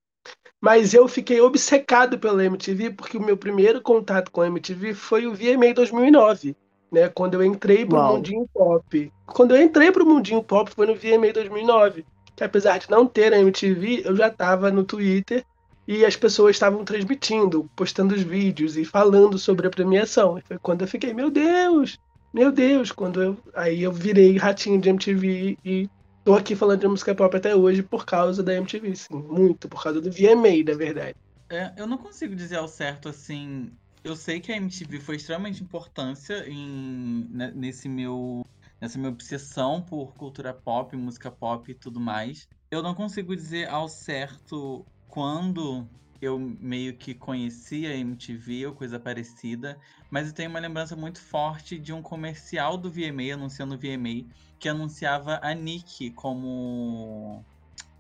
Mas 0.59 0.95
eu 0.95 1.07
fiquei 1.07 1.43
obcecado 1.43 2.19
pela 2.19 2.43
MTV 2.43 2.93
porque 2.93 3.19
o 3.19 3.23
meu 3.23 3.37
primeiro 3.37 3.83
contato 3.83 4.31
com 4.31 4.41
a 4.41 4.47
MTV 4.47 4.95
foi 4.95 5.27
o 5.27 5.35
VMA 5.35 5.75
2009, 5.75 6.57
né? 6.91 7.09
Quando 7.09 7.35
eu 7.35 7.45
entrei 7.45 7.85
pro 7.85 7.97
Uau. 7.97 8.17
mundinho 8.17 8.49
pop. 8.53 9.13
Quando 9.27 9.55
eu 9.55 9.63
entrei 9.63 9.93
pro 9.93 10.07
mundinho 10.07 10.43
pop 10.43 10.71
foi 10.71 10.87
no 10.87 10.95
VMA 10.95 11.33
2009, 11.33 12.05
que 12.35 12.45
apesar 12.45 12.79
de 12.79 12.91
não 12.91 13.07
ter 13.07 13.33
a 13.33 13.39
MTV, 13.39 14.03
eu 14.05 14.17
já 14.17 14.29
estava 14.29 14.71
no 14.71 14.85
Twitter 14.85 15.45
e 15.87 16.05
as 16.05 16.17
pessoas 16.17 16.57
estavam 16.57 16.85
transmitindo, 16.85 17.69
postando 17.75 18.15
os 18.15 18.23
vídeos 18.23 18.77
e 18.77 18.85
falando 18.85 19.39
sobre 19.39 19.67
a 19.67 19.71
premiação. 19.71 20.39
E 20.39 20.43
foi 20.43 20.59
quando 20.59 20.83
eu 20.83 20.89
fiquei, 20.89 21.15
meu 21.15 21.31
Deus, 21.31 21.99
meu 22.33 22.53
Deus, 22.53 22.93
quando 22.93 23.23
eu 23.23 23.37
aí 23.55 23.83
eu 23.83 23.93
virei 23.93 24.37
ratinho 24.37 24.81
de 24.81 24.89
MTV 24.91 25.59
e 25.65 25.89
tô 26.25 26.35
aqui 26.35 26.55
falando 26.55 26.81
de 26.81 26.89
música 26.89 27.15
pop 27.15 27.35
até 27.35 27.57
hoje 27.57 27.83
por 27.83 28.05
causa 28.05 28.43
da 28.43 28.55
MTV, 28.55 28.95
sim. 28.95 29.15
Muito, 29.15 29.69
por 29.69 29.83
causa 29.83 30.01
do 30.01 30.11
VMA, 30.11 30.63
na 30.65 30.77
verdade. 30.77 31.17
É, 31.51 31.73
eu 31.77 31.87
não 31.87 31.97
consigo 31.97 32.37
dizer 32.37 32.57
ao 32.57 32.69
certo, 32.69 33.09
assim. 33.09 33.73
Eu 34.05 34.17
sei 34.17 34.41
que 34.41 34.53
a 34.53 34.57
MTV 34.57 35.01
foi 35.01 35.17
extremamente 35.17 35.63
importância 35.63 36.49
em, 36.49 37.27
né, 37.31 37.53
nesse 37.55 37.89
meu, 37.89 38.43
nessa 38.81 38.99
minha 38.99 39.11
obsessão 39.11 39.83
por 39.83 40.15
cultura 40.15 40.55
pop, 40.55 40.97
música 40.97 41.31
pop 41.31 41.71
e 41.71 41.75
tudo 41.75 42.01
mais. 42.01 42.47
Eu 42.71 42.83
não 42.83 42.95
consigo 42.95 43.35
dizer 43.35 43.69
ao 43.69 43.89
certo 43.89 44.85
quando 45.09 45.89
eu 46.21 46.39
meio 46.39 46.97
que 46.97 47.15
conheci 47.15 47.87
a 47.87 47.97
MTV 47.97 48.67
ou 48.67 48.75
coisa 48.75 48.99
parecida, 48.99 49.79
mas 50.11 50.29
eu 50.29 50.35
tenho 50.35 50.51
uma 50.51 50.59
lembrança 50.59 50.97
muito 50.97 51.21
forte 51.21 51.79
de 51.79 51.93
um 51.93 52.03
comercial 52.03 52.77
do 52.77 52.91
VMA, 52.91 53.35
anunciando 53.35 53.75
o 53.75 53.79
VMA, 53.79 54.25
que 54.59 54.69
anunciava 54.69 55.39
a 55.43 55.55
Nick 55.55 56.11
como 56.13 57.45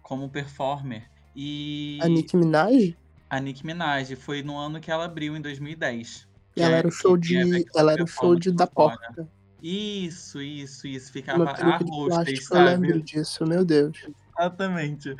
como 0.03 0.29
performer. 0.29 1.09
E 1.37 1.99
a 2.03 2.09
Nick 2.09 2.37
Minaj? 2.37 2.97
A 3.31 3.41
Nick 3.41 3.65
Minaj 3.65 4.15
foi 4.17 4.43
no 4.43 4.57
ano 4.57 4.81
que 4.81 4.91
ela 4.91 5.05
abriu 5.05 5.37
em 5.37 5.41
2010. 5.41 6.29
E 6.57 6.63
ela 6.63 6.77
era 6.77 6.89
o 6.89 6.91
show 6.91 7.17
de 7.17 7.37
é 7.37 7.65
ela 7.77 7.93
era 7.93 8.03
o 8.03 8.07
show 8.07 8.35
de 8.35 8.51
da 8.51 8.67
porta. 8.67 9.29
Isso, 9.63 10.41
isso, 10.41 10.87
isso 10.87 11.13
ficava 11.13 11.51
a 11.51 11.79
hostess, 11.79 12.47
sabe? 12.47 12.61
Eu 12.61 12.81
lembro 12.81 13.03
disso, 13.03 13.45
meu 13.47 13.65
Deus. 13.65 13.97
Exatamente. 14.39 15.17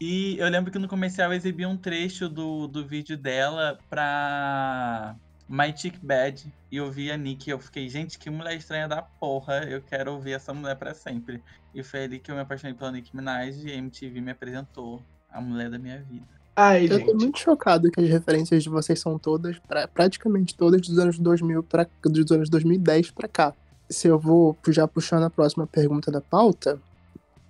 E 0.00 0.36
eu 0.38 0.48
lembro 0.48 0.72
que 0.72 0.78
no 0.78 0.88
comercial 0.88 1.32
exibia 1.32 1.68
um 1.68 1.76
trecho 1.76 2.28
do, 2.28 2.66
do 2.66 2.86
vídeo 2.86 3.16
dela 3.16 3.78
pra 3.88 5.14
My 5.48 5.76
Chick 5.76 5.98
Bad 6.02 6.52
e 6.70 6.76
eu 6.76 6.90
vi 6.90 7.12
a 7.12 7.16
Nick 7.16 7.48
e 7.48 7.52
eu 7.52 7.58
fiquei, 7.58 7.88
gente, 7.88 8.18
que 8.18 8.30
mulher 8.30 8.56
estranha 8.56 8.88
da 8.88 9.02
porra, 9.02 9.64
eu 9.64 9.82
quero 9.82 10.12
ouvir 10.12 10.32
essa 10.32 10.54
mulher 10.54 10.76
para 10.76 10.94
sempre. 10.94 11.42
E 11.74 11.82
foi 11.82 12.04
ali 12.04 12.18
que 12.18 12.30
eu 12.30 12.34
me 12.34 12.40
apaixonei 12.40 12.74
pela 12.74 12.90
Nick 12.90 13.14
Minaj 13.14 13.64
e 13.64 13.70
a 13.70 13.74
MTV 13.74 14.20
me 14.20 14.30
apresentou 14.30 15.02
a 15.30 15.40
mulher 15.40 15.70
da 15.70 15.78
minha 15.78 16.02
vida. 16.02 16.41
Ai, 16.54 16.84
Eu 16.84 16.98
gente. 16.98 17.06
tô 17.06 17.14
muito 17.14 17.38
chocado 17.38 17.90
que 17.90 18.00
as 18.00 18.08
referências 18.08 18.62
de 18.62 18.68
vocês 18.68 19.00
são 19.00 19.18
todas, 19.18 19.58
pra- 19.60 19.88
praticamente 19.88 20.54
todas 20.54 20.80
dos 20.82 20.98
anos 20.98 21.18
2000 21.18 21.62
pra, 21.62 21.86
dos 22.04 22.30
anos 22.30 22.50
2010 22.50 23.10
pra 23.10 23.26
cá. 23.28 23.54
Se 23.88 24.08
eu 24.08 24.18
vou 24.18 24.56
já 24.68 24.86
puxando 24.86 25.24
a 25.24 25.30
próxima 25.30 25.66
pergunta 25.66 26.10
da 26.10 26.20
pauta, 26.20 26.78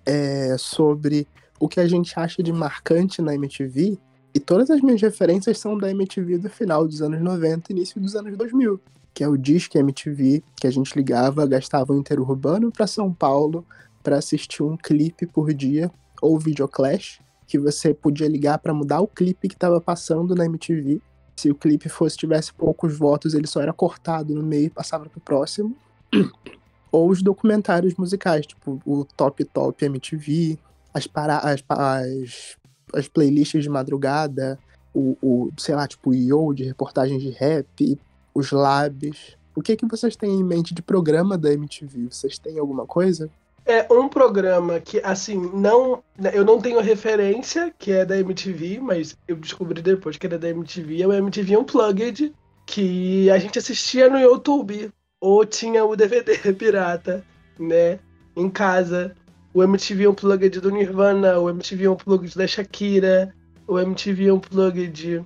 é 0.05 0.55
sobre 0.57 1.27
o 1.59 1.67
que 1.67 1.79
a 1.79 1.87
gente 1.87 2.17
acha 2.17 2.41
de 2.43 2.51
marcante 2.51 3.21
na 3.21 3.33
MTV, 3.35 3.97
e 4.35 4.39
todas 4.39 4.69
as 4.71 4.81
minhas 4.81 5.01
referências 5.01 5.59
são 5.59 5.77
da 5.77 5.91
MTV 5.91 6.37
do 6.39 6.49
final 6.49 6.87
dos 6.87 7.01
anos 7.01 7.21
90 7.21 7.71
e 7.71 7.75
início 7.75 8.01
dos 8.01 8.15
anos 8.15 8.35
2000, 8.35 8.79
que 9.13 9.23
é 9.23 9.27
o 9.27 9.37
Disque 9.37 9.77
MTV, 9.77 10.41
que 10.55 10.65
a 10.65 10.71
gente 10.71 10.95
ligava, 10.95 11.45
gastava 11.45 11.93
o 11.93 11.97
interurbano 11.97 12.71
pra 12.71 12.87
São 12.87 13.13
Paulo 13.13 13.63
pra 14.01 14.17
assistir 14.17 14.63
um 14.63 14.75
clipe 14.75 15.27
por 15.27 15.53
dia, 15.53 15.91
ou 16.21 16.39
videoclash, 16.39 17.19
que 17.53 17.59
você 17.59 17.93
podia 17.93 18.27
ligar 18.27 18.57
pra 18.57 18.73
mudar 18.73 18.99
o 18.99 19.07
clipe 19.07 19.47
que 19.47 19.55
tava 19.55 19.79
passando 19.79 20.33
na 20.33 20.43
MTV. 20.45 20.99
Se 21.35 21.51
o 21.51 21.55
clipe 21.55 21.87
fosse 21.87 22.17
tivesse 22.17 22.51
poucos 22.51 22.97
votos, 22.97 23.35
ele 23.35 23.45
só 23.45 23.61
era 23.61 23.71
cortado 23.71 24.33
no 24.33 24.41
meio 24.41 24.65
e 24.65 24.69
passava 24.71 25.07
pro 25.07 25.21
próximo. 25.21 25.77
Ou 26.91 27.11
os 27.11 27.21
documentários 27.21 27.93
musicais, 27.93 28.47
tipo 28.47 28.81
o 28.83 29.05
Top 29.05 29.45
Top 29.45 29.85
MTV, 29.85 30.57
as, 30.91 31.05
para, 31.05 31.37
as, 31.37 31.63
as, 31.69 32.57
as 32.91 33.07
playlists 33.07 33.61
de 33.61 33.69
madrugada, 33.69 34.57
o, 34.91 35.15
o, 35.21 35.51
sei 35.55 35.75
lá, 35.75 35.87
tipo 35.87 36.09
o 36.09 36.15
Yo 36.15 36.55
de 36.55 36.63
reportagens 36.63 37.21
de 37.21 37.29
rap, 37.29 37.99
os 38.33 38.51
labs. 38.51 39.37
O 39.55 39.61
que 39.61 39.75
que 39.75 39.85
vocês 39.85 40.15
têm 40.15 40.39
em 40.39 40.43
mente 40.43 40.73
de 40.73 40.81
programa 40.81 41.37
da 41.37 41.53
MTV? 41.53 42.07
Vocês 42.09 42.39
têm 42.39 42.57
alguma 42.57 42.87
coisa? 42.87 43.29
É 43.65 43.87
um 43.91 44.09
programa 44.09 44.79
que, 44.79 44.99
assim, 45.03 45.49
não. 45.53 46.03
Eu 46.33 46.43
não 46.43 46.59
tenho 46.59 46.81
referência, 46.81 47.73
que 47.77 47.91
é 47.91 48.05
da 48.05 48.17
MTV, 48.19 48.79
mas 48.81 49.17
eu 49.27 49.37
descobri 49.37 49.81
depois 49.81 50.17
que 50.17 50.25
era 50.25 50.37
da 50.37 50.49
MTV. 50.49 51.01
É 51.01 51.07
o 51.07 51.13
MTV 51.13 51.57
Unplugged, 51.57 52.33
que 52.65 53.29
a 53.29 53.37
gente 53.37 53.57
assistia 53.57 54.09
no 54.09 54.19
YouTube. 54.19 54.91
Ou 55.21 55.45
tinha 55.45 55.85
o 55.85 55.95
DVD 55.95 56.37
pirata, 56.53 57.23
né? 57.57 57.99
Em 58.35 58.49
casa. 58.49 59.15
O 59.53 59.63
MTV 59.63 60.09
Unplugged 60.09 60.59
do 60.59 60.71
Nirvana, 60.71 61.39
o 61.39 61.49
MTV 61.49 61.87
Unplugged 61.87 62.35
da 62.35 62.45
Shakira, 62.45 63.33
o 63.65 63.79
MTV 63.79 64.31
Unplugged. 64.31 65.23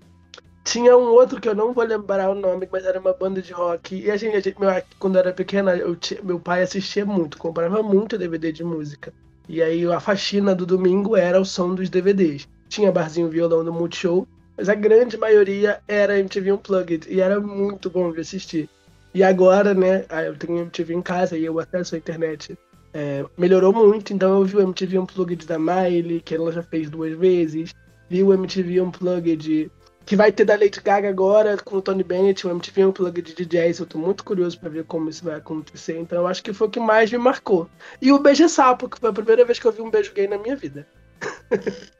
Tinha 0.67 0.97
um 0.97 1.11
outro 1.13 1.39
que 1.39 1.47
eu 1.47 1.55
não 1.55 1.71
vou 1.71 1.85
lembrar 1.85 2.29
o 2.29 2.35
nome, 2.35 2.67
mas 2.69 2.83
era 2.83 2.99
uma 2.99 3.13
banda 3.13 3.41
de 3.41 3.53
rock. 3.53 3.95
E 3.95 4.11
a 4.11 4.17
gente, 4.17 4.35
a 4.35 4.41
gente- 4.41 4.59
meu, 4.59 4.69
quando 4.99 5.17
era 5.17 5.31
pequena, 5.31 5.73
eu 5.77 5.97
meu 6.21 6.41
pai 6.41 6.61
assistia 6.61 7.05
muito, 7.05 7.37
comprava 7.37 7.81
muito 7.81 8.17
DVD 8.17 8.51
de 8.51 8.65
música. 8.65 9.13
E 9.47 9.61
aí 9.61 9.85
a 9.89 10.01
faxina 10.01 10.53
do 10.53 10.65
domingo 10.65 11.15
era 11.15 11.39
o 11.39 11.45
som 11.45 11.73
dos 11.73 11.89
DVDs. 11.89 12.49
Tinha 12.67 12.91
barzinho 12.91 13.29
violão 13.29 13.63
no 13.63 13.71
Multishow, 13.71 14.27
mas 14.57 14.67
a 14.67 14.75
grande 14.75 15.15
maioria 15.17 15.79
era 15.87 16.19
MTV 16.19 16.51
Unplugged. 16.51 17.07
E 17.09 17.21
era 17.21 17.39
muito 17.39 17.89
bom 17.89 18.11
de 18.11 18.19
assistir. 18.19 18.69
E 19.13 19.23
agora, 19.23 19.73
né, 19.73 20.05
eu 20.25 20.35
tenho 20.35 20.59
MTV 20.59 20.93
em 20.95 21.01
casa 21.01 21.37
e 21.37 21.49
o 21.49 21.59
acesso 21.61 21.95
à 21.95 21.97
internet 21.97 22.59
é, 22.93 23.23
melhorou 23.37 23.71
muito. 23.71 24.11
Então 24.13 24.37
eu 24.37 24.43
vi 24.43 24.57
o 24.57 24.61
MTV 24.61 24.99
Unplugged 24.99 25.47
da 25.47 25.57
Miley, 25.57 26.19
que 26.19 26.35
ela 26.35 26.51
já 26.51 26.61
fez 26.61 26.89
duas 26.89 27.17
vezes. 27.17 27.73
Vi 28.09 28.21
o 28.21 28.33
MTV 28.33 28.81
Unplugged 28.81 29.71
que 30.07 30.15
vai 30.15 30.31
ter 30.31 30.45
da 30.45 30.55
Lady 30.55 30.79
Gaga 30.79 31.09
agora 31.09 31.57
com 31.57 31.75
o 31.75 31.81
Tony 31.81 32.01
Bennett, 32.01 32.47
o 32.47 32.49
MTV 32.49 32.85
Unplugged 32.85 33.35
de 33.35 33.45
jazz. 33.45 33.77
Eu 33.77 33.85
tô 33.85 33.99
muito 33.99 34.23
curioso 34.23 34.57
pra 34.57 34.69
ver 34.69 34.85
como 34.85 35.09
isso 35.09 35.21
vai 35.25 35.35
acontecer. 35.35 35.99
Então 35.99 36.19
eu 36.19 36.27
acho 36.27 36.41
que 36.41 36.53
foi 36.53 36.67
o 36.67 36.71
que 36.71 36.79
mais 36.79 37.11
me 37.11 37.17
marcou. 37.17 37.69
E 38.01 38.09
o 38.09 38.17
Beija 38.17 38.47
Sapo, 38.47 38.87
que 38.87 38.97
foi 38.97 39.09
a 39.09 39.13
primeira 39.13 39.43
vez 39.43 39.59
que 39.59 39.65
eu 39.67 39.71
vi 39.71 39.81
um 39.81 39.91
beijo 39.91 40.13
gay 40.13 40.25
na 40.25 40.37
minha 40.37 40.55
vida. 40.55 40.87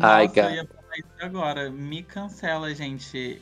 Ai, 0.00 0.28
cara. 0.28 0.50
eu 0.50 0.54
ia 0.56 0.66
falar 0.66 0.96
isso 0.96 1.08
agora. 1.20 1.70
Me 1.70 2.02
cancela, 2.02 2.74
gente. 2.74 3.40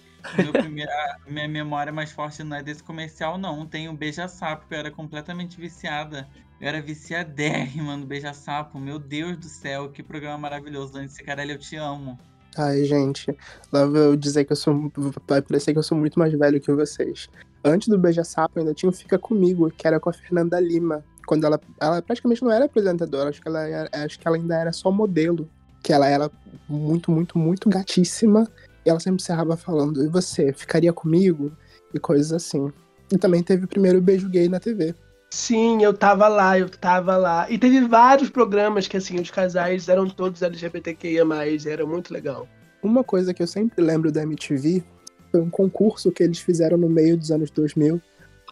Primeiro- 0.53 0.93
minha 1.27 1.49
memória 1.49 1.91
mais 1.91 2.13
forte 2.13 2.45
não 2.45 2.55
é 2.59 2.63
desse 2.63 2.83
comercial, 2.83 3.39
não. 3.39 3.67
Tem 3.67 3.89
o 3.89 3.95
Beija-Sapo, 3.95 4.67
que 4.69 4.75
eu 4.75 4.79
era 4.79 4.91
completamente 4.91 5.59
viciada. 5.59 6.29
Eu 6.61 6.69
era 6.69 6.83
viciadérrima 6.83 7.97
no 7.97 8.05
Beija-Sapo. 8.05 8.79
Meu 8.79 8.99
Deus 8.99 9.39
do 9.39 9.49
céu, 9.49 9.91
que 9.91 10.03
programa 10.03 10.37
maravilhoso. 10.37 10.93
Dani 10.93 11.09
Cicarelli, 11.09 11.53
eu 11.53 11.59
te 11.59 11.77
amo. 11.77 12.19
Ai, 12.59 12.85
gente, 12.85 13.37
lá 13.71 13.85
vou 13.85 13.97
eu 13.97 14.17
dizer 14.17 14.45
que 14.45 14.53
eu 14.53 14.57
sou. 14.57 14.91
Vai 15.29 15.43
parecer 15.43 15.73
que 15.73 15.79
eu 15.79 15.83
sou 15.83 15.97
muito 15.97 16.19
mais 16.19 16.33
velho 16.33 16.61
que 16.61 16.73
vocês. 16.73 17.29
Antes 17.63 17.89
do 17.89 17.99
Beija-Sapo, 17.99 18.59
ainda 18.59 18.73
tinha 18.73 18.89
o 18.89 18.93
Fica 18.93 19.19
Comigo, 19.19 19.71
que 19.71 19.87
era 19.87 20.01
com 20.01 20.09
a 20.09 20.13
Fernanda 20.13 20.59
Lima. 20.59 21.05
Quando 21.27 21.45
ela. 21.45 21.61
Ela 21.79 22.01
praticamente 22.01 22.43
não 22.43 22.51
era 22.51 22.65
apresentadora, 22.65 23.29
acho 23.29 23.43
que 23.43 23.49
ela, 23.49 23.89
acho 23.93 24.19
que 24.19 24.27
ela 24.27 24.37
ainda 24.37 24.57
era 24.57 24.73
só 24.73 24.91
modelo. 24.91 25.49
Que 25.83 25.93
ela 25.93 26.09
era 26.09 26.31
muito, 26.67 27.11
muito, 27.13 27.39
muito 27.39 27.69
gatíssima. 27.69 28.49
E 28.85 28.89
ela 28.91 29.01
sempre 29.01 29.21
encerrava 29.21 29.57
falando, 29.57 30.03
e 30.05 30.09
você, 30.09 30.53
ficaria 30.53 30.93
comigo? 30.93 31.53
E 31.93 31.99
coisas 31.99 32.33
assim. 32.33 32.73
E 33.13 33.19
também 33.19 33.43
teve 33.43 33.65
o 33.65 33.69
primeiro 33.69 34.01
beijo 34.01 34.29
gay 34.29 34.49
na 34.49 34.61
TV. 34.61 34.95
Sim, 35.31 35.83
eu 35.83 35.93
tava 35.93 36.29
lá, 36.29 36.59
eu 36.59 36.69
tava 36.69 37.17
lá. 37.17 37.51
E 37.51 37.59
teve 37.59 37.81
vários 37.81 38.31
programas 38.31 38.87
que, 38.87 38.97
assim, 38.97 39.21
os 39.21 39.31
casais 39.31 39.89
eram 39.89 40.09
todos 40.09 40.43
LGBTQIA+, 40.43 41.25
era 41.67 41.85
muito 41.85 42.13
legal. 42.13 42.49
Uma 42.83 43.03
coisa 43.03 43.35
que 43.35 43.43
eu 43.43 43.47
sempre 43.47 43.83
lembro 43.85 44.13
da 44.13 44.23
MTV 44.23 44.85
foi 45.31 45.41
um 45.41 45.51
concurso 45.51 46.13
que 46.13 46.23
eles 46.23 46.39
fizeram 46.39 46.79
no 46.79 46.89
meio 46.89 47.17
dos 47.17 47.31
anos 47.31 47.51
2000 47.51 48.01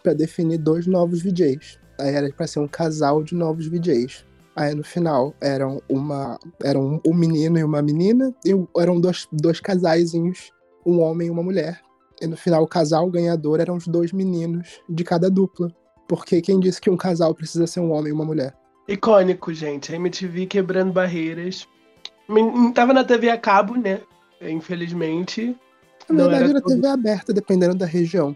pra 0.03 0.13
definir 0.13 0.57
dois 0.57 0.85
novos 0.85 1.21
VJs. 1.21 1.79
Aí 1.99 2.13
era 2.13 2.29
pra 2.31 2.45
ser 2.45 2.59
um 2.59 2.67
casal 2.67 3.23
de 3.23 3.33
novos 3.33 3.67
VJs. 3.67 4.25
Aí 4.55 4.73
no 4.73 4.83
final 4.83 5.33
eram 5.41 5.81
uma 5.89 6.39
eram 6.63 7.01
um 7.05 7.13
menino 7.13 7.57
e 7.57 7.63
uma 7.63 7.81
menina 7.81 8.33
e 8.45 8.51
eram 8.79 8.99
dois, 8.99 9.27
dois 9.31 9.59
casaizinhos, 9.59 10.51
um 10.85 10.99
homem 11.01 11.27
e 11.27 11.31
uma 11.31 11.43
mulher. 11.43 11.81
E 12.21 12.27
no 12.27 12.37
final 12.37 12.63
o 12.63 12.67
casal 12.67 13.09
ganhador 13.09 13.59
eram 13.59 13.75
os 13.75 13.87
dois 13.87 14.13
meninos 14.13 14.81
de 14.87 15.03
cada 15.03 15.29
dupla. 15.29 15.69
Porque 16.07 16.41
quem 16.41 16.59
disse 16.59 16.79
que 16.79 16.89
um 16.89 16.97
casal 16.97 17.33
precisa 17.33 17.65
ser 17.67 17.79
um 17.79 17.91
homem 17.91 18.09
e 18.09 18.13
uma 18.13 18.25
mulher? 18.25 18.53
Icônico, 18.87 19.53
gente. 19.53 19.91
A 19.91 19.95
MTV 19.95 20.45
quebrando 20.45 20.93
barreiras. 20.93 21.67
Men- 22.29 22.71
Tava 22.73 22.93
na 22.93 23.03
TV 23.03 23.29
a 23.29 23.37
cabo, 23.37 23.75
né? 23.75 24.01
Infelizmente. 24.41 25.55
Na 26.09 26.15
Não 26.15 26.23
verdade 26.25 26.43
era 26.43 26.51
era 26.51 26.61
todo- 26.61 26.75
TV 26.75 26.87
aberta, 26.87 27.33
dependendo 27.33 27.75
da 27.75 27.85
região. 27.85 28.35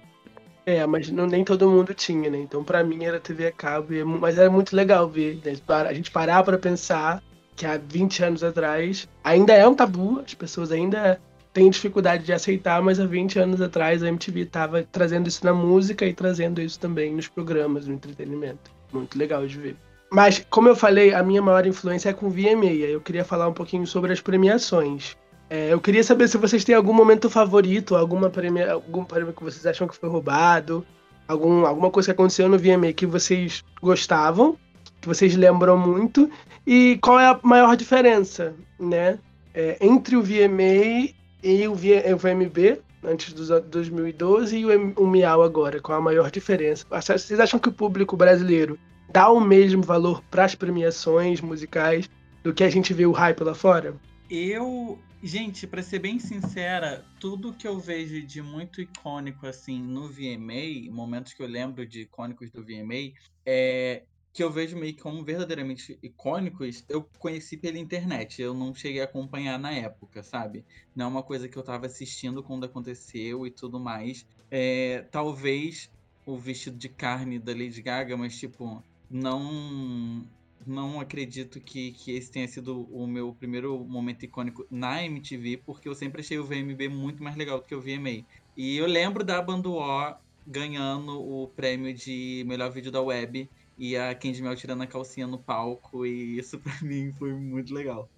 É, 0.65 0.85
mas 0.85 1.09
não, 1.09 1.25
nem 1.25 1.43
todo 1.43 1.69
mundo 1.69 1.93
tinha, 1.93 2.29
né? 2.29 2.37
Então, 2.39 2.63
pra 2.63 2.83
mim, 2.83 3.03
era 3.03 3.19
TV 3.19 3.47
a 3.47 3.51
cabo. 3.51 3.93
é 3.93 4.03
mas 4.03 4.37
era 4.37 4.49
muito 4.49 4.75
legal 4.75 5.07
ver. 5.07 5.39
né? 5.45 5.55
Para- 5.65 5.89
A 5.89 5.93
gente 5.93 6.11
parar 6.11 6.43
pra 6.43 6.57
pensar 6.57 7.23
que 7.55 7.65
há 7.65 7.77
20 7.77 8.23
anos 8.23 8.43
atrás 8.43 9.07
ainda 9.23 9.53
é 9.53 9.67
um 9.67 9.75
tabu, 9.75 10.21
as 10.25 10.33
pessoas 10.33 10.71
ainda 10.71 11.19
têm 11.59 11.69
dificuldade 11.69 12.23
de 12.23 12.31
aceitar, 12.31 12.81
mas 12.81 13.01
há 13.01 13.05
20 13.05 13.37
anos 13.37 13.59
atrás 13.59 14.01
a 14.01 14.07
MTV 14.07 14.45
tava 14.45 14.87
trazendo 14.89 15.27
isso 15.27 15.43
na 15.43 15.53
música 15.53 16.05
e 16.05 16.13
trazendo 16.13 16.61
isso 16.61 16.79
também 16.79 17.13
nos 17.13 17.27
programas, 17.27 17.85
no 17.85 17.95
entretenimento. 17.95 18.71
Muito 18.93 19.17
legal 19.19 19.45
de 19.45 19.57
ver. 19.57 19.75
Mas, 20.09 20.45
como 20.49 20.69
eu 20.69 20.75
falei, 20.75 21.13
a 21.13 21.21
minha 21.21 21.41
maior 21.41 21.67
influência 21.67 22.09
é 22.09 22.13
com 22.13 22.29
VMA. 22.29 22.71
Eu 22.71 23.01
queria 23.01 23.25
falar 23.25 23.49
um 23.49 23.53
pouquinho 23.53 23.85
sobre 23.85 24.13
as 24.13 24.21
premiações. 24.21 25.17
É, 25.49 25.73
eu 25.73 25.81
queria 25.81 26.01
saber 26.01 26.29
se 26.29 26.37
vocês 26.37 26.63
têm 26.63 26.75
algum 26.75 26.93
momento 26.93 27.29
favorito, 27.29 27.93
alguma 27.93 28.29
premia, 28.29 28.71
algum 28.71 29.03
prêmio 29.03 29.33
que 29.33 29.43
vocês 29.43 29.65
acham 29.65 29.85
que 29.85 29.97
foi 29.97 30.07
roubado, 30.07 30.85
algum, 31.27 31.65
alguma 31.65 31.91
coisa 31.91 32.07
que 32.07 32.11
aconteceu 32.11 32.47
no 32.47 32.57
VMA 32.57 32.93
que 32.93 33.05
vocês 33.05 33.65
gostavam, 33.81 34.57
que 35.01 35.07
vocês 35.09 35.35
lembram 35.35 35.77
muito, 35.77 36.29
e 36.65 36.97
qual 37.01 37.19
é 37.19 37.27
a 37.27 37.39
maior 37.43 37.75
diferença, 37.75 38.53
né, 38.79 39.19
é, 39.53 39.77
entre 39.81 40.15
o 40.15 40.23
VMA 40.23 41.18
e 41.41 41.67
o, 41.67 41.73
VMB, 41.73 42.81
antes 43.03 43.33
dos 43.33 43.49
anos 43.49 43.69
2012, 43.69 44.57
e 44.57 44.65
o, 44.65 44.93
o 44.97 45.07
Miau 45.07 45.41
agora, 45.41 45.79
qual 45.79 45.97
a 45.97 46.01
maior 46.01 46.29
diferença? 46.29 46.85
Vocês 46.89 47.39
acham 47.39 47.59
que 47.59 47.69
o 47.69 47.73
público 47.73 48.17
brasileiro 48.17 48.77
dá 49.11 49.29
o 49.29 49.39
mesmo 49.39 49.81
valor 49.81 50.21
para 50.29 50.45
as 50.45 50.55
premiações 50.55 51.41
musicais 51.41 52.09
do 52.43 52.53
que 52.53 52.63
a 52.63 52.69
gente 52.69 52.93
vê 52.93 53.05
o 53.05 53.11
hype 53.11 53.41
lá 53.41 53.55
fora? 53.55 53.95
Eu, 54.29 54.99
gente, 55.23 55.65
pra 55.65 55.81
ser 55.81 55.99
bem 55.99 56.19
sincera, 56.19 57.03
tudo 57.19 57.53
que 57.53 57.67
eu 57.67 57.79
vejo 57.79 58.21
de 58.21 58.41
muito 58.41 58.81
icônico 58.81 59.47
assim 59.47 59.81
no 59.81 60.07
VMA, 60.07 60.91
momentos 60.91 61.33
que 61.33 61.41
eu 61.41 61.47
lembro 61.47 61.85
de 61.85 62.01
icônicos 62.01 62.51
do 62.51 62.63
VMA, 62.63 63.13
é 63.45 64.03
que 64.39 64.43
eu 64.43 64.49
vejo 64.49 64.77
meio 64.77 64.93
que 64.93 65.01
como 65.01 65.21
verdadeiramente 65.21 65.99
icônicos, 66.01 66.85
eu 66.87 67.05
conheci 67.19 67.57
pela 67.57 67.77
internet. 67.77 68.41
Eu 68.41 68.53
não 68.53 68.73
cheguei 68.73 69.01
a 69.01 69.03
acompanhar 69.03 69.59
na 69.59 69.69
época, 69.69 70.23
sabe? 70.23 70.63
Não 70.95 71.03
é 71.03 71.07
uma 71.09 71.21
coisa 71.21 71.49
que 71.49 71.57
eu 71.57 71.61
tava 71.61 71.87
assistindo 71.87 72.41
quando 72.41 72.63
aconteceu 72.63 73.45
e 73.45 73.51
tudo 73.51 73.81
mais. 73.81 74.25
É, 74.49 75.05
talvez 75.11 75.91
o 76.25 76.37
vestido 76.37 76.77
de 76.77 76.87
carne 76.87 77.37
da 77.37 77.51
Lady 77.51 77.81
Gaga, 77.81 78.15
mas 78.15 78.39
tipo, 78.39 78.81
não 79.11 80.25
não 80.65 81.01
acredito 81.01 81.59
que, 81.59 81.91
que 81.91 82.11
esse 82.13 82.31
tenha 82.31 82.47
sido 82.47 82.83
o 82.93 83.05
meu 83.05 83.33
primeiro 83.33 83.77
momento 83.83 84.23
icônico 84.23 84.65
na 84.71 85.03
MTV, 85.03 85.63
porque 85.65 85.89
eu 85.89 85.95
sempre 85.95 86.21
achei 86.21 86.39
o 86.39 86.45
VMB 86.45 86.87
muito 86.87 87.21
mais 87.21 87.35
legal 87.35 87.59
do 87.59 87.65
que 87.65 87.75
o 87.75 87.81
VMA. 87.81 88.23
E 88.55 88.77
eu 88.77 88.87
lembro 88.87 89.21
da 89.21 89.41
Banduó 89.41 90.15
ganhando 90.47 91.21
o 91.21 91.49
prêmio 91.49 91.93
de 91.93 92.45
melhor 92.47 92.71
vídeo 92.71 92.89
da 92.89 93.01
web 93.01 93.49
e 93.79 93.95
a 93.95 94.13
Candy 94.13 94.41
Mel 94.43 94.57
tirando 94.57 94.83
a 94.83 94.87
calcinha 94.87 95.25
no 95.25 95.39
palco, 95.39 96.05
e 96.05 96.37
isso 96.37 96.59
pra 96.59 96.73
mim 96.83 97.13
foi 97.17 97.33
muito 97.33 97.73
legal. 97.73 98.09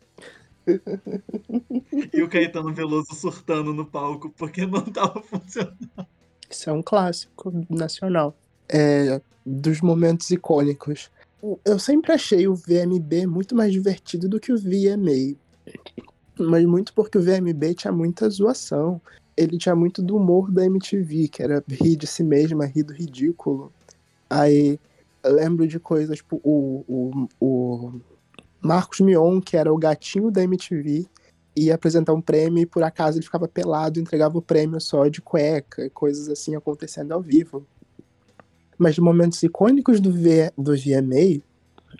e 2.11 2.21
o 2.21 2.27
Caetano 2.27 2.73
Veloso 2.73 3.13
surtando 3.13 3.71
no 3.71 3.85
palco 3.85 4.31
porque 4.31 4.65
não 4.65 4.81
tava 4.81 5.21
funcionando. 5.23 5.77
Isso 6.49 6.69
é 6.69 6.73
um 6.73 6.81
clássico 6.81 7.53
nacional. 7.69 8.35
É, 8.67 9.21
dos 9.45 9.81
momentos 9.81 10.31
icônicos. 10.31 11.11
Eu 11.63 11.79
sempre 11.79 12.11
achei 12.11 12.47
o 12.47 12.55
VMB 12.55 13.25
muito 13.27 13.55
mais 13.55 13.71
divertido 13.71 14.27
do 14.27 14.39
que 14.39 14.51
o 14.51 14.57
VMA. 14.57 15.35
Mas 16.37 16.65
muito 16.65 16.93
porque 16.93 17.17
o 17.17 17.21
VMB 17.21 17.75
tinha 17.75 17.91
muita 17.91 18.29
zoação. 18.29 19.01
Ele 19.37 19.57
tinha 19.57 19.75
muito 19.75 20.01
do 20.01 20.17
humor 20.17 20.51
da 20.51 20.65
MTV, 20.65 21.27
que 21.29 21.41
era 21.41 21.63
rir 21.67 21.95
de 21.95 22.05
si 22.05 22.23
mesma, 22.23 22.65
rir 22.65 22.83
do 22.83 22.93
ridículo. 22.93 23.71
Aí 24.29 24.79
lembro 25.25 25.67
de 25.67 25.79
coisas, 25.79 26.17
tipo, 26.17 26.41
o, 26.43 26.83
o, 26.87 27.27
o 27.39 28.01
Marcos 28.61 28.99
Mion, 28.99 29.39
que 29.39 29.57
era 29.57 29.73
o 29.73 29.77
gatinho 29.77 30.31
da 30.31 30.43
MTV, 30.43 31.05
ia 31.55 31.75
apresentar 31.75 32.13
um 32.13 32.21
prêmio 32.21 32.61
e 32.61 32.65
por 32.65 32.83
acaso 32.83 33.17
ele 33.17 33.25
ficava 33.25 33.47
pelado 33.47 33.99
entregava 33.99 34.37
o 34.37 34.41
prêmio 34.41 34.79
só 34.79 35.07
de 35.07 35.21
cueca, 35.21 35.89
coisas 35.89 36.29
assim 36.29 36.55
acontecendo 36.55 37.11
ao 37.11 37.21
vivo. 37.21 37.65
Mas 38.77 38.95
de 38.95 39.01
momentos 39.01 39.43
icônicos 39.43 39.99
do, 39.99 40.11
v, 40.11 40.51
do 40.57 40.73
VMA, 40.73 41.41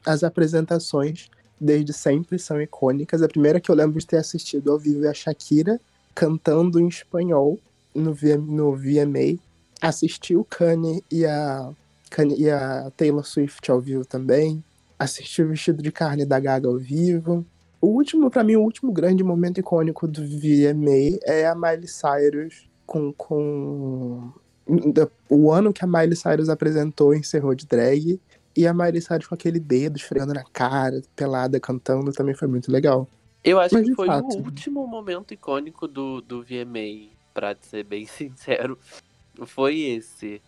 as 0.06 0.24
apresentações 0.24 1.30
desde 1.60 1.94
sempre 1.94 2.40
são 2.40 2.60
icônicas. 2.62 3.22
A 3.22 3.28
primeira 3.28 3.60
que 3.60 3.70
eu 3.70 3.76
lembro 3.76 4.00
de 4.00 4.08
ter 4.08 4.18
assistido 4.18 4.72
ao 4.72 4.80
vivo 4.80 5.06
é 5.06 5.10
a 5.10 5.14
Shakira 5.14 5.80
cantando 6.16 6.80
em 6.80 6.88
espanhol 6.88 7.60
no, 7.94 8.14
v, 8.14 8.38
no 8.38 8.76
VMA. 8.76 9.40
Assisti 9.80 10.36
o 10.36 10.44
Kanye 10.44 11.04
e 11.12 11.26
a, 11.26 11.72
e 12.38 12.50
a 12.50 12.92
Taylor 12.96 13.26
Swift 13.26 13.70
ao 13.70 13.80
vivo 13.80 14.06
também 14.06 14.64
assistir 15.02 15.44
o 15.44 15.50
Vestido 15.50 15.82
de 15.82 15.92
Carne 15.92 16.26
da 16.26 16.40
Gaga 16.40 16.68
ao 16.68 16.78
vivo. 16.78 17.46
O 17.82 17.88
último, 17.88 18.30
para 18.30 18.44
mim, 18.44 18.56
o 18.56 18.62
último 18.62 18.92
grande 18.92 19.24
momento 19.24 19.60
icônico 19.60 20.08
do 20.08 20.22
VMA 20.22 21.18
é 21.24 21.48
a 21.48 21.56
Miley 21.56 21.88
Cyrus 21.88 22.70
com, 22.86 23.12
com 23.14 24.32
o 25.28 25.52
ano 25.52 25.74
que 25.74 25.84
a 25.84 25.88
Miley 25.88 26.16
Cyrus 26.16 26.50
apresentou 26.50 27.16
encerrou 27.16 27.56
de 27.56 27.66
drag 27.66 28.20
e 28.56 28.68
a 28.68 28.74
Miley 28.74 29.02
Cyrus 29.02 29.26
com 29.26 29.34
aquele 29.34 29.60
dedo 29.60 29.98
esfregando 29.98 30.34
na 30.34 30.44
cara, 30.44 31.02
pelada, 31.16 31.60
cantando, 31.60 32.12
também 32.12 32.36
foi 32.36 32.48
muito 32.48 32.72
legal. 32.72 33.08
Eu 33.44 33.60
acho 33.60 33.74
Mas, 33.74 33.88
que 33.88 33.96
foi 33.96 34.08
fato, 34.08 34.38
o 34.38 34.44
último 34.44 34.86
momento 34.86 35.34
icônico 35.34 35.88
do, 35.88 36.22
do 36.22 36.44
VMA, 36.44 37.10
pra 37.34 37.56
ser 37.60 37.84
bem 37.84 38.06
sincero. 38.06 38.78
Foi 39.46 39.80
esse. 39.80 40.42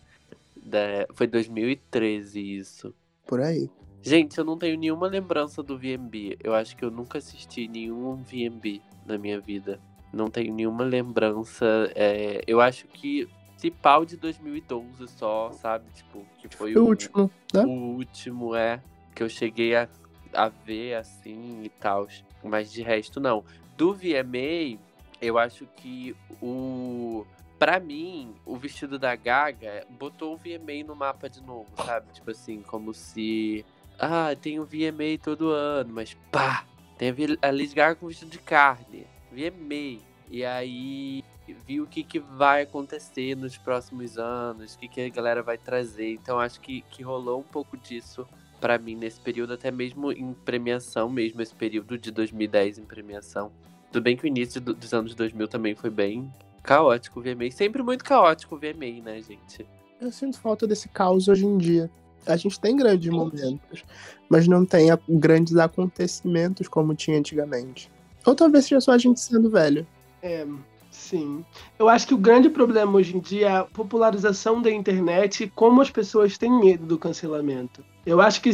Da, 0.64 1.06
foi 1.14 1.26
2013 1.26 2.40
isso. 2.40 2.94
Por 3.26 3.40
aí. 3.40 3.70
Gente, 4.02 4.36
eu 4.36 4.44
não 4.44 4.58
tenho 4.58 4.78
nenhuma 4.78 5.06
lembrança 5.06 5.62
do 5.62 5.78
VMB. 5.78 6.38
Eu 6.42 6.54
acho 6.54 6.76
que 6.76 6.84
eu 6.84 6.90
nunca 6.90 7.18
assisti 7.18 7.66
nenhum 7.66 8.16
VMB 8.16 8.82
na 9.06 9.16
minha 9.16 9.40
vida. 9.40 9.80
Não 10.12 10.30
tenho 10.30 10.54
nenhuma 10.54 10.84
lembrança. 10.84 11.90
É, 11.94 12.42
eu 12.46 12.60
acho 12.60 12.86
que 12.86 13.26
se 13.56 13.70
pau 13.70 14.04
de 14.04 14.18
2012 14.18 15.08
só, 15.08 15.50
sabe? 15.52 15.86
Tipo, 15.94 16.22
que 16.38 16.54
foi 16.54 16.76
o, 16.76 16.84
o 16.84 16.86
último, 16.88 17.30
né? 17.52 17.64
O 17.64 17.70
último, 17.96 18.54
é. 18.54 18.82
Que 19.14 19.22
eu 19.22 19.28
cheguei 19.28 19.74
a, 19.74 19.88
a 20.34 20.48
ver 20.48 20.96
assim 20.96 21.62
e 21.62 21.70
tal. 21.70 22.06
Mas 22.42 22.70
de 22.70 22.82
resto, 22.82 23.18
não. 23.18 23.42
Do 23.74 23.94
VMA, 23.94 24.78
eu 25.20 25.38
acho 25.38 25.66
que 25.76 26.14
o. 26.42 27.24
Pra 27.64 27.80
mim, 27.80 28.34
o 28.44 28.58
vestido 28.58 28.98
da 28.98 29.16
Gaga 29.16 29.86
botou 29.88 30.34
o 30.34 30.36
VMA 30.36 30.84
no 30.86 30.94
mapa 30.94 31.30
de 31.30 31.42
novo, 31.42 31.66
sabe? 31.82 32.12
Tipo 32.12 32.30
assim, 32.30 32.60
como 32.60 32.92
se 32.92 33.64
ah, 33.98 34.36
tem 34.38 34.60
o 34.60 34.66
VMA 34.66 35.16
todo 35.22 35.48
ano, 35.48 35.90
mas 35.90 36.12
pá! 36.30 36.66
Tem 36.98 37.08
a 37.40 37.50
Lady 37.50 37.74
Gaga 37.74 37.94
com 37.94 38.06
vestido 38.06 38.30
de 38.30 38.38
carne. 38.38 39.06
VMA. 39.32 40.02
E 40.30 40.44
aí 40.44 41.24
vi 41.66 41.80
o 41.80 41.86
que, 41.86 42.04
que 42.04 42.18
vai 42.18 42.64
acontecer 42.64 43.34
nos 43.34 43.56
próximos 43.56 44.18
anos, 44.18 44.74
o 44.74 44.78
que, 44.78 44.86
que 44.86 45.00
a 45.00 45.08
galera 45.08 45.42
vai 45.42 45.56
trazer. 45.56 46.12
Então 46.12 46.38
acho 46.38 46.60
que, 46.60 46.82
que 46.90 47.02
rolou 47.02 47.40
um 47.40 47.44
pouco 47.44 47.78
disso 47.78 48.28
para 48.60 48.76
mim 48.76 48.94
nesse 48.94 49.18
período, 49.22 49.54
até 49.54 49.70
mesmo 49.70 50.12
em 50.12 50.34
premiação, 50.34 51.08
mesmo 51.08 51.40
esse 51.40 51.54
período 51.54 51.96
de 51.96 52.10
2010 52.10 52.80
em 52.80 52.84
premiação. 52.84 53.50
Tudo 53.90 54.02
bem 54.02 54.18
que 54.18 54.24
o 54.24 54.26
início 54.26 54.60
do, 54.60 54.74
dos 54.74 54.92
anos 54.92 55.14
2000 55.14 55.48
também 55.48 55.74
foi 55.74 55.88
bem 55.88 56.30
caótico 56.64 57.20
o 57.20 57.22
VMA. 57.22 57.50
Sempre 57.52 57.82
muito 57.82 58.04
caótico 58.04 58.56
o 58.56 58.58
VMA, 58.58 59.04
né, 59.04 59.22
gente? 59.22 59.64
Eu 60.00 60.10
sinto 60.10 60.40
falta 60.40 60.66
desse 60.66 60.88
caos 60.88 61.28
hoje 61.28 61.46
em 61.46 61.56
dia 61.56 61.88
a 62.26 62.36
gente 62.36 62.58
tem 62.58 62.76
grandes 62.76 63.10
momentos, 63.10 63.84
mas 64.28 64.48
não 64.48 64.64
tem 64.64 64.88
grandes 65.08 65.56
acontecimentos 65.56 66.68
como 66.68 66.94
tinha 66.94 67.18
antigamente. 67.18 67.90
Ou 68.24 68.34
talvez 68.34 68.64
seja 68.64 68.80
só 68.80 68.92
a 68.92 68.98
gente 68.98 69.20
sendo 69.20 69.50
velho. 69.50 69.86
É, 70.22 70.46
sim. 70.90 71.44
Eu 71.78 71.88
acho 71.88 72.06
que 72.06 72.14
o 72.14 72.18
grande 72.18 72.48
problema 72.48 72.92
hoje 72.92 73.16
em 73.16 73.20
dia 73.20 73.48
é 73.48 73.56
a 73.58 73.64
popularização 73.64 74.62
da 74.62 74.70
internet 74.70 75.44
e 75.44 75.50
como 75.50 75.82
as 75.82 75.90
pessoas 75.90 76.38
têm 76.38 76.50
medo 76.50 76.86
do 76.86 76.98
cancelamento. 76.98 77.84
Eu 78.06 78.20
acho 78.20 78.40
que 78.40 78.50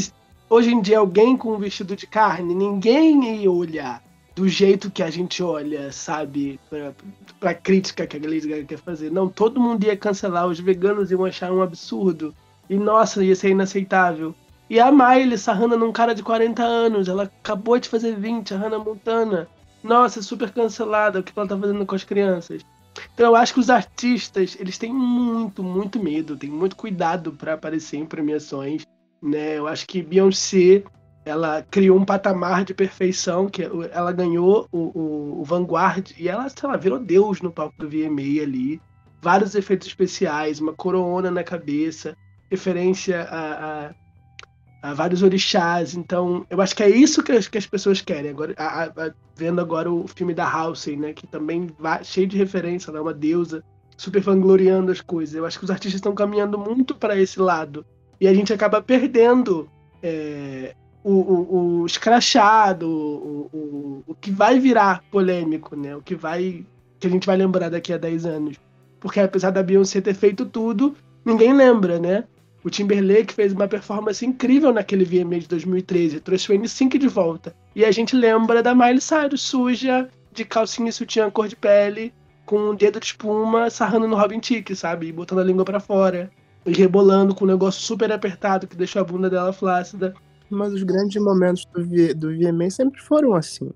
hoje 0.49 0.73
em 0.73 0.81
dia 0.81 0.99
alguém 0.99 1.37
com 1.37 1.53
um 1.53 1.59
vestido 1.59 1.95
de 1.95 2.07
carne, 2.07 2.55
ninguém 2.55 3.43
ia 3.43 3.51
olhar 3.51 4.03
do 4.41 4.49
jeito 4.49 4.91
que 4.91 5.03
a 5.03 5.11
gente 5.11 5.43
olha, 5.43 5.93
sabe? 5.93 6.59
Pra, 6.71 6.95
pra 7.39 7.53
crítica 7.53 8.07
que 8.07 8.17
a 8.17 8.21
galera 8.21 8.65
quer 8.65 8.79
fazer. 8.79 9.13
Não, 9.13 9.29
todo 9.29 9.61
mundo 9.61 9.85
ia 9.85 9.95
cancelar, 9.95 10.47
os 10.47 10.59
veganos 10.59 11.11
iam 11.11 11.27
achar 11.27 11.53
um 11.53 11.61
absurdo. 11.61 12.35
E 12.67 12.79
nossa, 12.79 13.23
ia 13.23 13.37
ser 13.37 13.51
inaceitável. 13.51 14.35
E 14.71 14.81
a 14.81 14.91
Miley 14.91 15.37
sarrando 15.37 15.77
num 15.77 15.93
cara 15.93 16.15
de 16.15 16.23
40 16.23 16.63
anos, 16.63 17.07
ela 17.07 17.25
acabou 17.25 17.79
de 17.79 17.91
fazer 17.91 18.17
20, 18.17 18.55
a 18.55 18.57
Hannah 18.57 18.79
Montana. 18.79 19.47
Nossa, 19.85 20.23
super 20.23 20.51
cancelada, 20.51 21.21
o 21.21 21.23
que 21.23 21.33
ela 21.37 21.47
tá 21.47 21.59
fazendo 21.59 21.85
com 21.85 21.95
as 21.95 22.05
crianças. 22.05 22.65
Então 23.13 23.27
eu 23.27 23.37
acho 23.37 23.53
que 23.53 23.61
os 23.61 23.69
artistas, 23.69 24.57
eles 24.59 24.79
têm 24.79 24.91
muito, 24.93 25.63
muito 25.63 26.03
medo, 26.03 26.35
têm 26.35 26.49
muito 26.49 26.77
cuidado 26.77 27.33
para 27.33 27.53
aparecer 27.53 27.99
em 27.99 28.07
premiações, 28.07 28.87
né? 29.23 29.59
Eu 29.59 29.67
acho 29.67 29.87
que 29.87 30.01
Beyoncé, 30.01 30.83
ela 31.25 31.65
criou 31.71 31.99
um 31.99 32.05
patamar 32.05 32.65
de 32.65 32.75
perfeição, 32.75 33.49
que 33.49 33.63
ela 33.93 34.13
ganhou 34.13 34.67
o, 34.73 34.79
o, 34.79 35.41
o 35.41 35.45
Vanguard, 35.45 36.13
e 36.19 36.29
ela, 36.29 36.49
sei 36.49 36.69
lá, 36.69 36.77
virou 36.77 36.99
Deus 36.99 37.41
no 37.41 37.53
palco 37.53 37.77
do 37.79 37.89
VMA 37.89 38.43
ali. 38.43 38.81
Vários 39.21 39.55
efeitos 39.55 39.87
especiais, 39.87 40.61
uma 40.61 40.73
corona 40.73 41.31
na 41.31 41.45
cabeça 41.45 42.17
referência 42.51 43.23
a, 43.23 43.53
a, 43.53 44.91
a, 44.91 44.95
vários 44.95 45.23
orixás. 45.23 45.95
Então, 45.95 46.45
eu 46.51 46.61
acho 46.61 46.75
que 46.75 46.83
é 46.83 46.91
isso 46.91 47.23
que 47.23 47.33
as, 47.33 47.47
que 47.47 47.57
as 47.57 47.67
pessoas 47.67 48.01
querem. 48.01 48.31
Agora, 48.31 48.55
a, 48.59 49.13
vendo 49.37 49.61
agora 49.61 49.91
o 49.91 50.09
filme 50.09 50.35
da 50.35 50.51
House, 50.51 50.87
né, 50.87 51.13
que 51.13 51.27
também 51.27 51.69
vai, 51.79 52.03
cheio 52.03 52.27
de 52.27 52.37
referência, 52.37 52.91
ela 52.91 52.99
é 52.99 53.03
uma 53.03 53.15
deusa, 53.15 53.63
super 53.97 54.21
vangloriando 54.21 54.91
as 54.91 55.01
coisas. 55.01 55.35
Eu 55.35 55.47
acho 55.47 55.59
que 55.59 55.65
os 55.65 55.71
artistas 55.71 55.99
estão 55.99 56.15
caminhando 56.15 56.59
muito 56.59 56.95
para 56.95 57.17
esse 57.17 57.39
lado. 57.39 57.87
E 58.21 58.27
a 58.27 58.35
gente 58.35 58.53
acaba 58.53 58.83
perdendo 58.83 59.71
é, 60.03 60.75
o, 61.03 61.13
o, 61.13 61.81
o 61.81 61.87
escrachado, 61.87 62.89
o, 62.89 63.51
o, 63.53 64.05
o 64.07 64.15
que 64.15 64.31
vai 64.31 64.59
virar 64.59 65.03
polêmico, 65.11 65.75
né? 65.77 65.97
O 65.97 66.03
que 66.03 66.15
vai. 66.15 66.65
que 66.99 67.07
a 67.07 67.11
gente 67.11 67.27
vai 67.27 67.37
lembrar 67.37 67.71
daqui 67.71 67.93
a 67.93 67.99
10 67.99 68.27
anos. 68.27 68.57
Porque 69.01 69.21
apesar 69.21 69.51
da 69.51 69.63
Beyoncé 69.63 70.01
ter 70.01 70.15
feito 70.15 70.45
tudo, 70.45 70.95
ninguém 71.25 71.55
lembra, 71.55 71.99
né? 71.99 72.25
O 72.63 72.69
Timberlake 72.69 73.33
fez 73.33 73.53
uma 73.55 73.67
performance 73.67 74.25
incrível 74.25 74.73
naquele 74.73 75.05
VMA 75.05 75.41
de 75.41 75.49
2013, 75.49 76.21
trouxe 76.21 76.53
o 76.53 76.55
N5 76.55 76.99
de 76.99 77.09
volta. 77.09 77.55
E 77.75 77.85
a 77.87 77.91
gente 77.91 78.15
lembra 78.15 78.63
da 78.63 78.75
Miley 78.75 79.01
Cyrus 79.01 79.41
suja, 79.41 80.09
de 80.31 80.45
calcinha 80.45 80.91
e 80.91 80.93
sutiã 80.93 81.31
cor 81.31 81.49
de 81.49 81.57
pele, 81.57 82.13
com 82.45 82.71
um 82.71 82.75
dedo 82.75 83.01
de 83.01 83.07
espuma, 83.07 83.71
sarrando 83.71 84.07
no 84.07 84.17
Robin 84.17 84.41
Tick, 84.41 84.75
sabe? 84.75 85.07
E 85.07 85.13
botando 85.13 85.39
a 85.39 85.45
língua 85.45 85.65
para 85.65 85.81
fora. 85.81 86.31
E 86.67 86.73
rebolando 86.73 87.35
com 87.35 87.45
um 87.47 87.49
negócio 87.49 87.81
super 87.81 88.13
apertado 88.13 88.67
que 88.67 88.77
deixou 88.77 89.01
a 89.01 89.05
bunda 89.05 89.31
dela 89.31 89.53
flácida. 89.53 90.15
Mas 90.51 90.73
os 90.73 90.83
grandes 90.83 91.23
momentos 91.23 91.65
do, 91.67 91.85
v 91.85 92.13
do 92.13 92.29
VMA 92.29 92.71
sempre 92.71 93.01
foram 93.01 93.35
assim. 93.35 93.71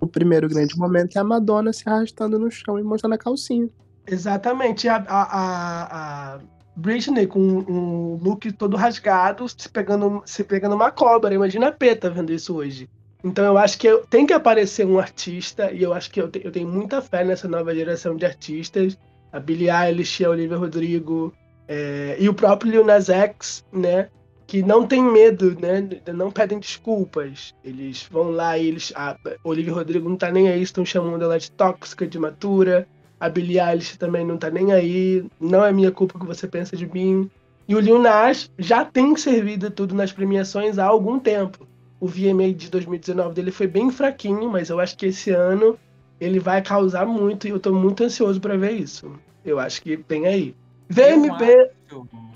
O 0.00 0.06
primeiro 0.06 0.48
grande 0.48 0.76
momento 0.78 1.16
é 1.16 1.20
a 1.20 1.24
Madonna 1.24 1.72
se 1.72 1.88
arrastando 1.88 2.38
no 2.38 2.50
chão 2.50 2.78
e 2.78 2.82
mostrando 2.82 3.14
a 3.14 3.18
calcinha. 3.18 3.68
Exatamente. 4.06 4.88
A, 4.88 4.96
a, 5.08 6.34
a, 6.34 6.40
Britney 6.76 7.26
com 7.26 7.40
um 7.40 8.18
look 8.22 8.50
todo 8.52 8.76
rasgado, 8.76 9.48
se 9.48 9.68
pegando, 9.68 10.22
se 10.26 10.42
pegando 10.42 10.74
uma 10.74 10.90
cobra. 10.90 11.34
Imagina 11.34 11.68
a 11.68 11.72
Peta 11.72 12.10
vendo 12.10 12.32
isso 12.32 12.56
hoje. 12.56 12.88
Então 13.22 13.44
eu 13.44 13.56
acho 13.56 13.78
que 13.78 13.86
eu, 13.86 14.04
tem 14.06 14.26
que 14.26 14.32
aparecer 14.32 14.86
um 14.86 14.98
artista, 14.98 15.72
e 15.72 15.82
eu 15.82 15.94
acho 15.94 16.10
que 16.10 16.20
eu, 16.20 16.28
te, 16.28 16.42
eu 16.44 16.52
tenho 16.52 16.68
muita 16.68 17.00
fé 17.00 17.24
nessa 17.24 17.48
nova 17.48 17.74
geração 17.74 18.16
de 18.16 18.26
artistas. 18.26 18.98
A 19.32 19.40
Billie 19.40 19.70
Eilish, 19.70 20.24
a 20.24 20.30
Olivia 20.30 20.56
Rodrigo, 20.56 21.32
é, 21.66 22.16
e 22.18 22.28
o 22.28 22.34
próprio 22.34 22.70
Lil 22.70 22.84
Nas 22.84 23.08
X, 23.08 23.64
né? 23.72 24.08
Que 24.46 24.62
não 24.62 24.86
tem 24.86 25.02
medo, 25.02 25.56
né? 25.58 25.88
Não 26.12 26.30
pedem 26.30 26.58
desculpas. 26.58 27.54
Eles 27.64 28.06
vão 28.10 28.30
lá 28.30 28.58
e 28.58 28.68
eles. 28.68 28.92
A 28.94 29.16
Olivia 29.42 29.72
Rodrigo 29.72 30.08
não 30.08 30.16
tá 30.16 30.30
nem 30.30 30.48
aí, 30.48 30.62
estão 30.62 30.84
chamando 30.84 31.22
ela 31.22 31.38
de 31.38 31.50
tóxica, 31.50 32.06
de 32.06 32.18
matura. 32.18 32.86
A 33.18 33.28
Billie 33.28 33.58
Eilish 33.58 33.96
também 33.96 34.24
não 34.24 34.36
tá 34.36 34.50
nem 34.50 34.72
aí. 34.72 35.24
Não 35.40 35.64
é 35.64 35.72
minha 35.72 35.90
culpa 35.90 36.18
que 36.18 36.26
você 36.26 36.46
pensa 36.46 36.76
de 36.76 36.86
mim. 36.86 37.30
E 37.66 37.74
o 37.74 37.80
Lil 37.80 37.98
Nas 37.98 38.50
já 38.58 38.84
tem 38.84 39.16
servido 39.16 39.70
tudo 39.70 39.94
nas 39.94 40.12
premiações 40.12 40.78
há 40.78 40.84
algum 40.84 41.18
tempo. 41.18 41.66
O 41.98 42.06
VMA 42.06 42.52
de 42.52 42.70
2019 42.70 43.34
dele 43.34 43.50
foi 43.50 43.66
bem 43.66 43.90
fraquinho, 43.90 44.50
mas 44.50 44.68
eu 44.68 44.78
acho 44.78 44.96
que 44.96 45.06
esse 45.06 45.30
ano 45.30 45.78
ele 46.20 46.38
vai 46.38 46.60
causar 46.60 47.06
muito 47.06 47.46
e 47.46 47.50
eu 47.50 47.58
tô 47.58 47.72
muito 47.72 48.04
ansioso 48.04 48.40
para 48.40 48.58
ver 48.58 48.72
isso. 48.72 49.10
Eu 49.44 49.58
acho 49.58 49.80
que 49.80 49.96
tem 49.96 50.26
aí. 50.26 50.54
VMB, 50.88 51.70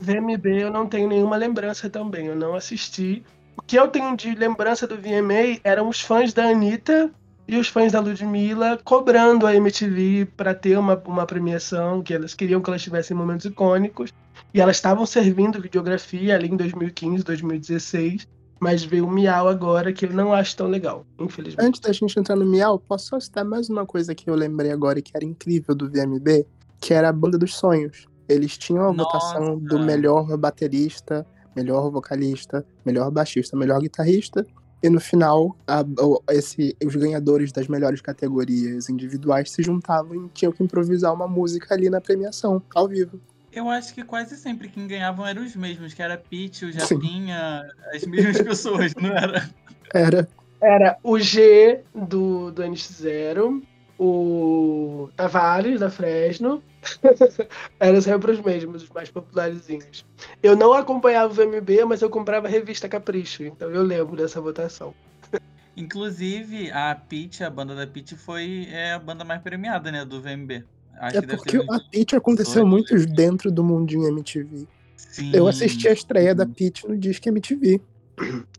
VMB 0.00 0.62
eu 0.62 0.70
não 0.70 0.86
tenho 0.86 1.08
nenhuma 1.08 1.36
lembrança 1.36 1.88
também, 1.90 2.26
eu 2.26 2.36
não 2.36 2.54
assisti. 2.54 3.22
O 3.56 3.62
que 3.62 3.78
eu 3.78 3.88
tenho 3.88 4.16
de 4.16 4.34
lembrança 4.34 4.86
do 4.86 4.96
VMA 4.96 5.60
eram 5.64 5.88
os 5.88 6.00
fãs 6.00 6.32
da 6.32 6.44
Anitta 6.44 7.10
e 7.48 7.56
os 7.56 7.68
fãs 7.68 7.92
da 7.92 8.00
Ludmilla 8.00 8.78
cobrando 8.84 9.46
a 9.46 9.54
MTV 9.54 10.28
para 10.36 10.54
ter 10.54 10.78
uma, 10.78 11.02
uma 11.06 11.26
premiação, 11.26 12.02
que 12.02 12.12
elas 12.12 12.34
queriam 12.34 12.60
que 12.60 12.68
elas 12.68 12.82
tivessem 12.82 13.16
momentos 13.16 13.46
icônicos. 13.46 14.12
E 14.52 14.60
elas 14.60 14.76
estavam 14.76 15.04
servindo 15.06 15.60
videografia 15.60 16.34
ali 16.34 16.48
em 16.48 16.56
2015, 16.56 17.24
2016. 17.24 18.28
Mas 18.60 18.84
veio 18.84 19.06
o 19.06 19.10
Miau 19.10 19.48
agora, 19.48 19.92
que 19.92 20.04
eu 20.04 20.12
não 20.12 20.32
acho 20.32 20.56
tão 20.56 20.66
legal, 20.66 21.06
infelizmente. 21.18 21.64
Antes 21.64 21.80
da 21.80 21.92
gente 21.92 22.18
entrar 22.18 22.34
no 22.34 22.44
Miau, 22.44 22.78
posso 22.78 23.06
só 23.06 23.20
citar 23.20 23.44
mais 23.44 23.70
uma 23.70 23.86
coisa 23.86 24.14
que 24.14 24.28
eu 24.28 24.34
lembrei 24.34 24.72
agora 24.72 24.98
e 24.98 25.02
que 25.02 25.12
era 25.14 25.24
incrível 25.24 25.74
do 25.76 25.88
VMB, 25.88 26.44
que 26.80 26.92
era 26.92 27.08
a 27.08 27.12
Banda 27.12 27.38
dos 27.38 27.54
Sonhos. 27.54 28.08
Eles 28.28 28.58
tinham 28.58 28.88
a 28.88 28.92
Nossa. 28.92 29.18
votação 29.18 29.58
do 29.58 29.78
melhor 29.78 30.36
baterista, 30.36 31.26
melhor 31.56 31.90
vocalista, 31.90 32.64
melhor 32.84 33.10
baixista, 33.10 33.56
melhor 33.56 33.80
guitarrista. 33.80 34.46
E 34.82 34.88
no 34.88 35.00
final, 35.00 35.56
a- 35.66 35.84
esse- 36.30 36.76
os 36.84 36.94
ganhadores 36.94 37.50
das 37.50 37.66
melhores 37.66 38.00
categorias 38.00 38.88
individuais 38.88 39.50
se 39.50 39.62
juntavam 39.62 40.26
e 40.26 40.28
tinham 40.28 40.52
que 40.52 40.62
improvisar 40.62 41.12
uma 41.12 41.26
música 41.26 41.74
ali 41.74 41.90
na 41.90 42.00
premiação, 42.00 42.62
ao 42.74 42.86
vivo. 42.86 43.18
Eu 43.50 43.68
acho 43.70 43.92
que 43.94 44.04
quase 44.04 44.36
sempre 44.36 44.68
quem 44.68 44.86
ganhavam 44.86 45.26
eram 45.26 45.42
os 45.42 45.56
mesmos, 45.56 45.94
que 45.94 46.02
era 46.02 46.16
Pete, 46.16 46.64
o 46.66 46.72
Sim. 46.72 46.78
Japinha, 46.78 47.66
as 47.92 48.04
mesmas 48.04 48.40
pessoas, 48.40 48.94
não 48.94 49.08
era? 49.10 49.50
Era. 49.92 50.28
Era 50.60 50.98
o 51.02 51.18
G 51.18 51.80
do, 51.94 52.50
do 52.52 52.62
NX0, 52.62 53.62
o 53.98 55.10
Tavares 55.16 55.80
da 55.80 55.90
Fresno. 55.90 56.62
Eram 57.80 58.00
sempre 58.00 58.32
os 58.32 58.40
mesmos, 58.40 58.84
os 58.84 58.90
mais 58.90 59.10
popularzinhos. 59.10 60.06
Eu 60.42 60.56
não 60.56 60.72
acompanhava 60.72 61.32
o 61.32 61.34
VMB, 61.34 61.84
mas 61.86 62.00
eu 62.00 62.08
comprava 62.08 62.46
a 62.46 62.50
revista 62.50 62.88
Capricho, 62.88 63.42
então 63.42 63.68
eu 63.70 63.82
lembro 63.82 64.16
dessa 64.16 64.40
votação. 64.40 64.94
Inclusive, 65.76 66.70
a 66.70 66.94
Pete, 66.94 67.42
a 67.42 67.50
banda 67.50 67.74
da 67.74 67.86
Pete, 67.86 68.16
foi 68.16 68.68
é, 68.70 68.92
a 68.92 68.98
banda 68.98 69.24
mais 69.24 69.42
premiada, 69.42 69.90
né, 69.90 70.04
do 70.04 70.20
VMB. 70.20 70.64
Acho 71.00 71.18
É 71.18 71.22
porque 71.22 71.56
a 71.56 71.80
Pitty 71.90 72.16
aconteceu 72.16 72.62
dois. 72.62 72.68
muito 72.68 73.06
dentro 73.14 73.50
do 73.50 73.62
mundinho 73.62 74.08
MTV. 74.08 74.66
Sim. 74.96 75.30
Eu 75.32 75.46
assisti 75.46 75.88
a 75.88 75.92
estreia 75.92 76.34
da 76.34 76.44
Pitty 76.44 76.88
no 76.88 76.96
Disque 76.96 77.28
MTV. 77.28 77.80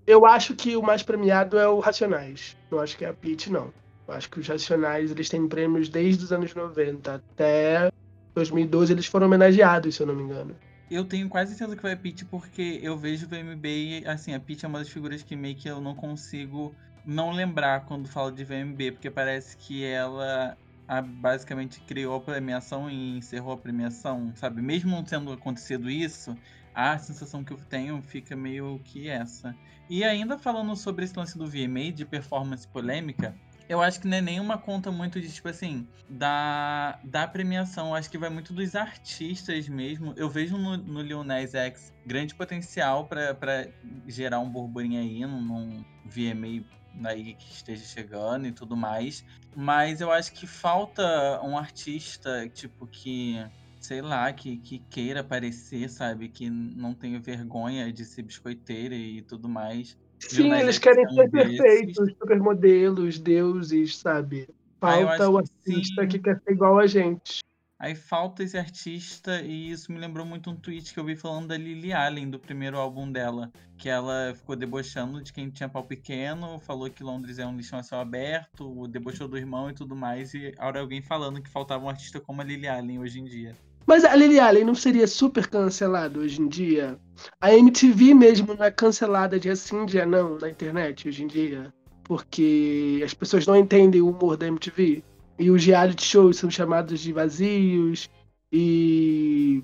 Eu 0.07 0.25
acho 0.25 0.55
que 0.55 0.77
o 0.77 0.81
mais 0.81 1.03
premiado 1.03 1.57
é 1.59 1.67
o 1.67 1.79
Racionais. 1.79 2.55
Não 2.71 2.79
acho 2.79 2.97
que 2.97 3.03
é 3.03 3.09
a 3.09 3.13
Pitty, 3.13 3.51
não. 3.51 3.73
Acho 4.11 4.29
que 4.29 4.39
os 4.39 4.47
Racionais 4.47 5.11
eles 5.11 5.29
têm 5.29 5.47
prêmios 5.47 5.89
desde 5.89 6.23
os 6.23 6.31
anos 6.31 6.53
90 6.53 7.15
até 7.15 7.89
2012 8.35 8.93
eles 8.93 9.05
foram 9.05 9.27
homenageados, 9.27 9.95
se 9.95 10.01
eu 10.01 10.07
não 10.07 10.15
me 10.15 10.23
engano. 10.23 10.55
Eu 10.89 11.05
tenho 11.05 11.29
quase 11.29 11.55
certeza 11.55 11.75
que 11.75 11.83
vai 11.83 11.93
a 11.93 11.97
Pete 11.97 12.25
porque 12.25 12.79
eu 12.81 12.97
vejo 12.97 13.25
o 13.25 13.29
VMB 13.29 13.67
e, 14.01 14.07
assim, 14.07 14.33
a 14.33 14.39
Pete 14.39 14.65
é 14.65 14.67
uma 14.67 14.79
das 14.79 14.89
figuras 14.89 15.21
que 15.21 15.35
meio 15.35 15.55
que 15.55 15.69
eu 15.69 15.79
não 15.79 15.95
consigo 15.95 16.75
não 17.05 17.31
lembrar 17.31 17.85
quando 17.85 18.07
falo 18.09 18.31
de 18.31 18.43
VMB, 18.43 18.91
porque 18.93 19.11
parece 19.11 19.55
que 19.57 19.83
ela 19.83 20.57
a- 20.87 21.01
basicamente 21.01 21.79
criou 21.81 22.15
a 22.15 22.21
premiação 22.21 22.89
e 22.89 23.17
encerrou 23.17 23.53
a 23.53 23.57
premiação, 23.57 24.33
sabe? 24.35 24.61
Mesmo 24.61 24.89
não 24.91 25.03
tendo 25.03 25.31
acontecido 25.31 25.89
isso, 25.89 26.35
a 26.73 26.97
sensação 26.97 27.43
que 27.43 27.53
eu 27.53 27.57
tenho 27.65 28.01
fica 28.01 28.35
meio 28.35 28.79
que 28.83 29.07
essa. 29.07 29.55
E 29.87 30.03
ainda 30.03 30.37
falando 30.39 30.75
sobre 30.75 31.05
esse 31.05 31.17
lance 31.17 31.37
do 31.37 31.47
VMA, 31.47 31.91
de 31.91 32.05
performance 32.05 32.67
polêmica, 32.67 33.39
eu 33.69 33.81
acho 33.81 34.01
que 34.01 34.07
não 34.07 34.17
é 34.17 34.21
nenhuma 34.21 34.57
conta 34.57 34.91
muito 34.91 35.21
de, 35.21 35.31
tipo 35.31 35.47
assim, 35.47 35.87
da, 36.09 36.99
da 37.03 37.27
premiação. 37.27 37.89
Eu 37.89 37.93
acho 37.95 38.09
que 38.09 38.17
vai 38.17 38.31
muito 38.31 38.51
dos 38.51 38.75
artistas 38.75 39.69
mesmo. 39.69 40.11
Eu 40.17 40.27
vejo 40.27 40.57
no, 40.57 40.75
no 40.75 41.01
Lil 41.03 41.23
X 41.23 41.93
grande 42.03 42.33
potencial 42.33 43.05
pra 43.05 43.67
gerar 44.07 44.39
um 44.39 44.49
burburinho 44.49 44.99
aí 44.99 45.23
num 45.23 45.85
VMA 46.03 46.65
aí 47.07 47.35
que 47.35 47.51
esteja 47.51 47.85
chegando 47.85 48.47
e 48.47 48.51
tudo 48.51 48.75
mais. 48.75 49.23
Mas 49.55 50.01
eu 50.01 50.11
acho 50.11 50.33
que 50.33 50.47
falta 50.47 51.39
um 51.43 51.55
artista, 51.55 52.49
tipo, 52.49 52.87
que, 52.87 53.37
sei 53.79 54.01
lá, 54.01 54.33
que, 54.33 54.57
que 54.57 54.79
queira 54.79 55.19
aparecer, 55.19 55.89
sabe? 55.91 56.27
Que 56.27 56.49
não 56.49 56.95
tenha 56.95 57.19
vergonha 57.19 57.93
de 57.93 58.03
ser 58.03 58.23
biscoiteira 58.23 58.95
e 58.95 59.21
tudo 59.21 59.47
mais. 59.47 59.95
Sim, 60.19 60.53
eles 60.53 60.77
querem 60.77 61.05
é 61.05 61.09
ser 61.09 61.31
perfeitos, 61.31 62.13
supermodelos, 62.19 63.17
deuses, 63.19 63.97
sabe? 63.97 64.47
Falta 64.79 65.29
o 65.29 65.41
que 65.41 65.49
artista 65.49 66.01
sim. 66.03 66.07
que 66.07 66.19
quer 66.19 66.39
ser 66.41 66.51
igual 66.51 66.77
a 66.77 66.87
gente. 66.87 67.41
Aí 67.79 67.95
falta 67.95 68.43
esse 68.43 68.57
artista, 68.57 69.41
e 69.41 69.71
isso 69.71 69.89
me 69.89 69.99
lembrou 69.99 70.25
muito 70.25 70.49
um 70.49 70.55
tweet 70.55 70.93
que 70.93 70.99
eu 70.99 71.05
vi 71.05 71.15
falando 71.15 71.47
da 71.47 71.57
Lily 71.57 71.93
Allen, 71.93 72.29
do 72.29 72.37
primeiro 72.37 72.77
álbum 72.77 73.09
dela. 73.09 73.49
Que 73.77 73.87
ela 73.87 74.33
ficou 74.35 74.57
debochando 74.57 75.23
de 75.23 75.31
quem 75.31 75.49
tinha 75.49 75.69
pau 75.69 75.85
pequeno, 75.85 76.59
falou 76.59 76.89
que 76.89 77.01
Londres 77.01 77.39
é 77.39 77.47
um 77.47 77.55
lixão 77.55 77.79
a 77.79 77.83
céu 77.83 77.99
aberto, 77.99 78.85
debochou 78.89 79.29
do 79.29 79.37
irmão 79.37 79.69
e 79.69 79.73
tudo 79.73 79.95
mais. 79.95 80.33
E 80.33 80.53
agora 80.57 80.81
alguém 80.81 81.01
falando 81.01 81.41
que 81.41 81.49
faltava 81.49 81.85
um 81.85 81.89
artista 81.89 82.19
como 82.19 82.41
a 82.41 82.43
Lily 82.43 82.67
Allen 82.67 82.99
hoje 82.99 83.21
em 83.21 83.23
dia. 83.23 83.55
Mas 83.89 84.05
a 84.05 84.15
Lily 84.15 84.39
Allen 84.39 84.63
não 84.65 84.75
seria 84.75 85.07
super 85.07 85.47
cancelada 85.47 86.19
hoje 86.19 86.39
em 86.39 86.47
dia? 86.47 86.95
A 87.41 87.51
MTV 87.51 88.13
mesmo 88.13 88.53
não 88.53 88.63
é 88.63 88.69
cancelada 88.69 89.39
dia 89.39 89.55
sim, 89.55 89.83
dia 89.83 90.05
não 90.05 90.37
na 90.37 90.47
internet 90.47 91.07
hoje 91.07 91.23
em 91.23 91.27
dia? 91.27 91.73
Porque 92.03 93.01
as 93.03 93.15
pessoas 93.15 93.47
não 93.47 93.55
entendem 93.55 93.99
o 93.99 94.09
humor 94.11 94.37
da 94.37 94.45
MTV. 94.45 95.03
E 95.39 95.49
os 95.49 95.65
reality 95.65 96.05
shows 96.05 96.37
são 96.37 96.51
chamados 96.51 96.99
de 96.99 97.11
vazios. 97.11 98.07
E 98.53 99.63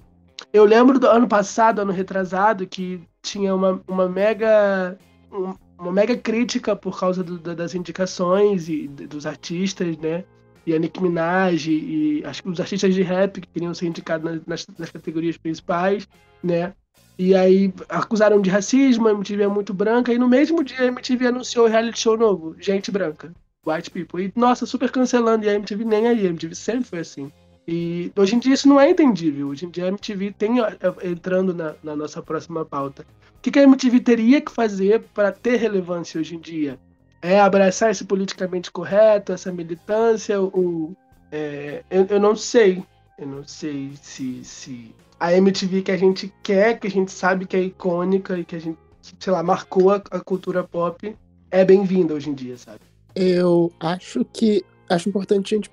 eu 0.51 0.65
lembro 0.65 0.97
do 0.97 1.05
ano 1.05 1.27
passado, 1.27 1.81
ano 1.81 1.91
retrasado, 1.91 2.65
que 2.65 3.03
tinha 3.21 3.53
uma, 3.53 3.79
uma 3.87 4.09
mega. 4.09 4.97
um- 5.31 5.53
uma 5.77 5.91
mega 5.91 6.17
crítica 6.17 6.75
por 6.75 6.99
causa 6.99 7.21
do- 7.23 7.37
da- 7.37 7.53
das 7.53 7.75
indicações 7.75 8.69
e 8.69 8.87
dos 8.87 9.25
artistas, 9.27 9.95
né? 9.97 10.23
E 10.65 10.73
a 10.73 10.79
Nicki 10.79 11.01
Minaj 11.01 11.67
e 11.69 12.23
acho 12.25 12.41
que 12.43 12.49
os 12.49 12.59
artistas 12.59 12.93
de 12.93 13.01
rap 13.03 13.39
que 13.41 13.47
queriam 13.47 13.73
ser 13.73 13.87
indicados 13.87 14.41
nas, 14.45 14.65
nas- 14.77 14.89
categorias 14.89 15.37
principais, 15.37 16.07
né? 16.43 16.73
E 17.17 17.33
aí 17.33 17.73
acusaram 17.87 18.41
de 18.41 18.49
racismo, 18.49 19.07
a 19.07 19.11
MTV 19.11 19.43
é 19.43 19.47
muito 19.47 19.73
branca, 19.73 20.11
e 20.11 20.17
no 20.17 20.27
mesmo 20.27 20.63
dia 20.63 20.81
a 20.81 20.85
MTV 20.85 21.27
anunciou 21.27 21.65
o 21.65 21.69
reality 21.69 21.99
show 21.99 22.17
novo, 22.17 22.55
Gente 22.59 22.91
Branca, 22.91 23.33
White 23.65 23.89
People. 23.89 24.25
E, 24.25 24.33
nossa, 24.35 24.65
super 24.65 24.91
cancelando, 24.91 25.45
e 25.45 25.49
a 25.49 25.53
MTV 25.53 25.85
nem 25.85 26.07
aí, 26.07 26.27
a 26.27 26.29
MTV 26.29 26.53
sempre 26.55 26.83
foi 26.83 26.99
assim. 26.99 27.31
E 27.67 28.11
hoje 28.15 28.35
em 28.35 28.39
dia 28.39 28.53
isso 28.53 28.67
não 28.67 28.79
é 28.79 28.89
entendível, 28.89 29.47
hoje 29.47 29.65
em 29.65 29.69
dia 29.69 29.85
a 29.85 29.87
MTV 29.87 30.33
tem, 30.37 30.59
ó, 30.59 30.67
entrando 31.03 31.53
na, 31.53 31.75
na 31.83 31.95
nossa 31.95 32.21
próxima 32.21 32.65
pauta, 32.65 33.03
o 33.37 33.41
que, 33.41 33.49
que 33.49 33.59
a 33.59 33.63
MTV 33.63 33.99
teria 34.01 34.41
que 34.41 34.51
fazer 34.51 35.01
para 35.13 35.31
ter 35.31 35.55
relevância 35.55 36.19
hoje 36.19 36.35
em 36.35 36.39
dia? 36.39 36.77
É 37.25 37.39
abraçar 37.39 37.89
esse 37.89 38.05
politicamente 38.05 38.71
correto, 38.71 39.33
essa 39.33 39.51
militância, 39.51 40.39
o, 40.41 40.95
é, 41.31 41.83
eu, 41.89 42.05
eu 42.05 42.19
não 42.19 42.35
sei, 42.35 42.83
eu 43.17 43.25
não 43.25 43.43
sei 43.47 43.91
se, 44.01 44.43
se 44.43 44.93
a 45.19 45.33
MTV 45.33 45.81
que 45.81 45.91
a 45.91 45.97
gente 45.97 46.31
quer, 46.43 46.79
que 46.79 46.87
a 46.87 46.89
gente 46.89 47.11
sabe 47.11 47.47
que 47.47 47.57
é 47.57 47.61
icônica 47.61 48.37
e 48.37 48.45
que 48.45 48.55
a 48.55 48.59
gente, 48.59 48.77
sei 49.19 49.33
lá, 49.33 49.41
marcou 49.41 49.91
a, 49.91 49.95
a 50.11 50.19
cultura 50.19 50.63
pop, 50.63 51.15
é 51.49 51.65
bem-vinda 51.65 52.13
hoje 52.13 52.29
em 52.29 52.35
dia, 52.35 52.57
sabe? 52.57 52.81
Eu 53.15 53.71
acho 53.79 54.23
que 54.25 54.63
acho 54.87 55.09
importante 55.09 55.55
a 55.55 55.57
gente 55.57 55.71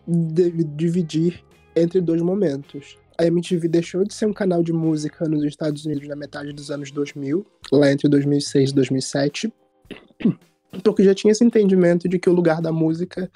dividir 0.74 1.44
entre 1.76 2.00
dois 2.00 2.22
momentos. 2.22 2.96
A 3.18 3.26
MTV 3.26 3.68
deixou 3.68 4.04
de 4.04 4.14
ser 4.14 4.24
um 4.24 4.32
canal 4.32 4.62
de 4.62 4.72
música 4.72 5.28
nos 5.28 5.44
Estados 5.44 5.84
Unidos 5.84 6.08
na 6.08 6.16
metade 6.16 6.52
dos 6.52 6.70
anos 6.70 6.90
2000, 6.90 7.44
lá 7.70 7.92
entre 7.92 8.08
2006 8.08 8.70
e 8.70 8.74
2007, 8.74 9.52
porque 10.80 11.04
já 11.04 11.14
tinha 11.14 11.32
esse 11.32 11.44
entendimento 11.44 12.08
de 12.08 12.18
que 12.18 12.30
o 12.30 12.32
lugar 12.32 12.62
da 12.62 12.72
música 12.72 13.30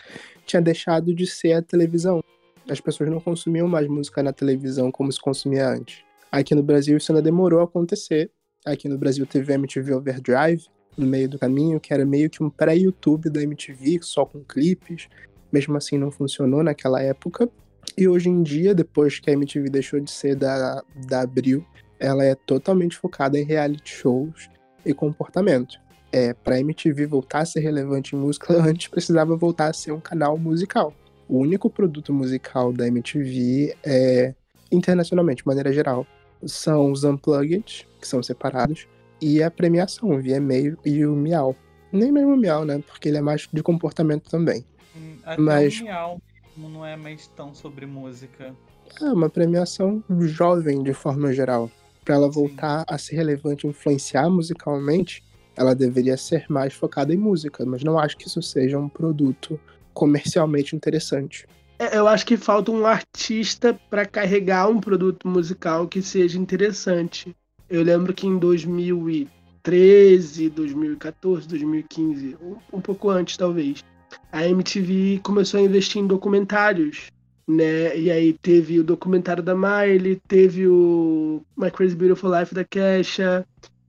tinha 0.47 0.62
deixado 0.62 1.14
de 1.14 1.26
ser 1.26 1.53
a 1.53 1.62
televisão. 1.62 2.22
As 2.68 2.80
pessoas 2.80 3.11
não 3.11 3.20
consumiam 3.20 3.68
mais 3.68 3.87
música 3.87 4.22
na 4.22 4.32
televisão 4.32 4.91
como 4.91 5.12
se 5.12 5.20
consumia 5.20 5.68
antes. 5.68 6.03
Aqui 6.30 6.55
no 6.55 6.62
Brasil 6.62 6.97
isso 6.97 7.12
ainda 7.12 7.22
demorou 7.22 7.61
a 7.61 7.64
acontecer. 7.64 8.30
Aqui 8.64 8.89
no 8.89 8.99
Brasil 8.99 9.26
teve 9.26 9.53
a 9.53 9.57
MTV 9.57 9.95
Overdrive 9.95 10.66
no 10.97 11.07
meio 11.07 11.28
do 11.28 11.39
caminho, 11.39 11.78
que 11.78 11.93
era 11.93 12.05
meio 12.07 12.30
que 12.30 12.43
um 12.43 12.49
pré-YouTube 12.49 13.28
da 13.30 13.43
MTV, 13.43 14.01
só 14.03 14.24
com 14.24 14.43
clipes. 14.43 15.09
Mesmo 15.53 15.76
assim 15.76 15.99
não 15.99 16.11
funcionou 16.11 16.62
naquela 16.62 17.01
época. 17.03 17.49
E 17.97 18.09
hoje 18.09 18.28
em 18.28 18.43
dia, 18.43 18.74
depois 18.74 19.20
que 19.20 19.30
a 19.30 19.32
MTV 19.32 19.70
deixou 19.70 20.01
de 20.01 20.11
ser 20.11 20.34
da, 20.34 20.82
da 21.07 21.20
Abril, 21.20 21.64
ela 22.01 22.24
é 22.24 22.34
totalmente 22.34 22.97
focada 22.97 23.39
em 23.39 23.45
reality 23.45 23.95
shows. 23.95 24.51
e 24.84 24.95
comportamento. 24.95 25.78
É, 26.12 26.32
para 26.32 26.61
MTV 26.61 27.07
voltar 27.07 27.40
a 27.40 27.44
ser 27.44 27.61
relevante 27.61 28.14
em 28.14 28.18
música, 28.18 28.52
antes 28.62 28.88
precisava 28.88 29.36
voltar 29.36 29.68
a 29.68 29.72
ser 29.72 29.92
um 29.92 30.00
canal 30.00 30.38
musical. 30.38 30.94
O 31.28 31.38
único 31.38 31.68
produto 31.68 32.12
musical 32.12 32.72
da 32.72 32.86
MTV 32.86 33.76
é 33.84 34.34
internacionalmente, 34.70 35.42
de 35.42 35.46
maneira 35.46 35.72
geral, 35.72 36.07
são 36.44 36.92
os 36.92 37.02
Unplugged, 37.04 37.86
que 38.00 38.07
são 38.07 38.22
separados, 38.22 38.86
e 39.20 39.42
a 39.42 39.50
premiação, 39.50 40.11
o 40.11 40.20
VMA 40.22 40.76
e 40.84 41.04
o 41.04 41.14
Miau. 41.16 41.57
Nem 41.92 42.12
mesmo 42.12 42.34
o 42.34 42.36
Miau, 42.36 42.64
né? 42.64 42.82
Porque 42.86 43.09
ele 43.09 43.16
é 43.16 43.20
mais 43.22 43.48
de 43.52 43.62
comportamento 43.62 44.28
também. 44.30 44.64
Hum, 44.96 45.16
Até 45.24 45.40
Mas- 45.40 45.80
o 45.80 45.84
Miau 45.84 46.20
não 46.57 46.84
é 46.86 46.96
mais 46.96 47.26
tão 47.28 47.54
sobre 47.54 47.86
música. 47.86 48.54
É 49.00 49.04
uma 49.07 49.28
premiação 49.28 50.02
jovem 50.20 50.82
de 50.82 50.92
forma 50.92 51.32
geral. 51.32 51.70
Para 52.04 52.14
ela 52.14 52.26
Sim. 52.26 52.32
voltar 52.34 52.84
a 52.86 52.96
ser 52.98 53.16
relevante 53.16 53.66
influenciar 53.66 54.28
musicalmente, 54.30 55.24
ela 55.57 55.74
deveria 55.74 56.16
ser 56.16 56.44
mais 56.48 56.74
focada 56.74 57.12
em 57.14 57.16
música, 57.16 57.64
mas 57.64 57.82
não 57.82 57.98
acho 57.98 58.16
que 58.16 58.28
isso 58.28 58.40
seja 58.42 58.78
um 58.78 58.88
produto 58.88 59.59
comercialmente 59.94 60.76
interessante. 60.76 61.46
É, 61.78 61.98
Eu 61.98 62.07
acho 62.07 62.24
que 62.26 62.36
falta 62.36 62.70
um 62.70 62.86
artista 62.86 63.76
para 63.90 64.07
carregar 64.07 64.68
um 64.68 64.80
produto 64.80 65.26
musical 65.26 65.88
que 65.88 66.00
seja 66.02 66.38
interessante. 66.38 67.34
Eu 67.68 67.82
lembro 67.82 68.14
que 68.14 68.26
em 68.26 68.38
2013, 68.38 70.48
2014, 70.50 71.48
2015, 71.48 72.36
um, 72.40 72.57
um 72.72 72.80
pouco 72.80 73.11
antes 73.11 73.36
talvez, 73.36 73.82
a 74.30 74.46
MTV 74.46 75.20
começou 75.22 75.61
a 75.61 75.62
investir 75.62 76.00
em 76.00 76.07
documentários, 76.07 77.11
né? 77.46 77.98
E 77.98 78.11
aí 78.11 78.32
teve 78.32 78.80
o 78.80 78.84
documentário 78.84 79.42
da 79.42 79.54
Miley, 79.54 80.20
teve 80.28 80.66
o 80.66 81.42
My 81.57 81.70
Crazy 81.70 81.96
Beautiful 81.96 82.38
Life 82.38 82.54
da 82.54 82.64
Kesha, 82.64 83.44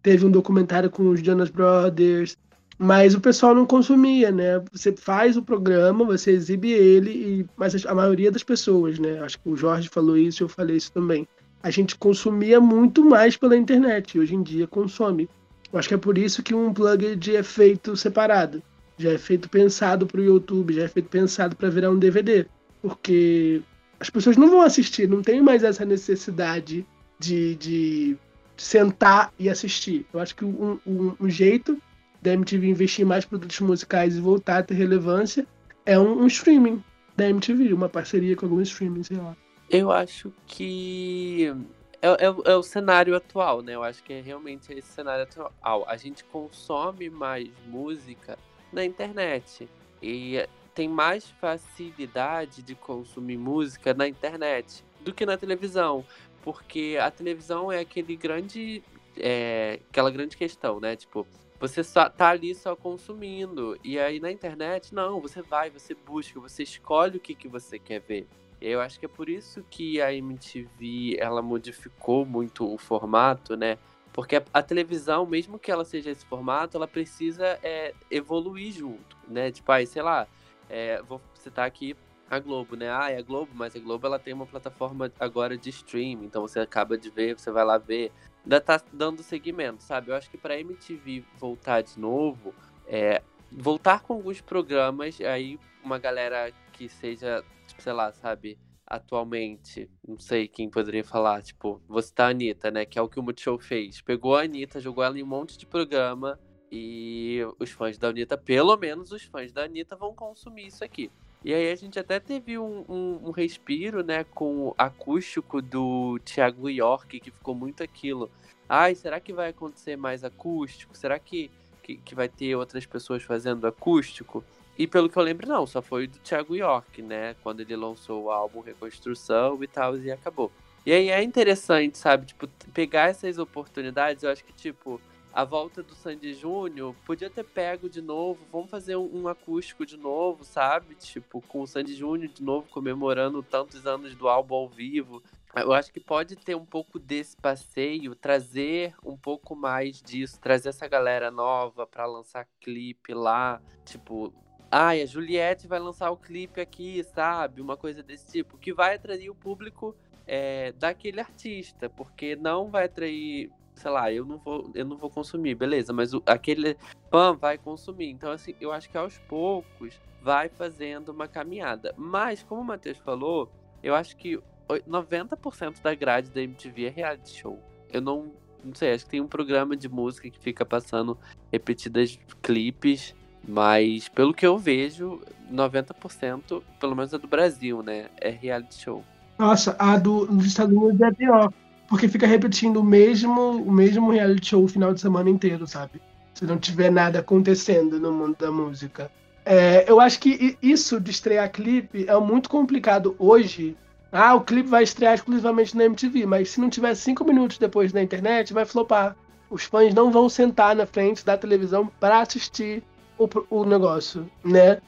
teve 0.08 0.26
um 0.26 0.32
documentário 0.32 0.90
com 0.90 1.10
os 1.10 1.20
Jonas 1.20 1.50
Brothers, 1.50 2.38
mas 2.80 3.14
o 3.14 3.20
pessoal 3.20 3.54
não 3.54 3.66
consumia, 3.66 4.32
né? 4.32 4.64
Você 4.72 4.94
faz 4.94 5.36
o 5.36 5.42
programa, 5.42 6.06
você 6.06 6.32
exibe 6.32 6.72
ele, 6.72 7.12
e... 7.12 7.46
mas 7.58 7.86
a 7.86 7.94
maioria 7.94 8.32
das 8.32 8.42
pessoas, 8.42 8.98
né? 9.00 9.20
Acho 9.20 9.38
que 9.38 9.50
o 9.50 9.58
Jorge 9.58 9.90
falou 9.90 10.16
isso, 10.16 10.44
eu 10.44 10.48
falei 10.48 10.78
isso 10.78 10.94
também. 10.94 11.28
A 11.62 11.70
gente 11.70 11.98
consumia 11.98 12.62
muito 12.62 13.04
mais 13.04 13.36
pela 13.36 13.58
internet, 13.58 14.18
hoje 14.18 14.34
em 14.34 14.42
dia 14.42 14.66
consome. 14.66 15.28
Eu 15.74 15.78
acho 15.78 15.90
que 15.90 15.96
é 15.96 15.98
por 15.98 16.18
isso 16.18 16.42
que 16.42 16.56
um 16.56 16.74
plugin 16.74 17.36
é 17.36 17.44
feito 17.44 17.98
separado. 17.98 18.64
Já 18.98 19.12
é 19.12 19.18
feito 19.18 19.50
pensado 19.50 20.08
para 20.08 20.22
o 20.22 20.24
YouTube, 20.24 20.74
já 20.74 20.84
é 20.84 20.88
feito 20.88 21.10
pensado 21.10 21.54
para 21.54 21.70
virar 21.70 21.92
um 21.92 22.00
DVD. 22.00 22.46
Porque 22.82 23.62
as 24.00 24.10
pessoas 24.10 24.38
não 24.38 24.50
vão 24.50 24.62
assistir, 24.62 25.10
não 25.10 25.22
tem 25.22 25.42
mais 25.42 25.66
essa 25.66 25.84
necessidade 25.84 26.86
de, 27.20 27.56
de 27.56 28.18
sentar 28.58 29.32
e 29.38 29.50
assistir. 29.50 30.06
Eu 30.14 30.20
acho 30.20 30.36
que 30.36 30.44
um, 30.44 30.80
um, 30.86 31.16
um 31.20 31.30
jeito 31.30 31.82
da 32.22 32.34
MTV 32.34 32.68
investir 32.68 33.06
mais 33.06 33.24
produtos 33.24 33.60
musicais 33.60 34.18
e 34.18 34.20
voltar 34.20 34.58
a 34.58 34.64
ter 34.64 34.74
relevância 34.74 35.46
é 35.86 35.98
um, 35.98 36.24
um 36.24 36.28
streaming 36.28 36.84
da 37.16 37.30
MTV, 37.30 37.74
uma 37.74 37.88
parceria 37.88 38.36
com 38.36 38.46
algum 38.46 38.62
streaming, 38.62 39.04
sei 39.04 39.18
lá. 39.18 39.36
Eu 39.70 39.92
acho 39.92 40.34
que 40.46 41.54
é, 42.02 42.08
é 42.08 42.26
é 42.26 42.56
o 42.56 42.64
cenário 42.64 43.16
atual, 43.16 43.62
né? 43.62 43.76
Eu 43.76 43.84
acho 43.84 44.04
que 44.04 44.14
é 44.14 44.22
realmente 44.22 44.72
esse 44.72 44.88
cenário 44.88 45.24
atual. 45.24 45.86
A 45.88 45.98
gente 45.98 46.24
consome 46.26 47.10
mais 47.10 47.50
música 47.68 48.38
na 48.72 48.84
internet. 48.84 49.68
E 50.02 50.48
tem 50.74 50.88
mais 50.88 51.28
facilidade 51.42 52.62
de 52.62 52.76
consumir 52.76 53.38
música 53.38 53.94
na 53.94 54.08
internet 54.08 54.84
do 55.02 55.14
que 55.14 55.26
na 55.26 55.38
televisão. 55.38 56.06
Porque 56.44 56.98
a 57.02 57.12
televisão 57.12 57.72
é 57.72 57.80
aquele 57.80 58.16
grande. 58.16 58.84
é, 59.18 59.80
aquela 59.90 60.12
grande 60.12 60.38
questão, 60.38 60.80
né? 60.80 60.96
Tipo, 60.96 61.26
você 61.60 61.84
só 61.84 62.10
tá 62.10 62.30
ali 62.30 62.54
só 62.54 62.76
consumindo. 62.76 63.78
E 63.84 64.00
aí 64.00 64.20
na 64.20 64.32
internet, 64.32 64.94
não, 64.94 65.20
você 65.20 65.42
vai, 65.42 65.70
você 65.70 65.96
busca, 65.96 66.40
você 66.40 66.64
escolhe 66.64 67.18
o 67.18 67.20
que, 67.20 67.34
que 67.34 67.48
você 67.48 67.80
quer 67.80 68.00
ver. 68.02 68.28
Eu 68.62 68.82
acho 68.82 69.00
que 69.00 69.06
é 69.06 69.10
por 69.10 69.30
isso 69.30 69.64
que 69.70 70.02
a 70.02 70.14
MTV 70.14 71.18
ela 71.20 71.42
modificou 71.42 72.26
muito 72.26 72.72
o 72.72 72.78
formato, 72.78 73.56
né? 73.56 73.78
Porque 74.12 74.36
a, 74.36 74.44
a 74.52 74.64
televisão, 74.64 75.28
mesmo 75.28 75.60
que 75.60 75.70
ela 75.70 75.86
seja 75.86 76.10
esse 76.10 76.26
formato, 76.26 76.76
ela 76.76 76.88
precisa 76.88 77.60
é, 77.62 77.94
evoluir 78.10 78.74
junto, 78.74 79.16
né? 79.28 79.52
Tipo, 79.52 79.72
aí, 79.72 79.86
sei 79.86 80.02
lá, 80.02 80.28
é, 80.70 81.02
vou 81.04 81.22
citar 81.36 81.68
aqui 81.68 81.96
a 82.30 82.40
Globo, 82.40 82.76
né? 82.76 82.90
Ah, 82.90 83.10
é 83.10 83.18
a 83.18 83.22
Globo, 83.22 83.52
mas 83.54 83.76
a 83.76 83.80
Globo 83.80 84.06
ela 84.06 84.20
tem 84.20 84.34
uma 84.34 84.46
plataforma 84.46 85.12
agora 85.20 85.58
de 85.58 85.70
streaming, 85.70 86.26
então 86.26 86.42
você 86.42 86.60
acaba 86.60 86.98
de 86.98 87.10
ver, 87.10 87.38
você 87.38 87.52
vai 87.52 87.64
lá 87.64 87.78
ver. 87.78 88.12
Ainda 88.44 88.62
tá 88.62 88.82
dando 88.94 89.24
seguimento, 89.24 89.84
sabe? 89.84 90.12
Eu 90.12 90.16
acho 90.16 90.30
que 90.30 90.38
pra 90.38 90.60
MTV 90.60 91.24
voltar 91.38 91.82
de 91.82 92.00
novo, 92.00 92.54
é, 92.88 93.22
voltar 93.52 94.02
com 94.02 94.14
alguns 94.14 94.42
programas, 94.42 95.20
aí 95.22 95.60
uma 95.84 95.98
galera 95.98 96.52
que 96.74 96.90
seja, 96.90 97.44
tipo, 97.66 97.82
sei 97.82 97.94
lá, 97.94 98.12
sabe, 98.12 98.58
atualmente, 98.86 99.90
não 100.08 100.18
sei 100.18 100.48
quem 100.48 100.70
poderia 100.70 101.04
falar, 101.04 101.42
tipo, 101.42 101.82
vou 101.88 102.02
citar 102.02 102.28
a 102.28 102.32
Anitta, 102.32 102.72
né, 102.72 102.86
que 102.86 102.98
é 102.98 103.02
o 103.02 103.10
que 103.10 103.20
o 103.20 103.24
Multishow 103.24 103.60
fez. 103.60 104.02
Pegou 104.02 104.36
a 104.36 104.44
Anitta, 104.44 104.80
jogou 104.80 105.04
ela 105.04 105.20
em 105.20 105.24
um 105.24 105.28
monte 105.28 105.58
de 105.58 105.66
programa 105.66 106.40
e 106.72 107.42
os 107.60 107.72
fãs 107.72 107.98
da 107.98 108.10
Anitta, 108.10 108.38
pelo 108.38 108.76
menos 108.78 109.12
os 109.12 109.24
fãs 109.24 109.52
da 109.52 109.64
Anitta 109.64 109.96
vão 109.96 110.14
consumir 110.14 110.68
isso 110.68 110.84
aqui. 110.84 111.12
E 111.48 111.54
aí 111.54 111.72
a 111.72 111.76
gente 111.76 111.98
até 111.98 112.20
teve 112.20 112.58
um, 112.58 112.84
um, 112.90 113.30
um 113.30 113.32
respiro, 113.32 114.04
né, 114.04 114.26
com 114.26 114.68
o 114.68 114.76
acústico 114.78 115.62
do 115.62 116.20
Thiago 116.26 116.70
York, 116.70 117.22
que 117.22 117.32
ficou 117.32 117.56
muito 117.56 117.82
aquilo. 117.82 118.30
Ai, 118.68 118.94
será 118.96 119.18
que 119.18 119.32
vai 119.32 119.52
acontecer 119.52 119.96
mais 119.96 120.26
acústico? 120.26 120.94
Será 120.94 121.18
que, 121.18 121.50
que, 121.82 121.96
que 121.96 122.14
vai 122.14 122.28
ter 122.28 122.54
outras 122.54 122.86
pessoas 122.86 123.24
fazendo 123.24 123.66
acústico? 123.66 124.44
E 124.78 124.86
pelo 124.86 125.08
que 125.08 125.16
eu 125.16 125.24
lembro, 125.24 125.48
não, 125.48 125.66
só 125.66 125.82
foi 125.82 126.08
do 126.08 126.20
Thiago 126.20 126.54
York, 126.54 127.02
né? 127.02 127.34
Quando 127.42 127.62
ele 127.62 127.78
lançou 127.78 128.26
o 128.26 128.30
álbum 128.30 128.60
Reconstrução 128.60 129.64
e 129.64 129.68
tal, 129.68 129.98
e 129.98 130.12
acabou. 130.12 130.52
E 130.86 130.92
aí 130.92 131.08
é 131.08 131.24
interessante, 131.24 131.98
sabe? 131.98 132.26
Tipo, 132.26 132.50
pegar 132.74 133.08
essas 133.08 133.38
oportunidades, 133.38 134.22
eu 134.22 134.32
acho 134.32 134.44
que, 134.44 134.52
tipo, 134.52 135.00
a 135.38 135.44
volta 135.44 135.84
do 135.84 135.94
Sandy 135.94 136.34
Júnior 136.34 136.96
podia 137.06 137.30
ter 137.30 137.44
pego 137.44 137.88
de 137.88 138.02
novo, 138.02 138.44
vamos 138.52 138.72
fazer 138.72 138.96
um, 138.96 139.22
um 139.22 139.28
acústico 139.28 139.86
de 139.86 139.96
novo, 139.96 140.44
sabe? 140.44 140.96
Tipo, 140.96 141.42
com 141.42 141.62
o 141.62 141.68
Sandy 141.68 141.94
Júnior 141.94 142.34
de 142.34 142.42
novo 142.42 142.68
comemorando 142.72 143.44
tantos 143.44 143.86
anos 143.86 144.16
do 144.16 144.28
álbum 144.28 144.56
ao 144.56 144.68
vivo. 144.68 145.22
Eu 145.56 145.74
acho 145.74 145.94
que 145.94 146.00
pode 146.00 146.36
ter 146.36 146.56
um 146.56 146.66
pouco 146.66 146.98
desse 146.98 147.38
passeio, 147.38 148.16
trazer 148.16 148.96
um 149.06 149.16
pouco 149.16 149.56
mais 149.56 150.02
disso, 150.02 150.40
trazer 150.40 150.70
essa 150.70 150.88
galera 150.88 151.30
nova 151.30 151.86
pra 151.86 152.08
lançar 152.08 152.48
clipe 152.60 153.14
lá, 153.14 153.62
tipo, 153.86 154.34
ai, 154.72 155.04
a 155.04 155.06
Juliette 155.06 155.68
vai 155.68 155.78
lançar 155.78 156.10
o 156.10 156.18
clipe 156.18 156.60
aqui, 156.60 157.04
sabe? 157.14 157.62
Uma 157.62 157.78
coisa 157.78 158.02
desse 158.02 158.26
tipo, 158.32 158.58
que 158.58 158.74
vai 158.74 158.96
atrair 158.96 159.30
o 159.30 159.36
público 159.36 159.96
é, 160.28 160.72
daquele 160.74 161.22
artista, 161.22 161.90
porque 161.90 162.36
não 162.36 162.70
vai 162.70 162.86
atrair, 162.86 163.52
sei 163.78 163.92
lá, 163.92 164.12
eu 164.12 164.26
não 164.26 164.38
vou, 164.38 164.70
eu 164.74 164.84
não 164.86 164.98
vou 164.98 165.10
consumir, 165.10 165.56
beleza, 165.56 165.94
mas 165.94 166.14
o- 166.14 166.22
aquele 166.26 166.76
fã 167.10 167.34
vai 167.36 167.58
consumir. 167.58 168.10
Então, 168.10 168.32
assim, 168.32 168.54
eu 168.60 168.72
acho 168.72 168.90
que 168.90 168.98
aos 168.98 169.18
poucos 169.20 170.00
vai 170.22 170.50
fazendo 170.50 171.10
uma 171.10 171.28
caminhada. 171.28 171.94
Mas, 171.98 172.44
como 172.44 172.62
o 172.62 172.66
Matheus 172.66 172.98
falou, 172.98 173.50
eu 173.82 173.96
acho 173.96 174.18
que 174.18 174.40
oi- 174.68 174.84
90% 174.86 175.82
da 175.82 175.94
grade 175.96 176.30
da 176.32 176.42
MTV 176.42 176.86
é 176.86 176.90
reality 176.90 177.30
show. 177.40 177.60
Eu 177.94 178.02
não, 178.02 178.32
não 178.64 178.74
sei, 178.76 178.94
acho 178.94 179.06
que 179.06 179.12
tem 179.12 179.22
um 179.22 179.28
programa 179.28 179.78
de 179.78 179.88
música 179.88 180.30
que 180.30 180.40
fica 180.40 180.66
passando 180.66 181.18
repetidas 181.52 182.20
clipes, 182.42 183.16
mas 183.48 184.10
pelo 184.10 184.34
que 184.34 184.46
eu 184.46 184.58
vejo, 184.58 185.22
90%, 185.50 186.62
pelo 186.80 186.96
menos 186.96 187.14
é 187.14 187.18
do 187.18 187.28
Brasil, 187.28 187.82
né? 187.82 188.10
É 188.20 188.30
reality 188.30 188.76
show. 188.82 189.06
Nossa, 189.40 189.76
a 189.80 189.98
do, 189.98 190.26
dos 190.26 190.46
Estados 190.48 190.76
Unidos 190.76 191.00
é 191.00 191.12
pior. 191.12 191.54
Porque 191.88 192.08
fica 192.08 192.28
repetindo 192.28 192.78
o 192.78 192.84
mesmo, 192.84 193.64
o 193.64 193.72
mesmo 193.72 194.12
reality 194.12 194.50
show 194.50 194.64
o 194.64 194.68
final 194.68 194.94
de 194.94 195.02
semana 195.02 195.30
inteiro, 195.30 195.66
sabe? 195.66 196.02
Se 196.34 196.46
não 196.46 196.58
tiver 196.58 196.92
nada 196.92 197.20
acontecendo 197.20 198.00
no 198.00 198.12
mundo 198.12 198.36
da 198.38 198.52
música. 198.52 199.10
É, 199.46 199.90
eu 199.90 200.02
acho 200.02 200.20
que 200.20 200.58
isso 200.62 201.00
de 201.00 201.12
estrear 201.12 201.50
clipe 201.50 202.06
é 202.08 202.20
muito 202.20 202.50
complicado 202.50 203.16
hoje. 203.18 203.78
Ah, 204.12 204.36
o 204.36 204.42
clipe 204.42 204.68
vai 204.70 204.84
estrear 204.84 205.14
exclusivamente 205.14 205.76
na 205.76 205.86
MTV, 205.86 206.26
mas 206.26 206.50
se 206.50 206.60
não 206.60 206.70
tiver 206.70 206.94
cinco 206.96 207.24
minutos 207.24 207.58
depois 207.58 207.94
na 207.94 208.04
internet, 208.04 208.54
vai 208.54 208.66
flopar. 208.66 209.16
Os 209.50 209.64
fãs 209.64 209.94
não 209.94 210.12
vão 210.12 210.28
sentar 210.28 210.76
na 210.76 210.86
frente 210.86 211.26
da 211.26 211.38
televisão 211.38 211.90
para 212.00 212.20
assistir 212.20 212.84
o, 213.18 213.30
o 213.50 213.64
negócio, 213.64 214.30
né? 214.44 214.80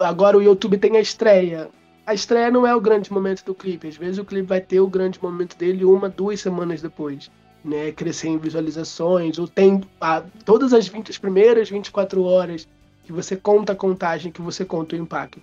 Agora 0.00 0.38
o 0.38 0.42
YouTube 0.42 0.78
tem 0.78 0.96
a 0.96 1.00
estreia 1.00 1.68
a 2.06 2.14
estreia 2.14 2.50
não 2.50 2.66
é 2.66 2.74
o 2.74 2.80
grande 2.80 3.12
momento 3.12 3.44
do 3.44 3.54
clipe. 3.54 3.88
Às 3.88 3.96
vezes 3.96 4.18
o 4.18 4.24
clipe 4.24 4.46
vai 4.48 4.60
ter 4.60 4.80
o 4.80 4.86
grande 4.88 5.18
momento 5.22 5.56
dele 5.56 5.84
uma, 5.84 6.08
duas 6.08 6.40
semanas 6.40 6.82
depois. 6.82 7.30
Né? 7.64 7.92
Crescer 7.92 8.28
em 8.28 8.38
visualizações, 8.38 9.38
ou 9.38 9.48
tem 9.48 9.80
a- 10.00 10.22
todas 10.44 10.72
as, 10.74 10.86
20, 10.86 11.10
as 11.10 11.16
primeiras 11.18 11.70
24 11.70 12.22
horas 12.22 12.68
que 13.04 13.12
você 13.12 13.36
conta 13.36 13.72
a 13.72 13.76
contagem, 13.76 14.30
que 14.32 14.42
você 14.42 14.64
conta 14.64 14.94
o 14.96 14.98
impacto 14.98 15.40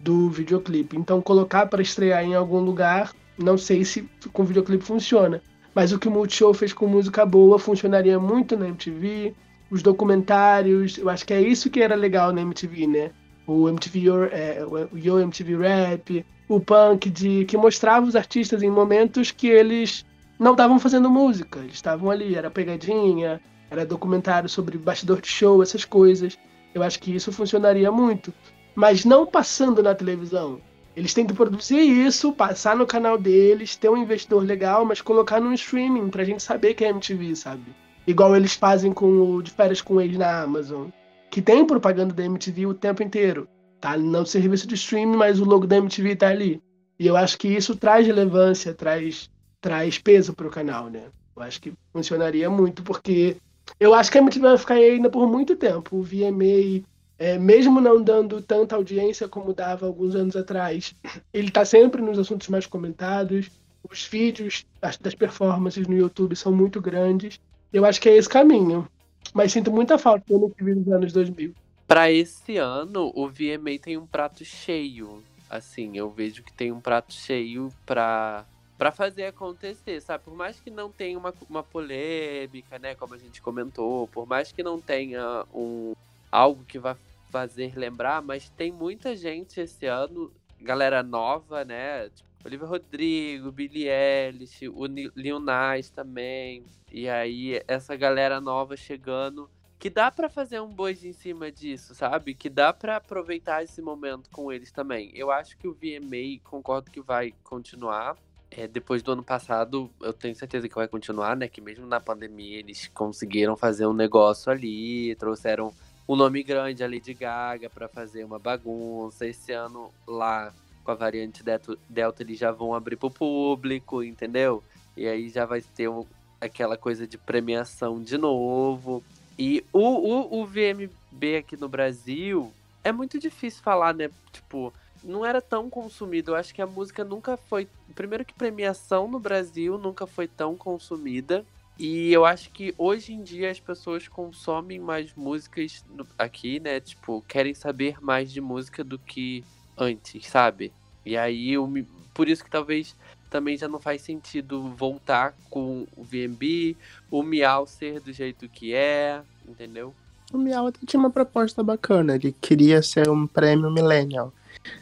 do 0.00 0.28
videoclipe. 0.30 0.96
Então 0.96 1.20
colocar 1.20 1.66
para 1.66 1.82
estrear 1.82 2.22
em 2.24 2.34
algum 2.34 2.60
lugar, 2.60 3.12
não 3.38 3.56
sei 3.58 3.84
se 3.84 4.08
com 4.32 4.44
videoclipe 4.44 4.84
funciona. 4.84 5.42
mas 5.74 5.90
o 5.92 5.98
que 5.98 6.06
o 6.06 6.10
Multishow 6.12 6.54
fez 6.54 6.72
com 6.72 6.86
música 6.86 7.26
boa 7.26 7.58
funcionaria 7.58 8.16
muito 8.20 8.56
na 8.56 8.68
MTV. 8.68 9.34
Os 9.68 9.82
documentários, 9.82 10.98
eu 10.98 11.08
acho 11.08 11.26
que 11.26 11.34
é 11.34 11.40
isso 11.40 11.68
que 11.68 11.80
era 11.82 11.96
legal 11.96 12.32
na 12.32 12.40
MTV, 12.42 12.86
né? 12.86 13.10
O 13.46 13.68
MTV 13.68 14.08
é, 14.32 14.64
o 14.64 14.96
Yo 14.96 15.20
MTV 15.20 15.56
Rap, 15.56 16.26
o 16.48 16.60
punk, 16.60 17.10
de, 17.10 17.44
que 17.44 17.56
mostrava 17.56 18.06
os 18.06 18.16
artistas 18.16 18.62
em 18.62 18.70
momentos 18.70 19.30
que 19.30 19.48
eles 19.48 20.04
não 20.38 20.52
estavam 20.52 20.78
fazendo 20.78 21.10
música, 21.10 21.60
eles 21.60 21.74
estavam 21.74 22.10
ali, 22.10 22.34
era 22.34 22.50
pegadinha, 22.50 23.40
era 23.70 23.84
documentário 23.84 24.48
sobre 24.48 24.78
bastidor 24.78 25.20
de 25.20 25.28
show, 25.28 25.62
essas 25.62 25.84
coisas. 25.84 26.38
Eu 26.74 26.82
acho 26.82 26.98
que 26.98 27.14
isso 27.14 27.32
funcionaria 27.32 27.90
muito. 27.90 28.32
Mas 28.74 29.04
não 29.04 29.26
passando 29.26 29.82
na 29.82 29.94
televisão. 29.94 30.60
Eles 30.96 31.12
têm 31.12 31.26
que 31.26 31.34
produzir 31.34 31.80
isso, 31.80 32.32
passar 32.32 32.76
no 32.76 32.86
canal 32.86 33.18
deles, 33.18 33.76
ter 33.76 33.88
um 33.88 33.96
investidor 33.96 34.44
legal, 34.44 34.84
mas 34.84 35.00
colocar 35.00 35.40
no 35.40 35.52
streaming 35.52 36.08
pra 36.08 36.24
gente 36.24 36.42
saber 36.42 36.74
que 36.74 36.84
é 36.84 36.88
MTV, 36.88 37.34
sabe? 37.34 37.64
Igual 38.06 38.36
eles 38.36 38.54
fazem 38.54 38.92
com 38.92 39.06
o 39.06 39.42
De 39.42 39.50
Férias 39.50 39.80
com 39.80 40.00
eles 40.00 40.18
na 40.18 40.42
Amazon. 40.42 40.88
Que 41.34 41.42
tem 41.42 41.66
propaganda 41.66 42.14
da 42.14 42.24
MTV 42.24 42.66
o 42.66 42.74
tempo 42.74 43.02
inteiro. 43.02 43.48
Tá 43.80 43.96
no 43.96 44.24
serviço 44.24 44.68
de 44.68 44.76
streaming, 44.76 45.16
mas 45.16 45.40
o 45.40 45.44
logo 45.44 45.66
da 45.66 45.78
MTV 45.78 46.14
tá 46.14 46.28
ali. 46.28 46.62
E 46.96 47.08
eu 47.08 47.16
acho 47.16 47.36
que 47.36 47.48
isso 47.48 47.74
traz 47.74 48.06
relevância, 48.06 48.72
traz, 48.72 49.28
traz 49.60 49.98
peso 49.98 50.32
pro 50.32 50.48
canal, 50.48 50.88
né? 50.88 51.06
Eu 51.34 51.42
acho 51.42 51.60
que 51.60 51.72
funcionaria 51.92 52.48
muito, 52.48 52.84
porque 52.84 53.36
eu 53.80 53.92
acho 53.94 54.12
que 54.12 54.18
a 54.18 54.20
MTV 54.20 54.46
vai 54.46 54.58
ficar 54.58 54.74
aí 54.74 54.90
ainda 54.90 55.10
por 55.10 55.26
muito 55.26 55.56
tempo. 55.56 55.96
O 55.96 56.04
VMA 56.04 56.84
é, 57.18 57.36
mesmo 57.36 57.80
não 57.80 58.00
dando 58.00 58.40
tanta 58.40 58.76
audiência 58.76 59.26
como 59.26 59.52
dava 59.52 59.86
alguns 59.86 60.14
anos 60.14 60.36
atrás, 60.36 60.94
ele 61.34 61.48
está 61.48 61.64
sempre 61.64 62.00
nos 62.00 62.16
assuntos 62.16 62.46
mais 62.46 62.64
comentados. 62.64 63.50
Os 63.90 64.06
vídeos 64.06 64.64
das 65.00 65.16
performances 65.16 65.84
no 65.88 65.96
YouTube 65.96 66.36
são 66.36 66.52
muito 66.52 66.80
grandes. 66.80 67.40
Eu 67.72 67.84
acho 67.84 68.00
que 68.00 68.08
é 68.08 68.16
esse 68.16 68.28
caminho. 68.28 68.86
Mas 69.34 69.50
sinto 69.50 69.72
muita 69.72 69.98
falta 69.98 70.24
do 70.28 70.46
MTV 70.46 70.74
dos 70.76 70.92
anos 70.92 71.12
2000. 71.12 71.52
Para 71.88 72.10
esse 72.10 72.56
ano, 72.56 73.12
o 73.16 73.28
VMA 73.28 73.78
tem 73.82 73.98
um 73.98 74.06
prato 74.06 74.44
cheio. 74.44 75.20
Assim, 75.50 75.96
eu 75.98 76.08
vejo 76.08 76.44
que 76.44 76.52
tem 76.52 76.70
um 76.70 76.80
prato 76.80 77.12
cheio 77.12 77.72
para 77.84 78.44
para 78.76 78.90
fazer 78.90 79.26
acontecer, 79.26 80.00
sabe? 80.00 80.24
Por 80.24 80.34
mais 80.34 80.58
que 80.58 80.68
não 80.68 80.90
tenha 80.90 81.16
uma, 81.16 81.32
uma 81.48 81.62
polêmica, 81.62 82.76
né, 82.76 82.96
como 82.96 83.14
a 83.14 83.18
gente 83.18 83.40
comentou, 83.40 84.08
por 84.08 84.26
mais 84.26 84.50
que 84.50 84.64
não 84.64 84.80
tenha 84.80 85.44
um 85.54 85.94
algo 86.30 86.64
que 86.64 86.76
vai 86.76 86.96
fazer 87.30 87.78
lembrar, 87.78 88.20
mas 88.20 88.48
tem 88.50 88.72
muita 88.72 89.14
gente 89.14 89.60
esse 89.60 89.86
ano, 89.86 90.30
galera 90.60 91.04
nova, 91.04 91.64
né? 91.64 92.08
Tipo, 92.08 92.28
Olivia 92.44 92.66
Rodrigo, 92.66 93.50
Billie 93.50 93.88
Eilish, 93.88 94.68
o 94.68 94.84
Lil 94.86 95.40
Nas 95.40 95.88
também. 95.88 96.62
E 96.92 97.08
aí, 97.08 97.62
essa 97.66 97.96
galera 97.96 98.40
nova 98.40 98.76
chegando. 98.76 99.48
Que 99.78 99.90
dá 99.90 100.10
para 100.10 100.28
fazer 100.28 100.60
um 100.60 100.68
bois 100.68 101.04
em 101.04 101.12
cima 101.12 101.50
disso, 101.50 101.94
sabe? 101.94 102.34
Que 102.34 102.48
dá 102.48 102.72
para 102.72 102.96
aproveitar 102.96 103.62
esse 103.62 103.82
momento 103.82 104.30
com 104.30 104.52
eles 104.52 104.70
também. 104.70 105.10
Eu 105.14 105.30
acho 105.30 105.56
que 105.58 105.68
o 105.68 105.74
VMA, 105.74 106.40
concordo 106.44 106.90
que 106.90 107.00
vai 107.00 107.34
continuar. 107.42 108.16
É, 108.50 108.68
depois 108.68 109.02
do 109.02 109.12
ano 109.12 109.22
passado, 109.22 109.90
eu 110.00 110.12
tenho 110.12 110.34
certeza 110.36 110.68
que 110.68 110.74
vai 110.74 110.86
continuar, 110.86 111.36
né? 111.36 111.48
Que 111.48 111.60
mesmo 111.60 111.86
na 111.86 112.00
pandemia 112.00 112.58
eles 112.58 112.88
conseguiram 112.88 113.56
fazer 113.56 113.86
um 113.86 113.92
negócio 113.92 114.50
ali, 114.52 115.14
trouxeram 115.16 115.74
um 116.08 116.14
nome 116.14 116.42
grande, 116.42 116.84
a 116.84 116.86
Lady 116.86 117.14
Gaga, 117.14 117.68
para 117.68 117.88
fazer 117.88 118.24
uma 118.24 118.38
bagunça. 118.38 119.26
Esse 119.26 119.52
ano 119.52 119.90
lá, 120.06 120.54
com 120.84 120.90
a 120.90 120.94
variante 120.94 121.42
Delta, 121.42 122.22
eles 122.22 122.38
já 122.38 122.52
vão 122.52 122.74
abrir 122.74 122.96
pro 122.96 123.10
público, 123.10 124.02
entendeu? 124.02 124.62
E 124.96 125.08
aí 125.08 125.28
já 125.28 125.44
vai 125.44 125.60
ter 125.60 125.88
um, 125.88 126.04
aquela 126.40 126.76
coisa 126.76 127.06
de 127.06 127.18
premiação 127.18 128.02
de 128.02 128.18
novo. 128.18 129.02
E 129.38 129.64
o, 129.72 129.80
o, 129.80 130.42
o 130.42 130.46
VMB 130.46 131.36
aqui 131.38 131.56
no 131.56 131.68
Brasil 131.68 132.52
é 132.84 132.92
muito 132.92 133.18
difícil 133.18 133.62
falar, 133.62 133.94
né? 133.94 134.10
Tipo, 134.32 134.72
não 135.02 135.24
era 135.24 135.40
tão 135.40 135.68
consumido. 135.68 136.32
Eu 136.32 136.36
acho 136.36 136.54
que 136.54 136.62
a 136.62 136.66
música 136.66 137.02
nunca 137.02 137.36
foi. 137.36 137.66
Primeiro 137.94 138.24
que 138.24 138.34
premiação 138.34 139.08
no 139.08 139.18
Brasil 139.18 139.76
nunca 139.78 140.06
foi 140.06 140.28
tão 140.28 140.54
consumida. 140.54 141.44
E 141.76 142.12
eu 142.12 142.24
acho 142.24 142.50
que 142.50 142.72
hoje 142.78 143.12
em 143.12 143.22
dia 143.22 143.50
as 143.50 143.58
pessoas 143.58 144.06
consomem 144.06 144.78
mais 144.78 145.12
músicas 145.14 145.84
aqui, 146.16 146.60
né? 146.60 146.78
Tipo, 146.78 147.24
querem 147.26 147.52
saber 147.52 148.00
mais 148.00 148.30
de 148.30 148.40
música 148.40 148.84
do 148.84 148.96
que 148.96 149.42
antes, 149.76 150.26
sabe? 150.26 150.72
E 151.04 151.16
aí, 151.16 151.52
eu, 151.52 151.70
por 152.12 152.28
isso 152.28 152.44
que 152.44 152.50
talvez 152.50 152.94
também 153.30 153.56
já 153.56 153.66
não 153.66 153.80
faz 153.80 154.02
sentido 154.02 154.70
voltar 154.76 155.34
com 155.50 155.86
o 155.96 156.04
VMB, 156.04 156.76
o 157.10 157.22
Miau 157.22 157.66
ser 157.66 158.00
do 158.00 158.12
jeito 158.12 158.48
que 158.48 158.74
é, 158.74 159.20
entendeu? 159.46 159.92
O 160.32 160.38
Miau 160.38 160.68
até 160.68 160.78
tinha 160.86 161.00
uma 161.00 161.10
proposta 161.10 161.62
bacana, 161.62 162.14
ele 162.14 162.34
queria 162.40 162.82
ser 162.82 163.08
um 163.08 163.26
prêmio 163.26 163.70
millennial. 163.70 164.32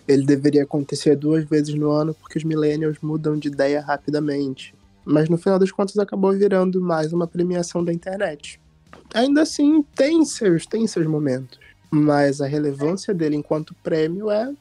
Ele 0.07 0.25
deveria 0.25 0.63
acontecer 0.63 1.17
duas 1.17 1.45
vezes 1.45 1.75
no 1.75 1.91
ano 1.91 2.15
porque 2.15 2.39
os 2.39 2.45
millennials 2.45 2.99
mudam 3.01 3.37
de 3.37 3.49
ideia 3.49 3.81
rapidamente 3.81 4.75
mas 5.05 5.29
no 5.29 5.37
final 5.37 5.59
das 5.59 5.71
contas 5.71 5.99
acabou 5.99 6.33
virando 6.33 6.81
mais 6.81 7.13
uma 7.13 7.27
premiação 7.27 7.85
da 7.85 7.93
internet. 7.93 8.61
Ainda 9.15 9.43
assim, 9.43 9.83
tem 9.95 10.25
seus, 10.25 10.67
tem 10.67 10.87
seus 10.87 11.07
momentos, 11.07 11.59
mas 11.91 12.41
a 12.41 12.47
relevância 12.47 13.13
dele 13.13 13.37
enquanto 13.37 13.75
prêmio 13.83 14.31
é 14.31 14.53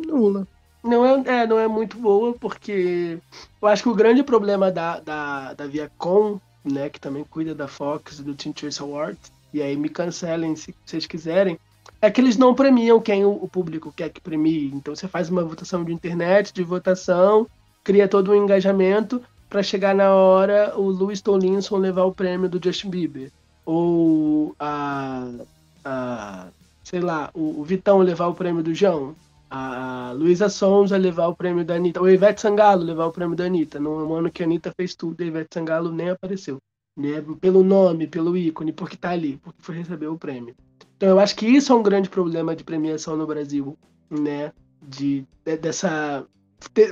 nula. 0.00 0.46
Não 0.82 1.04
é, 1.04 1.42
é, 1.42 1.46
não 1.46 1.58
é 1.58 1.68
muito 1.68 1.98
boa, 1.98 2.32
porque 2.32 3.18
eu 3.60 3.68
acho 3.68 3.82
que 3.82 3.88
o 3.88 3.94
grande 3.94 4.22
problema 4.22 4.70
da, 4.70 4.98
da, 5.00 5.52
da 5.54 5.66
Viacom, 5.66 6.40
né, 6.64 6.88
que 6.88 7.00
também 7.00 7.24
cuida 7.24 7.54
da 7.54 7.68
Fox 7.68 8.20
do 8.20 8.34
Teen 8.34 8.54
Choice 8.56 8.80
Awards, 8.80 9.30
e 9.52 9.60
aí 9.60 9.76
me 9.76 9.88
cancelem 9.88 10.56
se 10.56 10.74
vocês 10.86 11.06
quiserem, 11.06 11.58
é 12.00 12.10
que 12.10 12.20
eles 12.20 12.36
não 12.36 12.54
premiam 12.54 13.00
quem 13.00 13.24
o, 13.24 13.30
o 13.30 13.48
público 13.48 13.92
quer 13.94 14.08
que 14.08 14.20
premie. 14.20 14.72
Então 14.74 14.94
você 14.94 15.06
faz 15.06 15.28
uma 15.28 15.44
votação 15.44 15.84
de 15.84 15.92
internet, 15.92 16.52
de 16.52 16.62
votação, 16.62 17.46
cria 17.84 18.08
todo 18.08 18.32
um 18.32 18.34
engajamento, 18.34 19.22
para 19.50 19.62
chegar 19.64 19.94
na 19.94 20.14
hora 20.14 20.78
o 20.78 20.88
Louis 20.88 21.20
Tomlinson 21.20 21.76
levar 21.76 22.04
o 22.04 22.14
prêmio 22.14 22.48
do 22.48 22.60
Justin 22.62 22.88
Bieber. 22.88 23.32
Ou 23.66 24.54
a. 24.58 25.28
a 25.84 26.46
sei 26.84 27.00
lá, 27.00 27.30
o, 27.34 27.60
o 27.60 27.64
Vitão 27.64 27.98
levar 27.98 28.28
o 28.28 28.34
prêmio 28.34 28.62
do 28.62 28.74
João. 28.74 29.14
A, 29.50 30.12
Luísa 30.12 30.48
Sonza 30.48 30.96
levar 30.96 31.26
o 31.26 31.34
prêmio 31.34 31.64
da 31.64 31.74
Anitta. 31.74 32.00
Ou 32.00 32.08
Ivete 32.08 32.40
Sangalo 32.40 32.84
levar 32.84 33.06
o 33.06 33.12
prêmio 33.12 33.36
da 33.36 33.44
Anitta. 33.44 33.80
No 33.80 34.14
ano 34.14 34.30
que 34.30 34.42
a 34.42 34.46
Anitta 34.46 34.72
fez 34.76 34.94
tudo, 34.94 35.20
a 35.20 35.26
Ivete 35.26 35.54
Sangalo 35.54 35.90
nem 35.90 36.10
apareceu. 36.10 36.58
Né? 36.96 37.22
Pelo 37.40 37.64
nome, 37.64 38.06
pelo 38.06 38.36
ícone, 38.36 38.72
porque 38.72 38.96
tá 38.96 39.10
ali, 39.10 39.38
porque 39.42 39.60
foi 39.62 39.76
receber 39.76 40.06
o 40.06 40.18
prêmio. 40.18 40.54
Então 40.96 41.08
eu 41.08 41.18
acho 41.18 41.34
que 41.34 41.46
isso 41.46 41.72
é 41.72 41.74
um 41.74 41.82
grande 41.82 42.08
problema 42.08 42.54
de 42.54 42.62
premiação 42.62 43.16
no 43.16 43.26
Brasil, 43.26 43.76
né? 44.10 44.52
De, 44.82 45.26
de 45.44 45.56
dessa. 45.56 46.26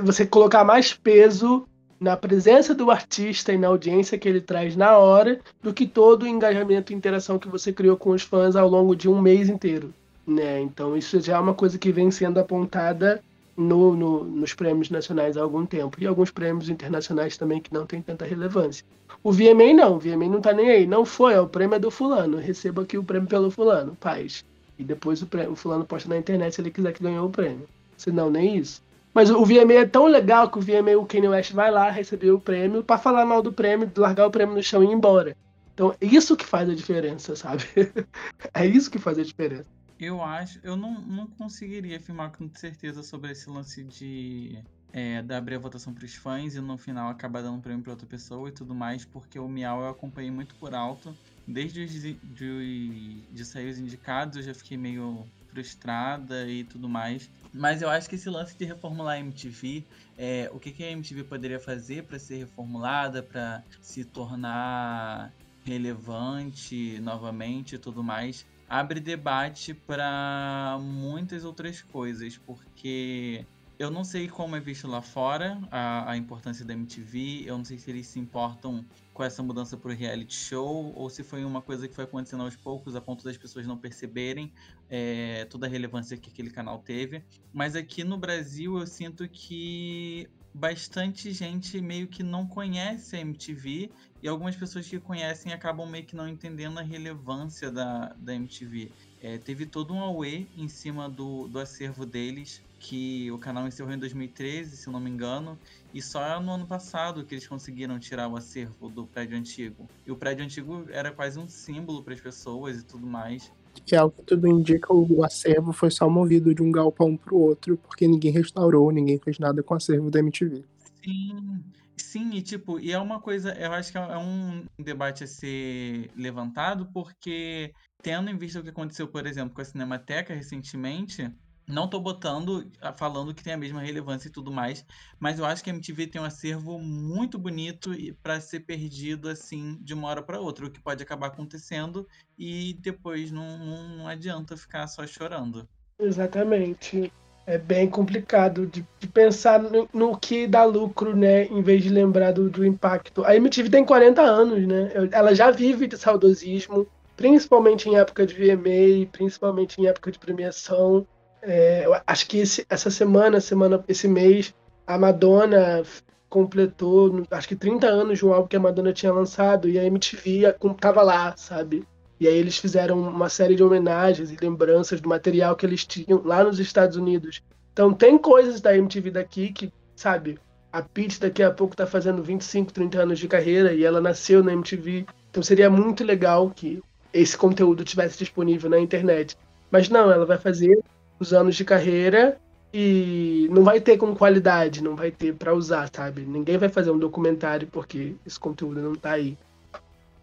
Você 0.03 0.27
colocar 0.27 0.65
mais 0.65 0.95
peso 0.95 1.67
na 2.01 2.17
presença 2.17 2.75
do 2.75 2.91
artista 2.91 3.53
e 3.53 3.59
na 3.59 3.69
audiência 3.69 4.19
que 4.19 4.29
ele 4.29 4.41
traz 4.41 4.77
na 4.77 4.97
hora, 4.97 5.41
do 5.63 5.75
que 5.75 5.87
todo 5.87 6.23
o 6.23 6.27
engajamento 6.27 6.93
e 6.93 6.97
interação 6.97 7.39
que 7.39 7.49
você 7.49 7.73
criou 7.73 7.97
com 7.97 8.11
os 8.11 8.23
fãs 8.23 8.57
ao 8.57 8.69
longo 8.69 8.95
de 8.95 9.09
um 9.09 9.21
mês 9.21 9.49
inteiro. 9.49 9.93
Né? 10.29 10.61
Então 10.61 10.95
isso 10.95 11.19
já 11.21 11.37
é 11.37 11.41
uma 11.41 11.55
coisa 11.55 11.79
que 11.79 11.91
vem 11.91 12.11
sendo 12.11 12.39
apontada 12.39 13.25
no, 13.57 13.97
no, 13.97 14.25
nos 14.25 14.53
prêmios 14.53 14.91
nacionais 14.91 15.39
há 15.39 15.43
algum 15.43 15.65
tempo. 15.65 15.97
E 15.99 16.07
alguns 16.07 16.31
prêmios 16.31 16.69
internacionais 16.69 17.39
também 17.39 17.63
que 17.63 17.73
não 17.73 17.87
tem 17.87 18.03
tanta 18.03 18.27
relevância. 18.27 18.85
O 19.25 19.33
VMA 19.33 19.73
não, 19.75 19.97
o 19.97 19.99
VMA 19.99 20.29
não 20.29 20.41
tá 20.43 20.53
nem 20.53 20.69
aí. 20.69 20.87
Não 20.87 21.07
foi, 21.07 21.33
é 21.33 21.41
o 21.41 21.49
prêmio 21.49 21.77
é 21.77 21.79
do 21.79 21.91
fulano. 21.91 22.37
Receba 22.37 22.83
aqui 22.83 22.99
o 22.99 23.03
prêmio 23.03 23.27
pelo 23.27 23.51
fulano, 23.51 23.97
paz. 23.99 24.45
E 24.79 24.85
depois 24.85 25.23
o, 25.23 25.27
prêmio, 25.27 25.53
o 25.53 25.57
fulano 25.57 25.87
posta 25.87 26.11
na 26.11 26.19
internet 26.19 26.55
se 26.55 26.61
ele 26.61 26.71
quiser 26.71 26.93
que 26.93 27.03
ganhou 27.03 27.27
o 27.27 27.31
prêmio. 27.31 27.67
Senão, 27.97 28.31
nem 28.31 28.59
isso. 28.59 28.83
Mas 29.15 29.31
o 29.31 29.45
VMA 29.45 29.73
é 29.73 29.87
tão 29.87 30.07
legal 30.07 30.51
que 30.51 30.59
o 30.59 30.63
VMA, 30.63 30.97
o 30.99 31.07
Kanye 31.07 31.29
West 31.29 31.53
vai 31.53 31.71
lá 31.71 31.91
receber 31.91 32.31
o 32.31 32.39
prêmio 32.39 32.85
para 32.85 32.99
falar 32.99 33.25
mal 33.25 33.43
do 33.43 33.53
prêmio, 33.53 33.91
largar 33.97 34.27
o 34.27 34.31
prêmio 34.31 34.55
no 34.55 34.63
chão 34.63 34.85
e 34.85 34.87
ir 34.87 34.93
embora. 34.93 35.35
Então, 35.73 35.95
isso 36.01 36.37
que 36.37 36.45
faz 36.45 36.69
a 36.69 36.75
diferença, 36.75 37.35
sabe? 37.35 37.65
é 38.53 38.67
isso 38.67 38.91
que 38.91 38.99
faz 38.99 39.19
a 39.19 39.23
diferença. 39.23 39.78
Eu 40.01 40.23
acho, 40.23 40.61
eu 40.63 40.77
não, 40.77 41.01
não 41.01 41.27
conseguiria 41.27 41.97
afirmar 41.97 42.31
com 42.31 42.49
certeza 42.55 43.03
sobre 43.03 43.33
esse 43.33 43.51
lance 43.51 43.83
de 43.83 44.63
é, 44.93 45.19
abrir 45.37 45.57
a 45.57 45.59
votação 45.59 45.93
para 45.93 46.05
os 46.05 46.15
fãs 46.15 46.55
e 46.55 46.61
no 46.61 46.79
final 46.79 47.09
acabar 47.09 47.43
dando 47.43 47.61
prêmio 47.61 47.83
para 47.83 47.93
outra 47.93 48.07
pessoa 48.07 48.49
e 48.49 48.53
tudo 48.53 48.75
mais, 48.75 49.05
porque 49.05 49.39
o 49.39 49.49
Miau 49.49 49.83
eu 49.83 49.89
acompanhei 49.89 50.31
muito 50.31 50.55
por 50.57 50.75
alto. 50.75 51.17
Desde 51.47 51.83
os 51.83 51.91
de, 51.91 52.15
de, 52.15 53.23
de 53.31 53.45
sair 53.45 53.71
os 53.71 53.79
indicados, 53.79 54.37
eu 54.37 54.43
já 54.43 54.55
fiquei 54.55 54.77
meio 54.77 55.27
frustrada 55.49 56.47
e 56.47 56.63
tudo 56.65 56.89
mais. 56.89 57.31
Mas 57.53 57.83
eu 57.83 57.89
acho 57.89 58.09
que 58.09 58.15
esse 58.15 58.29
lance 58.29 58.57
de 58.57 58.67
reformular 58.67 59.17
a 59.17 59.21
MTV, 59.21 59.85
é, 60.17 60.51
o 60.53 60.61
que, 60.61 60.71
que 60.71 60.85
a 60.85 60.91
MTV 60.91 61.25
poderia 61.25 61.59
fazer 61.59 62.05
para 62.05 62.19
ser 62.19 62.37
reformulada, 62.37 63.23
para 63.23 63.65
se 63.81 64.05
tornar 64.05 65.33
relevante 65.65 66.99
novamente 67.01 67.75
e 67.75 67.79
tudo 67.79 68.03
mais, 68.03 68.47
abre 68.69 69.01
debate 69.01 69.73
para 69.73 70.79
muitas 70.81 71.45
outras 71.45 71.81
coisas, 71.81 72.37
porque 72.37 73.45
eu 73.79 73.91
não 73.93 74.03
sei 74.03 74.27
como 74.27 74.57
é 74.57 74.61
visto 74.61 74.89
lá 74.89 75.01
fora 75.01 75.57
a, 75.71 76.11
a 76.11 76.17
importância 76.17 76.65
da 76.65 76.75
MTV. 76.75 77.45
Eu 77.47 77.57
não 77.57 77.65
sei 77.65 77.79
se 77.79 77.89
eles 77.91 78.09
se 78.09 78.19
importam 78.19 78.85
com 79.15 79.23
essa 79.23 79.41
mudança 79.41 79.77
para 79.77 79.93
o 79.93 79.95
reality 79.95 80.35
show 80.35 80.93
ou 80.97 81.09
se 81.09 81.23
foi 81.23 81.45
uma 81.45 81.63
coisa 81.63 81.87
que 81.87 81.95
foi 81.95 82.05
acontecendo 82.05 82.43
aos 82.43 82.57
poucos 82.57 82.97
a 82.97 83.01
ponto 83.01 83.25
das 83.25 83.37
pessoas 83.37 83.67
não 83.67 83.79
perceberem 83.79 84.53
é, 84.91 85.45
toda 85.45 85.67
a 85.67 85.69
relevância 85.69 86.17
que 86.17 86.29
aquele 86.29 86.51
canal 86.51 86.81
teve. 86.81 87.23
Mas 87.53 87.77
aqui 87.77 88.03
no 88.03 88.19
Brasil 88.19 88.79
eu 88.79 88.87
sinto 88.87 89.29
que 89.29 90.29
bastante 90.59 91.33
gente 91.33 91.81
meio 91.81 92.09
que 92.09 92.23
não 92.23 92.47
conhece 92.47 93.17
a 93.17 93.21
MTV 93.21 93.91
e 94.21 94.27
algumas 94.27 94.57
pessoas 94.57 94.89
que 94.89 94.99
conhecem 94.99 95.53
acabam 95.53 95.89
meio 95.89 96.05
que 96.05 96.17
não 96.17 96.29
entendendo 96.29 96.79
a 96.79 96.83
relevância 96.83 97.71
da, 97.71 98.09
da 98.19 98.35
MTV. 98.35 98.91
É, 99.21 99.39
teve 99.39 99.67
todo 99.67 99.95
um 99.95 100.01
auê 100.01 100.49
em 100.57 100.69
cima 100.69 101.09
do, 101.09 101.47
do 101.47 101.61
acervo 101.61 102.05
deles, 102.05 102.61
que 102.81 103.31
o 103.31 103.39
canal 103.39 103.67
encerrou 103.67 103.93
em 103.93 103.99
2013, 103.99 104.77
se 104.77 104.91
não 104.91 105.01
me 105.01 105.11
engano, 105.11 105.59
e 105.93 106.03
só 106.03 106.41
no 106.41 106.53
ano 106.53 106.67
passado 106.67 107.25
que 107.25 107.35
eles 107.35 107.47
conseguiram 107.47 107.99
tirar 107.99 108.29
o 108.29 108.37
acervo 108.37 108.89
do 108.89 109.07
prédio 109.07 109.37
antigo. 109.37 109.89
E 110.07 110.11
o 110.11 110.17
prédio 110.17 110.45
antigo 110.45 110.87
era 110.91 111.13
quase 111.13 111.39
um 111.39 111.49
símbolo 111.49 112.03
para 112.05 112.15
as 112.15 112.21
pessoas 112.21 112.81
e 112.81 112.87
tudo 112.87 113.07
mais. 113.07 113.53
Que 113.85 113.97
é 113.97 114.03
o 114.03 114.11
que 114.11 114.23
tudo 114.23 114.47
indica, 114.47 114.93
o 114.93 115.25
acervo 115.25 115.73
foi 115.73 115.91
só 115.91 116.09
movido 116.09 116.55
de 116.55 116.63
um 116.63 116.71
galpão 116.71 117.17
para 117.17 117.35
o 117.35 117.41
outro, 117.41 117.77
porque 117.77 118.07
ninguém 118.07 118.31
restaurou, 118.31 118.91
ninguém 118.91 119.19
fez 119.19 119.39
nada 119.39 119.63
com 119.63 119.75
o 119.75 119.77
acervo 119.77 120.11
da 120.11 120.19
MTV. 120.19 120.65
Sim, 121.05 121.63
sim, 121.97 122.31
e 122.35 122.43
tipo, 122.43 122.79
e 122.79 122.93
é 122.93 122.99
uma 122.99 123.21
coisa, 123.21 123.53
eu 123.55 123.73
acho 123.73 123.93
que 123.93 123.99
é 123.99 124.19
um 124.19 124.65
debate 124.79 125.25
a 125.25 125.27
ser 125.27 126.11
levantado, 126.17 126.91
porque 126.93 127.73
tendo 128.03 128.31
em 128.31 128.37
vista 128.37 128.61
o 128.61 128.63
que 128.63 128.71
aconteceu, 128.71 129.09
por 129.09 129.27
exemplo, 129.27 129.55
com 129.55 129.61
a 129.61 129.65
Cinemateca 129.65 130.35
recentemente, 130.35 131.31
não 131.69 131.87
tô 131.87 132.01
botando, 132.01 132.67
ah, 132.81 132.93
falando 132.93 133.35
que 133.35 133.43
tem 133.43 133.53
a 133.53 133.59
mesma 133.59 133.81
relevância 133.81 134.29
e 134.29 134.33
tudo 134.33 134.51
mais, 134.51 134.85
mas 135.21 135.39
eu 135.39 135.45
acho 135.45 135.63
que 135.63 135.71
a 135.71 135.73
MTV 135.73 136.07
tem 136.07 136.21
um 136.21 136.25
acervo 136.25 136.79
muito 136.79 137.39
bonito 137.39 137.91
para 138.23 138.41
ser 138.41 138.61
perdido 138.61 139.29
assim 139.29 139.77
de 139.83 139.93
uma 139.93 140.09
hora 140.09 140.23
para 140.23 140.41
outra, 140.41 140.67
o 140.67 140.71
que 140.71 140.81
pode 140.81 141.03
acabar 141.03 141.27
acontecendo 141.27 142.09
e 142.39 142.75
depois 142.81 143.31
não, 143.31 143.59
não, 143.59 144.09
adianta 144.09 144.57
ficar 144.57 144.87
só 144.87 145.07
chorando. 145.07 145.69
Exatamente. 145.99 147.13
É 147.47 147.59
bem 147.59 147.89
complicado 147.89 148.67
de, 148.67 148.87
de 148.99 149.07
pensar 149.07 149.59
no, 149.59 149.89
no, 149.93 150.17
que 150.19 150.47
dá 150.47 150.65
lucro, 150.65 151.17
né? 151.17 151.47
Em 151.47 151.63
vez 151.63 151.83
de 151.83 151.89
lembrar 151.89 152.33
do, 152.33 152.51
do 152.51 152.65
impacto. 152.65 153.25
A 153.25 153.35
MTV 153.35 153.71
tem 153.71 153.85
40 153.85 154.21
anos, 154.21 154.67
né? 154.67 154.91
Ela 155.11 155.35
já 155.35 155.51
vive 155.51 155.87
de 155.87 155.97
saudosismo, 155.97 156.87
principalmente 157.17 157.89
em 157.89 157.97
época 157.97 158.27
de 158.27 158.35
VMA, 158.35 159.09
principalmente 159.11 159.81
em 159.81 159.87
época 159.87 160.13
de 160.13 160.19
premiação. 160.19 161.07
É, 161.43 161.85
acho 162.07 162.27
que 162.29 162.39
esse, 162.39 162.67
essa 162.69 162.91
semana, 162.91 163.41
semana, 163.41 163.85
esse 163.89 164.09
mês, 164.09 164.55
a 164.87 164.99
Madonna 164.99 165.83
completou, 166.29 167.25
acho 167.31 167.49
que 167.49 167.57
30 167.57 167.87
anos 167.87 168.19
de 168.19 168.27
um 168.27 168.33
álbum 168.33 168.49
que 168.49 168.57
a 168.57 168.61
Madonna 168.61 168.93
tinha 168.93 169.13
lançado 169.13 169.69
e 169.69 169.79
a 169.79 169.85
MTV 169.85 170.55
tava 170.81 171.03
lá, 171.03 171.35
sabe? 171.37 171.87
E 172.21 172.27
aí 172.27 172.35
eles 172.35 172.59
fizeram 172.59 172.99
uma 172.99 173.29
série 173.29 173.55
de 173.55 173.63
homenagens 173.63 174.31
e 174.31 174.37
lembranças 174.41 175.01
do 175.01 175.09
material 175.09 175.55
que 175.55 175.65
eles 175.65 175.87
tinham 175.87 176.23
lá 176.25 176.43
nos 176.43 176.59
Estados 176.59 176.97
Unidos. 176.97 177.43
Então 177.73 177.95
tem 177.95 178.19
coisas 178.19 178.61
da 178.61 178.77
MTV 178.77 179.13
daqui 179.13 179.53
que, 179.53 179.73
sabe, 179.95 180.39
a 180.73 180.83
Pete 180.83 181.21
daqui 181.21 181.43
a 181.43 181.51
pouco 181.51 181.77
tá 181.77 181.87
fazendo 181.87 182.23
25, 182.23 182.73
30 182.73 183.03
anos 183.03 183.19
de 183.19 183.29
carreira 183.29 183.73
e 183.73 183.85
ela 183.85 184.01
nasceu 184.01 184.43
na 184.43 184.53
MTV. 184.53 185.07
Então 185.31 185.43
seria 185.43 185.71
muito 185.71 186.05
legal 186.05 186.51
que 186.51 186.83
esse 187.13 187.39
conteúdo 187.39 187.85
tivesse 187.85 188.19
disponível 188.19 188.69
na 188.69 188.81
internet. 188.81 189.37
Mas 189.71 189.89
não, 189.89 190.11
ela 190.11 190.27
vai 190.27 190.39
fazer 190.39 190.79
os 191.19 191.33
anos 191.33 191.57
de 191.57 191.65
carreira 191.65 192.39
e 192.73 193.49
não 193.51 193.63
vai 193.65 193.81
ter 193.81 193.97
com 193.97 194.15
qualidade, 194.15 194.83
não 194.83 194.95
vai 194.95 195.11
ter 195.11 195.35
para 195.35 195.55
usar, 195.55 195.89
sabe? 195.93 196.23
Ninguém 196.23 196.59
vai 196.59 196.69
fazer 196.69 196.91
um 196.91 196.99
documentário 196.99 197.67
porque 197.71 198.15
esse 198.27 198.39
conteúdo 198.39 198.81
não 198.81 198.95
tá 198.95 199.13
aí. 199.13 199.37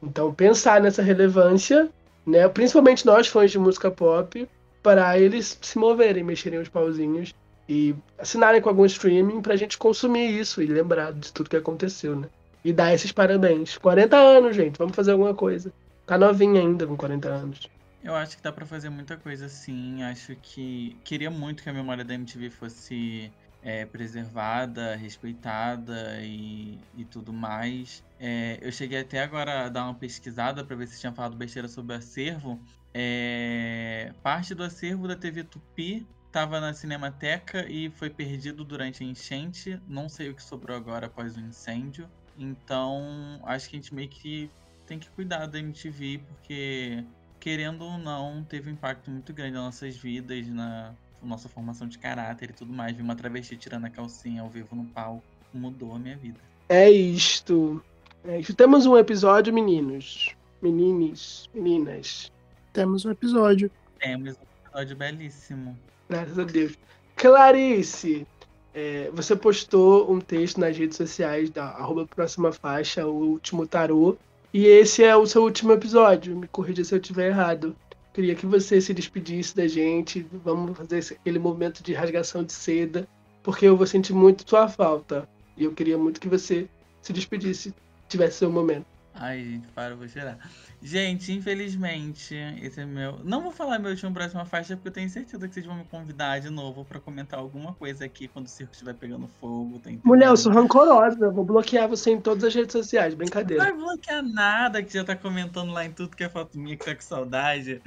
Então 0.01 0.33
pensar 0.33 0.81
nessa 0.81 1.01
relevância, 1.01 1.89
né, 2.25 2.47
principalmente 2.47 3.05
nós 3.05 3.27
fãs 3.27 3.51
de 3.51 3.57
música 3.57 3.89
pop, 3.89 4.47
para 4.83 5.17
eles 5.17 5.57
se 5.61 5.77
moverem, 5.79 6.23
mexerem 6.23 6.59
os 6.59 6.69
pauzinhos 6.69 7.33
e 7.67 7.95
assinarem 8.19 8.61
com 8.61 8.69
algum 8.69 8.85
streaming 8.85 9.41
pra 9.41 9.55
gente 9.55 9.77
consumir 9.77 10.39
isso 10.39 10.61
e 10.61 10.67
lembrar 10.67 11.11
de 11.11 11.33
tudo 11.33 11.49
que 11.49 11.57
aconteceu, 11.57 12.15
né? 12.15 12.27
E 12.63 12.71
dar 12.71 12.93
esses 12.93 13.11
parabéns. 13.11 13.77
40 13.77 14.15
anos, 14.15 14.55
gente, 14.55 14.77
vamos 14.77 14.95
fazer 14.95 15.11
alguma 15.11 15.33
coisa. 15.33 15.73
Tá 16.05 16.17
novinha 16.17 16.61
ainda 16.61 16.85
com 16.85 16.95
40 16.95 17.27
anos. 17.27 17.67
Eu 18.05 18.15
acho 18.15 18.37
que 18.37 18.43
dá 18.43 18.51
para 18.51 18.67
fazer 18.67 18.91
muita 18.91 19.17
coisa 19.17 19.49
sim. 19.49 20.03
Acho 20.03 20.35
que 20.35 20.95
queria 21.03 21.31
muito 21.31 21.63
que 21.63 21.69
a 21.69 21.73
memória 21.73 22.05
da 22.05 22.13
MTV 22.13 22.51
fosse 22.51 23.33
é, 23.63 23.83
preservada, 23.83 24.95
respeitada 24.95 26.19
e, 26.21 26.77
e 26.95 27.03
tudo 27.03 27.33
mais. 27.33 28.03
É, 28.19 28.59
eu 28.61 28.71
cheguei 28.71 28.99
até 28.99 29.23
agora 29.23 29.65
a 29.65 29.69
dar 29.69 29.85
uma 29.85 29.95
pesquisada 29.95 30.63
para 30.63 30.75
ver 30.75 30.87
se 30.87 30.99
tinha 30.99 31.11
falado 31.11 31.35
besteira 31.35 31.67
sobre 31.67 31.95
o 31.95 31.97
acervo. 31.97 32.61
É, 32.93 34.13
parte 34.21 34.53
do 34.53 34.63
acervo 34.63 35.07
da 35.07 35.15
TV 35.15 35.43
Tupi 35.43 36.05
estava 36.27 36.59
na 36.59 36.75
Cinemateca 36.75 37.67
e 37.67 37.89
foi 37.89 38.11
perdido 38.11 38.63
durante 38.63 39.03
a 39.03 39.07
enchente. 39.07 39.81
Não 39.87 40.07
sei 40.07 40.29
o 40.29 40.35
que 40.35 40.43
sobrou 40.43 40.77
agora 40.77 41.07
após 41.07 41.35
o 41.35 41.39
incêndio. 41.39 42.07
Então, 42.37 43.41
acho 43.45 43.67
que 43.67 43.77
a 43.77 43.79
gente 43.79 43.95
meio 43.95 44.09
que 44.09 44.47
tem 44.85 44.99
que 44.99 45.09
cuidar 45.09 45.47
da 45.47 45.57
MTV, 45.57 46.19
porque 46.27 47.03
querendo 47.45 47.85
ou 47.85 47.95
não, 47.99 48.43
teve 48.43 48.71
um 48.71 48.73
impacto 48.73 49.11
muito 49.11 49.31
grande 49.31 49.51
nas 49.51 49.65
nossas 49.65 49.95
vidas, 49.95 50.47
na 50.47 50.95
nossa 51.21 51.47
formação 51.47 51.87
de 51.87 51.99
caráter 51.99 52.49
e 52.49 52.53
tudo 52.53 52.73
mais. 52.73 52.95
Vi 52.95 53.03
uma 53.03 53.15
travesti 53.15 53.55
tirando 53.55 53.85
a 53.85 53.89
calcinha 53.91 54.41
ao 54.41 54.49
vivo 54.49 54.75
no 54.75 54.83
palco, 54.85 55.23
mudou 55.53 55.93
a 55.93 55.99
minha 55.99 56.17
vida. 56.17 56.39
É 56.67 56.89
isto. 56.89 57.79
É 58.23 58.39
isto. 58.39 58.55
Temos 58.55 58.87
um 58.87 58.97
episódio, 58.97 59.53
meninos. 59.53 60.35
Menines, 60.59 61.47
meninas. 61.53 62.31
Temos 62.73 63.05
um 63.05 63.11
episódio. 63.11 63.69
Temos 63.99 64.35
um 64.35 64.67
episódio 64.67 64.95
belíssimo. 64.95 65.77
Graças 66.09 66.39
a 66.39 66.45
Deus. 66.45 66.73
Clarice, 67.15 68.25
é, 68.73 69.11
você 69.13 69.35
postou 69.35 70.11
um 70.11 70.19
texto 70.19 70.59
nas 70.59 70.75
redes 70.75 70.97
sociais 70.97 71.51
da 71.51 71.65
arroba 71.65 72.07
próxima 72.07 72.51
faixa, 72.51 73.05
o 73.05 73.13
último 73.13 73.67
tarô, 73.67 74.17
e 74.57 74.67
esse 74.67 75.03
é 75.03 75.13
o 75.13 75.27
seu 75.27 75.43
último 75.43 75.73
episódio. 75.73 76.33
Me 76.33 76.47
corrija 76.47 76.81
se 76.81 76.95
eu 76.95 76.97
estiver 76.97 77.27
errado. 77.27 77.75
Queria 78.13 78.33
que 78.33 78.45
você 78.45 78.79
se 78.79 78.93
despedisse 78.93 79.53
da 79.53 79.67
gente. 79.67 80.25
Vamos 80.31 80.77
fazer 80.77 81.17
aquele 81.19 81.37
momento 81.37 81.83
de 81.83 81.91
rasgação 81.91 82.41
de 82.41 82.53
seda, 82.53 83.05
porque 83.43 83.65
eu 83.65 83.75
vou 83.75 83.85
sentir 83.85 84.13
muito 84.13 84.49
sua 84.49 84.69
falta. 84.69 85.27
E 85.57 85.65
eu 85.65 85.73
queria 85.73 85.97
muito 85.97 86.21
que 86.21 86.29
você 86.29 86.69
se 87.01 87.11
despedisse, 87.11 87.73
tivesse 88.07 88.37
seu 88.37 88.49
momento. 88.49 88.85
Ai, 89.17 89.43
gente, 89.43 89.67
para, 89.69 89.91
eu 89.91 89.97
vou 89.97 90.07
chorar. 90.09 90.37
Gente, 90.81 91.31
infelizmente, 91.31 92.35
esse 92.61 92.81
é 92.81 92.85
meu. 92.85 93.19
Não 93.23 93.41
vou 93.41 93.51
falar 93.51 93.79
meu 93.79 93.91
último 93.91 94.13
próxima 94.13 94.43
faixa, 94.45 94.75
porque 94.75 94.89
eu 94.89 94.93
tenho 94.93 95.09
certeza 95.09 95.47
que 95.47 95.53
vocês 95.53 95.65
vão 95.65 95.77
me 95.77 95.85
convidar 95.85 96.39
de 96.39 96.49
novo 96.49 96.83
para 96.83 96.99
comentar 96.99 97.39
alguma 97.39 97.73
coisa 97.73 98.03
aqui 98.03 98.27
quando 98.27 98.47
o 98.47 98.49
circo 98.49 98.73
estiver 98.73 98.93
pegando 98.93 99.27
fogo. 99.39 99.79
Tá 99.79 99.89
Mulher, 100.03 100.27
eu 100.27 100.37
sou 100.37 100.51
rancorosa. 100.51 101.31
Vou 101.31 101.45
bloquear 101.45 101.87
você 101.87 102.11
em 102.11 102.19
todas 102.19 102.43
as 102.43 102.53
redes 102.53 102.73
sociais, 102.73 103.13
brincadeira. 103.13 103.63
Não 103.63 103.71
vai 103.71 103.79
bloquear 103.79 104.21
nada 104.21 104.83
que 104.83 104.93
já 104.93 105.03
tá 105.03 105.15
comentando 105.15 105.71
lá 105.71 105.85
em 105.85 105.91
tudo 105.93 106.15
que 106.15 106.23
é 106.23 106.29
foto 106.29 106.59
minha, 106.59 106.75
que 106.75 106.83
tá 106.83 106.93
com 106.93 107.01
saudade. 107.01 107.81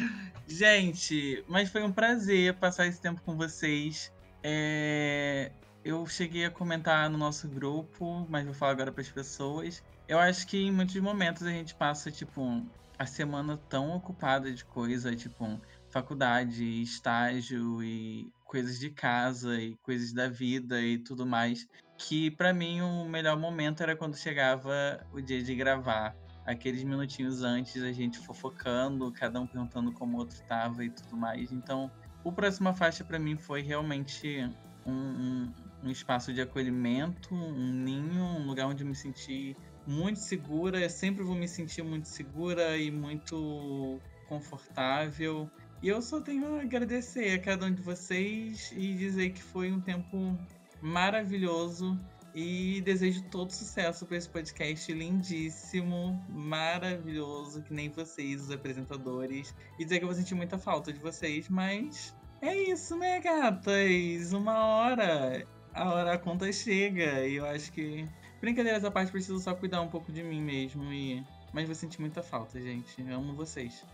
Gente, 0.47 1.45
mas 1.47 1.69
foi 1.69 1.83
um 1.83 1.93
prazer 1.93 2.55
passar 2.55 2.87
esse 2.87 3.01
tempo 3.01 3.21
com 3.23 3.37
vocês. 3.37 4.11
É... 4.43 5.53
Eu 5.85 6.07
cheguei 6.07 6.47
a 6.47 6.51
comentar 6.51 7.09
no 7.11 7.19
nosso 7.19 7.47
grupo, 7.49 8.27
mas 8.31 8.45
vou 8.45 8.55
falar 8.55 8.73
agora 8.73 8.93
para 8.93 9.03
as 9.03 9.09
pessoas. 9.09 9.83
Eu 10.09 10.19
acho 10.19 10.47
que 10.47 10.57
em 10.57 10.73
muitos 10.73 10.97
momentos 10.97 11.43
a 11.43 11.51
gente 11.51 11.75
passa, 11.75 12.11
tipo, 12.11 12.67
a 12.99 13.05
semana 13.05 13.59
tão 13.69 13.95
ocupada 13.95 14.51
de 14.51 14.65
coisa, 14.65 15.15
tipo, 15.15 15.61
faculdade, 15.91 16.65
estágio 16.83 17.83
e 17.83 18.33
coisas 18.47 18.79
de 18.79 18.89
casa 18.89 19.61
e 19.61 19.77
coisas 19.77 20.15
da 20.15 20.27
vida 20.27 20.81
e 20.81 20.99
tudo 20.99 21.27
mais, 21.27 21.69
que 21.99 22.31
para 22.31 22.55
mim 22.55 22.81
o 22.81 23.05
melhor 23.05 23.39
momento 23.39 23.83
era 23.83 23.95
quando 23.95 24.17
chegava 24.17 25.07
o 25.13 25.21
dia 25.21 25.43
de 25.43 25.55
gravar. 25.55 26.17
Aqueles 26.47 26.83
minutinhos 26.83 27.43
antes, 27.43 27.83
a 27.83 27.93
gente 27.93 28.19
fofocando, 28.21 29.13
cada 29.13 29.39
um 29.39 29.47
perguntando 29.47 29.93
como 29.93 30.17
o 30.17 30.21
outro 30.21 30.43
tava 30.49 30.83
e 30.83 30.89
tudo 30.89 31.15
mais. 31.15 31.53
Então, 31.53 31.91
o 32.25 32.33
Próxima 32.33 32.73
Faixa 32.73 33.05
para 33.05 33.19
mim 33.19 33.37
foi 33.37 33.61
realmente 33.61 34.51
um, 34.87 34.93
um, 34.93 35.53
um 35.85 35.91
espaço 35.91 36.33
de 36.33 36.41
acolhimento, 36.41 37.35
um 37.35 37.71
ninho, 37.71 38.25
um 38.25 38.47
lugar 38.47 38.67
onde 38.67 38.83
me 38.83 38.95
senti 38.95 39.55
muito 39.89 40.19
segura, 40.19 40.79
eu 40.79 40.91
sempre 40.91 41.25
vou 41.25 41.35
me 41.35 41.49
sentir 41.49 41.83
muito 41.83 42.09
segura 42.09 42.77
e 42.77 42.91
muito 42.91 43.99
confortável. 44.29 45.51
E 45.83 45.89
eu 45.89 46.03
só 46.03 46.21
tenho 46.21 46.57
a 46.57 46.61
agradecer 46.61 47.33
a 47.33 47.39
cada 47.39 47.65
um 47.65 47.73
de 47.73 47.81
vocês 47.81 48.71
e 48.77 48.95
dizer 48.95 49.31
que 49.31 49.43
foi 49.43 49.73
um 49.73 49.81
tempo 49.81 50.37
maravilhoso 50.83 51.99
e 52.35 52.83
desejo 52.83 53.23
todo 53.31 53.51
sucesso 53.51 54.05
para 54.05 54.19
esse 54.19 54.29
podcast 54.29 54.93
lindíssimo, 54.93 56.23
maravilhoso, 56.29 57.63
que 57.63 57.73
nem 57.73 57.89
vocês, 57.89 58.43
os 58.43 58.51
apresentadores. 58.51 59.55
E 59.79 59.85
dizer 59.85 59.99
que 59.99 60.05
eu 60.05 60.09
vou 60.09 60.17
sentir 60.17 60.35
muita 60.35 60.59
falta 60.59 60.93
de 60.93 60.99
vocês, 60.99 61.49
mas 61.49 62.15
é 62.43 62.55
isso, 62.55 62.95
né, 62.95 63.21
gatas? 63.21 64.35
Uma 64.35 64.67
hora 64.67 65.47
a 65.79 65.93
hora 65.93 66.13
a 66.15 66.19
conta 66.19 66.51
chega. 66.53 67.27
E 67.27 67.37
eu 67.37 67.47
acho 67.47 67.73
que. 67.73 68.05
Brincadeiras 68.41 68.85
à 68.85 68.91
parte, 68.91 69.11
preciso 69.11 69.39
só 69.39 69.55
cuidar 69.55 69.81
um 69.81 69.89
pouco 69.89 70.13
de 70.13 70.23
mim 70.23 70.41
mesmo. 70.41 70.93
E... 70.93 71.23
Mas 71.53 71.67
vou 71.67 71.75
sentir 71.75 72.01
muita 72.01 72.23
falta, 72.23 72.61
gente. 72.61 73.01
Eu 73.01 73.17
amo 73.17 73.35
vocês. 73.35 73.85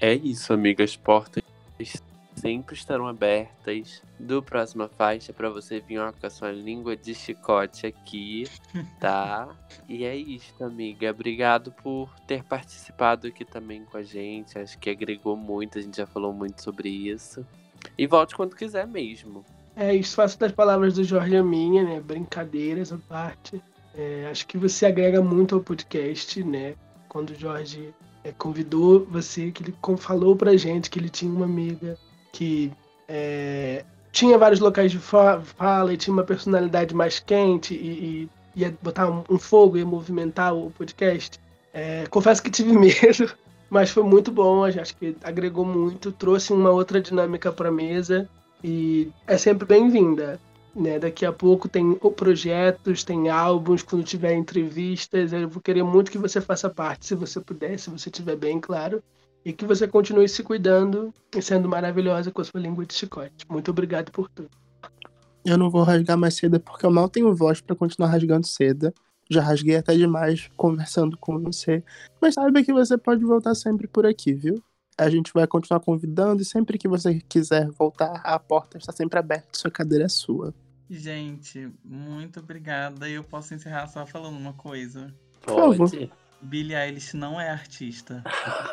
É 0.00 0.14
isso, 0.14 0.52
amigas. 0.52 0.96
Portas 0.96 1.42
sempre 2.36 2.74
estarão 2.74 3.06
abertas 3.06 4.02
do 4.18 4.42
próxima 4.42 4.88
faixa 4.88 5.32
para 5.32 5.48
você 5.48 5.80
vir 5.80 5.98
ó, 5.98 6.12
com 6.12 6.26
a 6.26 6.30
sua 6.30 6.52
língua 6.52 6.96
de 6.96 7.14
chicote 7.14 7.86
aqui, 7.86 8.44
tá? 9.00 9.48
e 9.88 10.04
é 10.04 10.14
isso, 10.14 10.62
amiga. 10.62 11.10
Obrigado 11.10 11.72
por 11.72 12.14
ter 12.26 12.42
participado 12.44 13.26
aqui 13.28 13.44
também 13.44 13.84
com 13.84 13.96
a 13.96 14.02
gente. 14.02 14.58
Acho 14.58 14.78
que 14.78 14.90
agregou 14.90 15.36
muito, 15.36 15.78
a 15.78 15.82
gente 15.82 15.96
já 15.96 16.06
falou 16.06 16.32
muito 16.32 16.62
sobre 16.62 16.88
isso. 16.88 17.46
E 17.96 18.06
volte 18.06 18.34
quando 18.34 18.56
quiser 18.56 18.86
mesmo. 18.86 19.44
É 19.76 19.94
isso, 19.94 20.14
faço 20.14 20.38
das 20.38 20.52
palavras 20.52 20.94
do 20.94 21.02
Jorge 21.02 21.36
a 21.36 21.42
minha, 21.42 21.82
né? 21.82 22.00
Brincadeiras 22.00 22.92
à 22.92 22.98
parte. 22.98 23.60
É, 23.94 24.28
acho 24.30 24.46
que 24.46 24.56
você 24.56 24.86
agrega 24.86 25.20
muito 25.20 25.54
ao 25.54 25.60
podcast, 25.60 26.42
né? 26.44 26.74
Quando 27.08 27.30
o 27.30 27.34
Jorge 27.34 27.92
é, 28.22 28.30
convidou 28.32 29.04
você, 29.06 29.50
que 29.50 29.62
ele 29.62 29.74
falou 29.98 30.36
pra 30.36 30.56
gente 30.56 30.88
que 30.88 30.98
ele 30.98 31.08
tinha 31.08 31.32
uma 31.32 31.44
amiga 31.44 31.98
que 32.32 32.72
é, 33.08 33.84
tinha 34.12 34.38
vários 34.38 34.60
locais 34.60 34.92
de 34.92 34.98
fala 34.98 35.92
e 35.92 35.96
tinha 35.96 36.14
uma 36.14 36.24
personalidade 36.24 36.94
mais 36.94 37.18
quente 37.18 37.74
e, 37.74 38.28
e 38.56 38.60
ia 38.60 38.76
botar 38.80 39.10
um, 39.10 39.24
um, 39.28 39.38
fogo 39.38 39.76
e 39.76 39.84
movimentar 39.84 40.54
o 40.54 40.70
podcast. 40.70 41.40
É, 41.72 42.06
confesso 42.06 42.40
que 42.40 42.50
tive 42.50 42.72
medo, 42.78 43.34
mas 43.68 43.90
foi 43.90 44.04
muito 44.04 44.30
bom. 44.30 44.64
Acho 44.64 44.96
que 44.96 45.16
agregou 45.24 45.64
muito, 45.64 46.12
trouxe 46.12 46.52
uma 46.52 46.70
outra 46.70 47.00
dinâmica 47.00 47.52
para 47.52 47.72
mesa 47.72 48.28
e 48.62 49.10
é 49.26 49.36
sempre 49.36 49.66
bem-vinda. 49.66 50.40
Né? 50.74 50.98
Daqui 50.98 51.24
a 51.24 51.32
pouco 51.32 51.68
tem 51.68 51.94
projetos, 52.16 53.04
tem 53.04 53.28
álbuns, 53.28 53.82
quando 53.82 54.02
tiver 54.02 54.34
entrevistas, 54.34 55.32
eu 55.32 55.48
vou 55.48 55.62
querer 55.62 55.84
muito 55.84 56.10
que 56.10 56.18
você 56.18 56.40
faça 56.40 56.68
parte, 56.68 57.06
se 57.06 57.14
você 57.14 57.40
puder, 57.40 57.78
se 57.78 57.90
você 57.90 58.08
estiver 58.08 58.36
bem, 58.36 58.60
claro. 58.60 59.02
E 59.44 59.52
que 59.52 59.64
você 59.64 59.86
continue 59.86 60.28
se 60.28 60.42
cuidando 60.42 61.12
e 61.36 61.42
sendo 61.42 61.68
maravilhosa 61.68 62.30
com 62.30 62.40
a 62.40 62.44
sua 62.44 62.58
língua 62.58 62.84
de 62.86 62.94
chicote. 62.94 63.44
Muito 63.48 63.70
obrigado 63.70 64.10
por 64.10 64.28
tudo. 64.30 64.50
Eu 65.44 65.58
não 65.58 65.68
vou 65.70 65.82
rasgar 65.82 66.16
mais 66.16 66.34
seda 66.34 66.58
porque 66.58 66.86
eu 66.86 66.90
mal 66.90 67.08
tenho 67.08 67.34
voz 67.34 67.60
para 67.60 67.76
continuar 67.76 68.08
rasgando 68.08 68.46
seda. 68.46 68.92
Já 69.30 69.42
rasguei 69.42 69.76
até 69.76 69.94
demais 69.94 70.48
conversando 70.56 71.16
com 71.18 71.38
você. 71.38 71.84
Mas 72.20 72.34
saiba 72.34 72.62
que 72.62 72.72
você 72.72 72.96
pode 72.96 73.22
voltar 73.24 73.54
sempre 73.54 73.86
por 73.86 74.06
aqui, 74.06 74.32
viu? 74.32 74.62
A 74.96 75.10
gente 75.10 75.32
vai 75.32 75.46
continuar 75.46 75.80
convidando 75.80 76.40
e 76.40 76.44
sempre 76.44 76.78
que 76.78 76.86
você 76.86 77.20
quiser 77.28 77.68
voltar, 77.70 78.20
a 78.24 78.38
porta 78.38 78.78
está 78.78 78.92
sempre 78.92 79.18
aberta, 79.18 79.48
sua 79.52 79.70
cadeira 79.70 80.04
é 80.04 80.08
sua. 80.08 80.54
Gente, 80.88 81.68
muito 81.84 82.40
obrigada. 82.40 83.08
E 83.08 83.14
eu 83.14 83.24
posso 83.24 83.54
encerrar 83.54 83.86
só 83.88 84.06
falando 84.06 84.36
uma 84.36 84.52
coisa. 84.52 85.12
Pode. 85.42 86.10
Billie 86.40 86.76
Eilish 86.76 87.16
não 87.16 87.40
é 87.40 87.48
artista. 87.50 88.22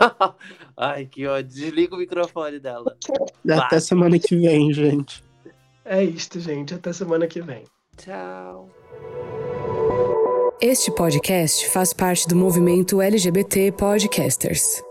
Ai, 0.75 1.05
que 1.05 1.25
ódio. 1.25 1.49
Desliga 1.49 1.95
o 1.95 1.97
microfone 1.97 2.59
dela. 2.59 2.95
Até 3.49 3.79
semana 3.79 4.19
que 4.19 4.35
vem, 4.35 4.73
gente. 4.73 5.23
É 5.85 6.03
isto, 6.03 6.39
gente. 6.39 6.73
Até 6.73 6.91
semana 6.91 7.27
que 7.27 7.41
vem. 7.41 7.63
Tchau. 7.97 8.69
Este 10.59 10.93
podcast 10.93 11.69
faz 11.69 11.93
parte 11.93 12.27
do 12.27 12.35
movimento 12.35 13.01
LGBT 13.01 13.71
Podcasters. 13.71 14.83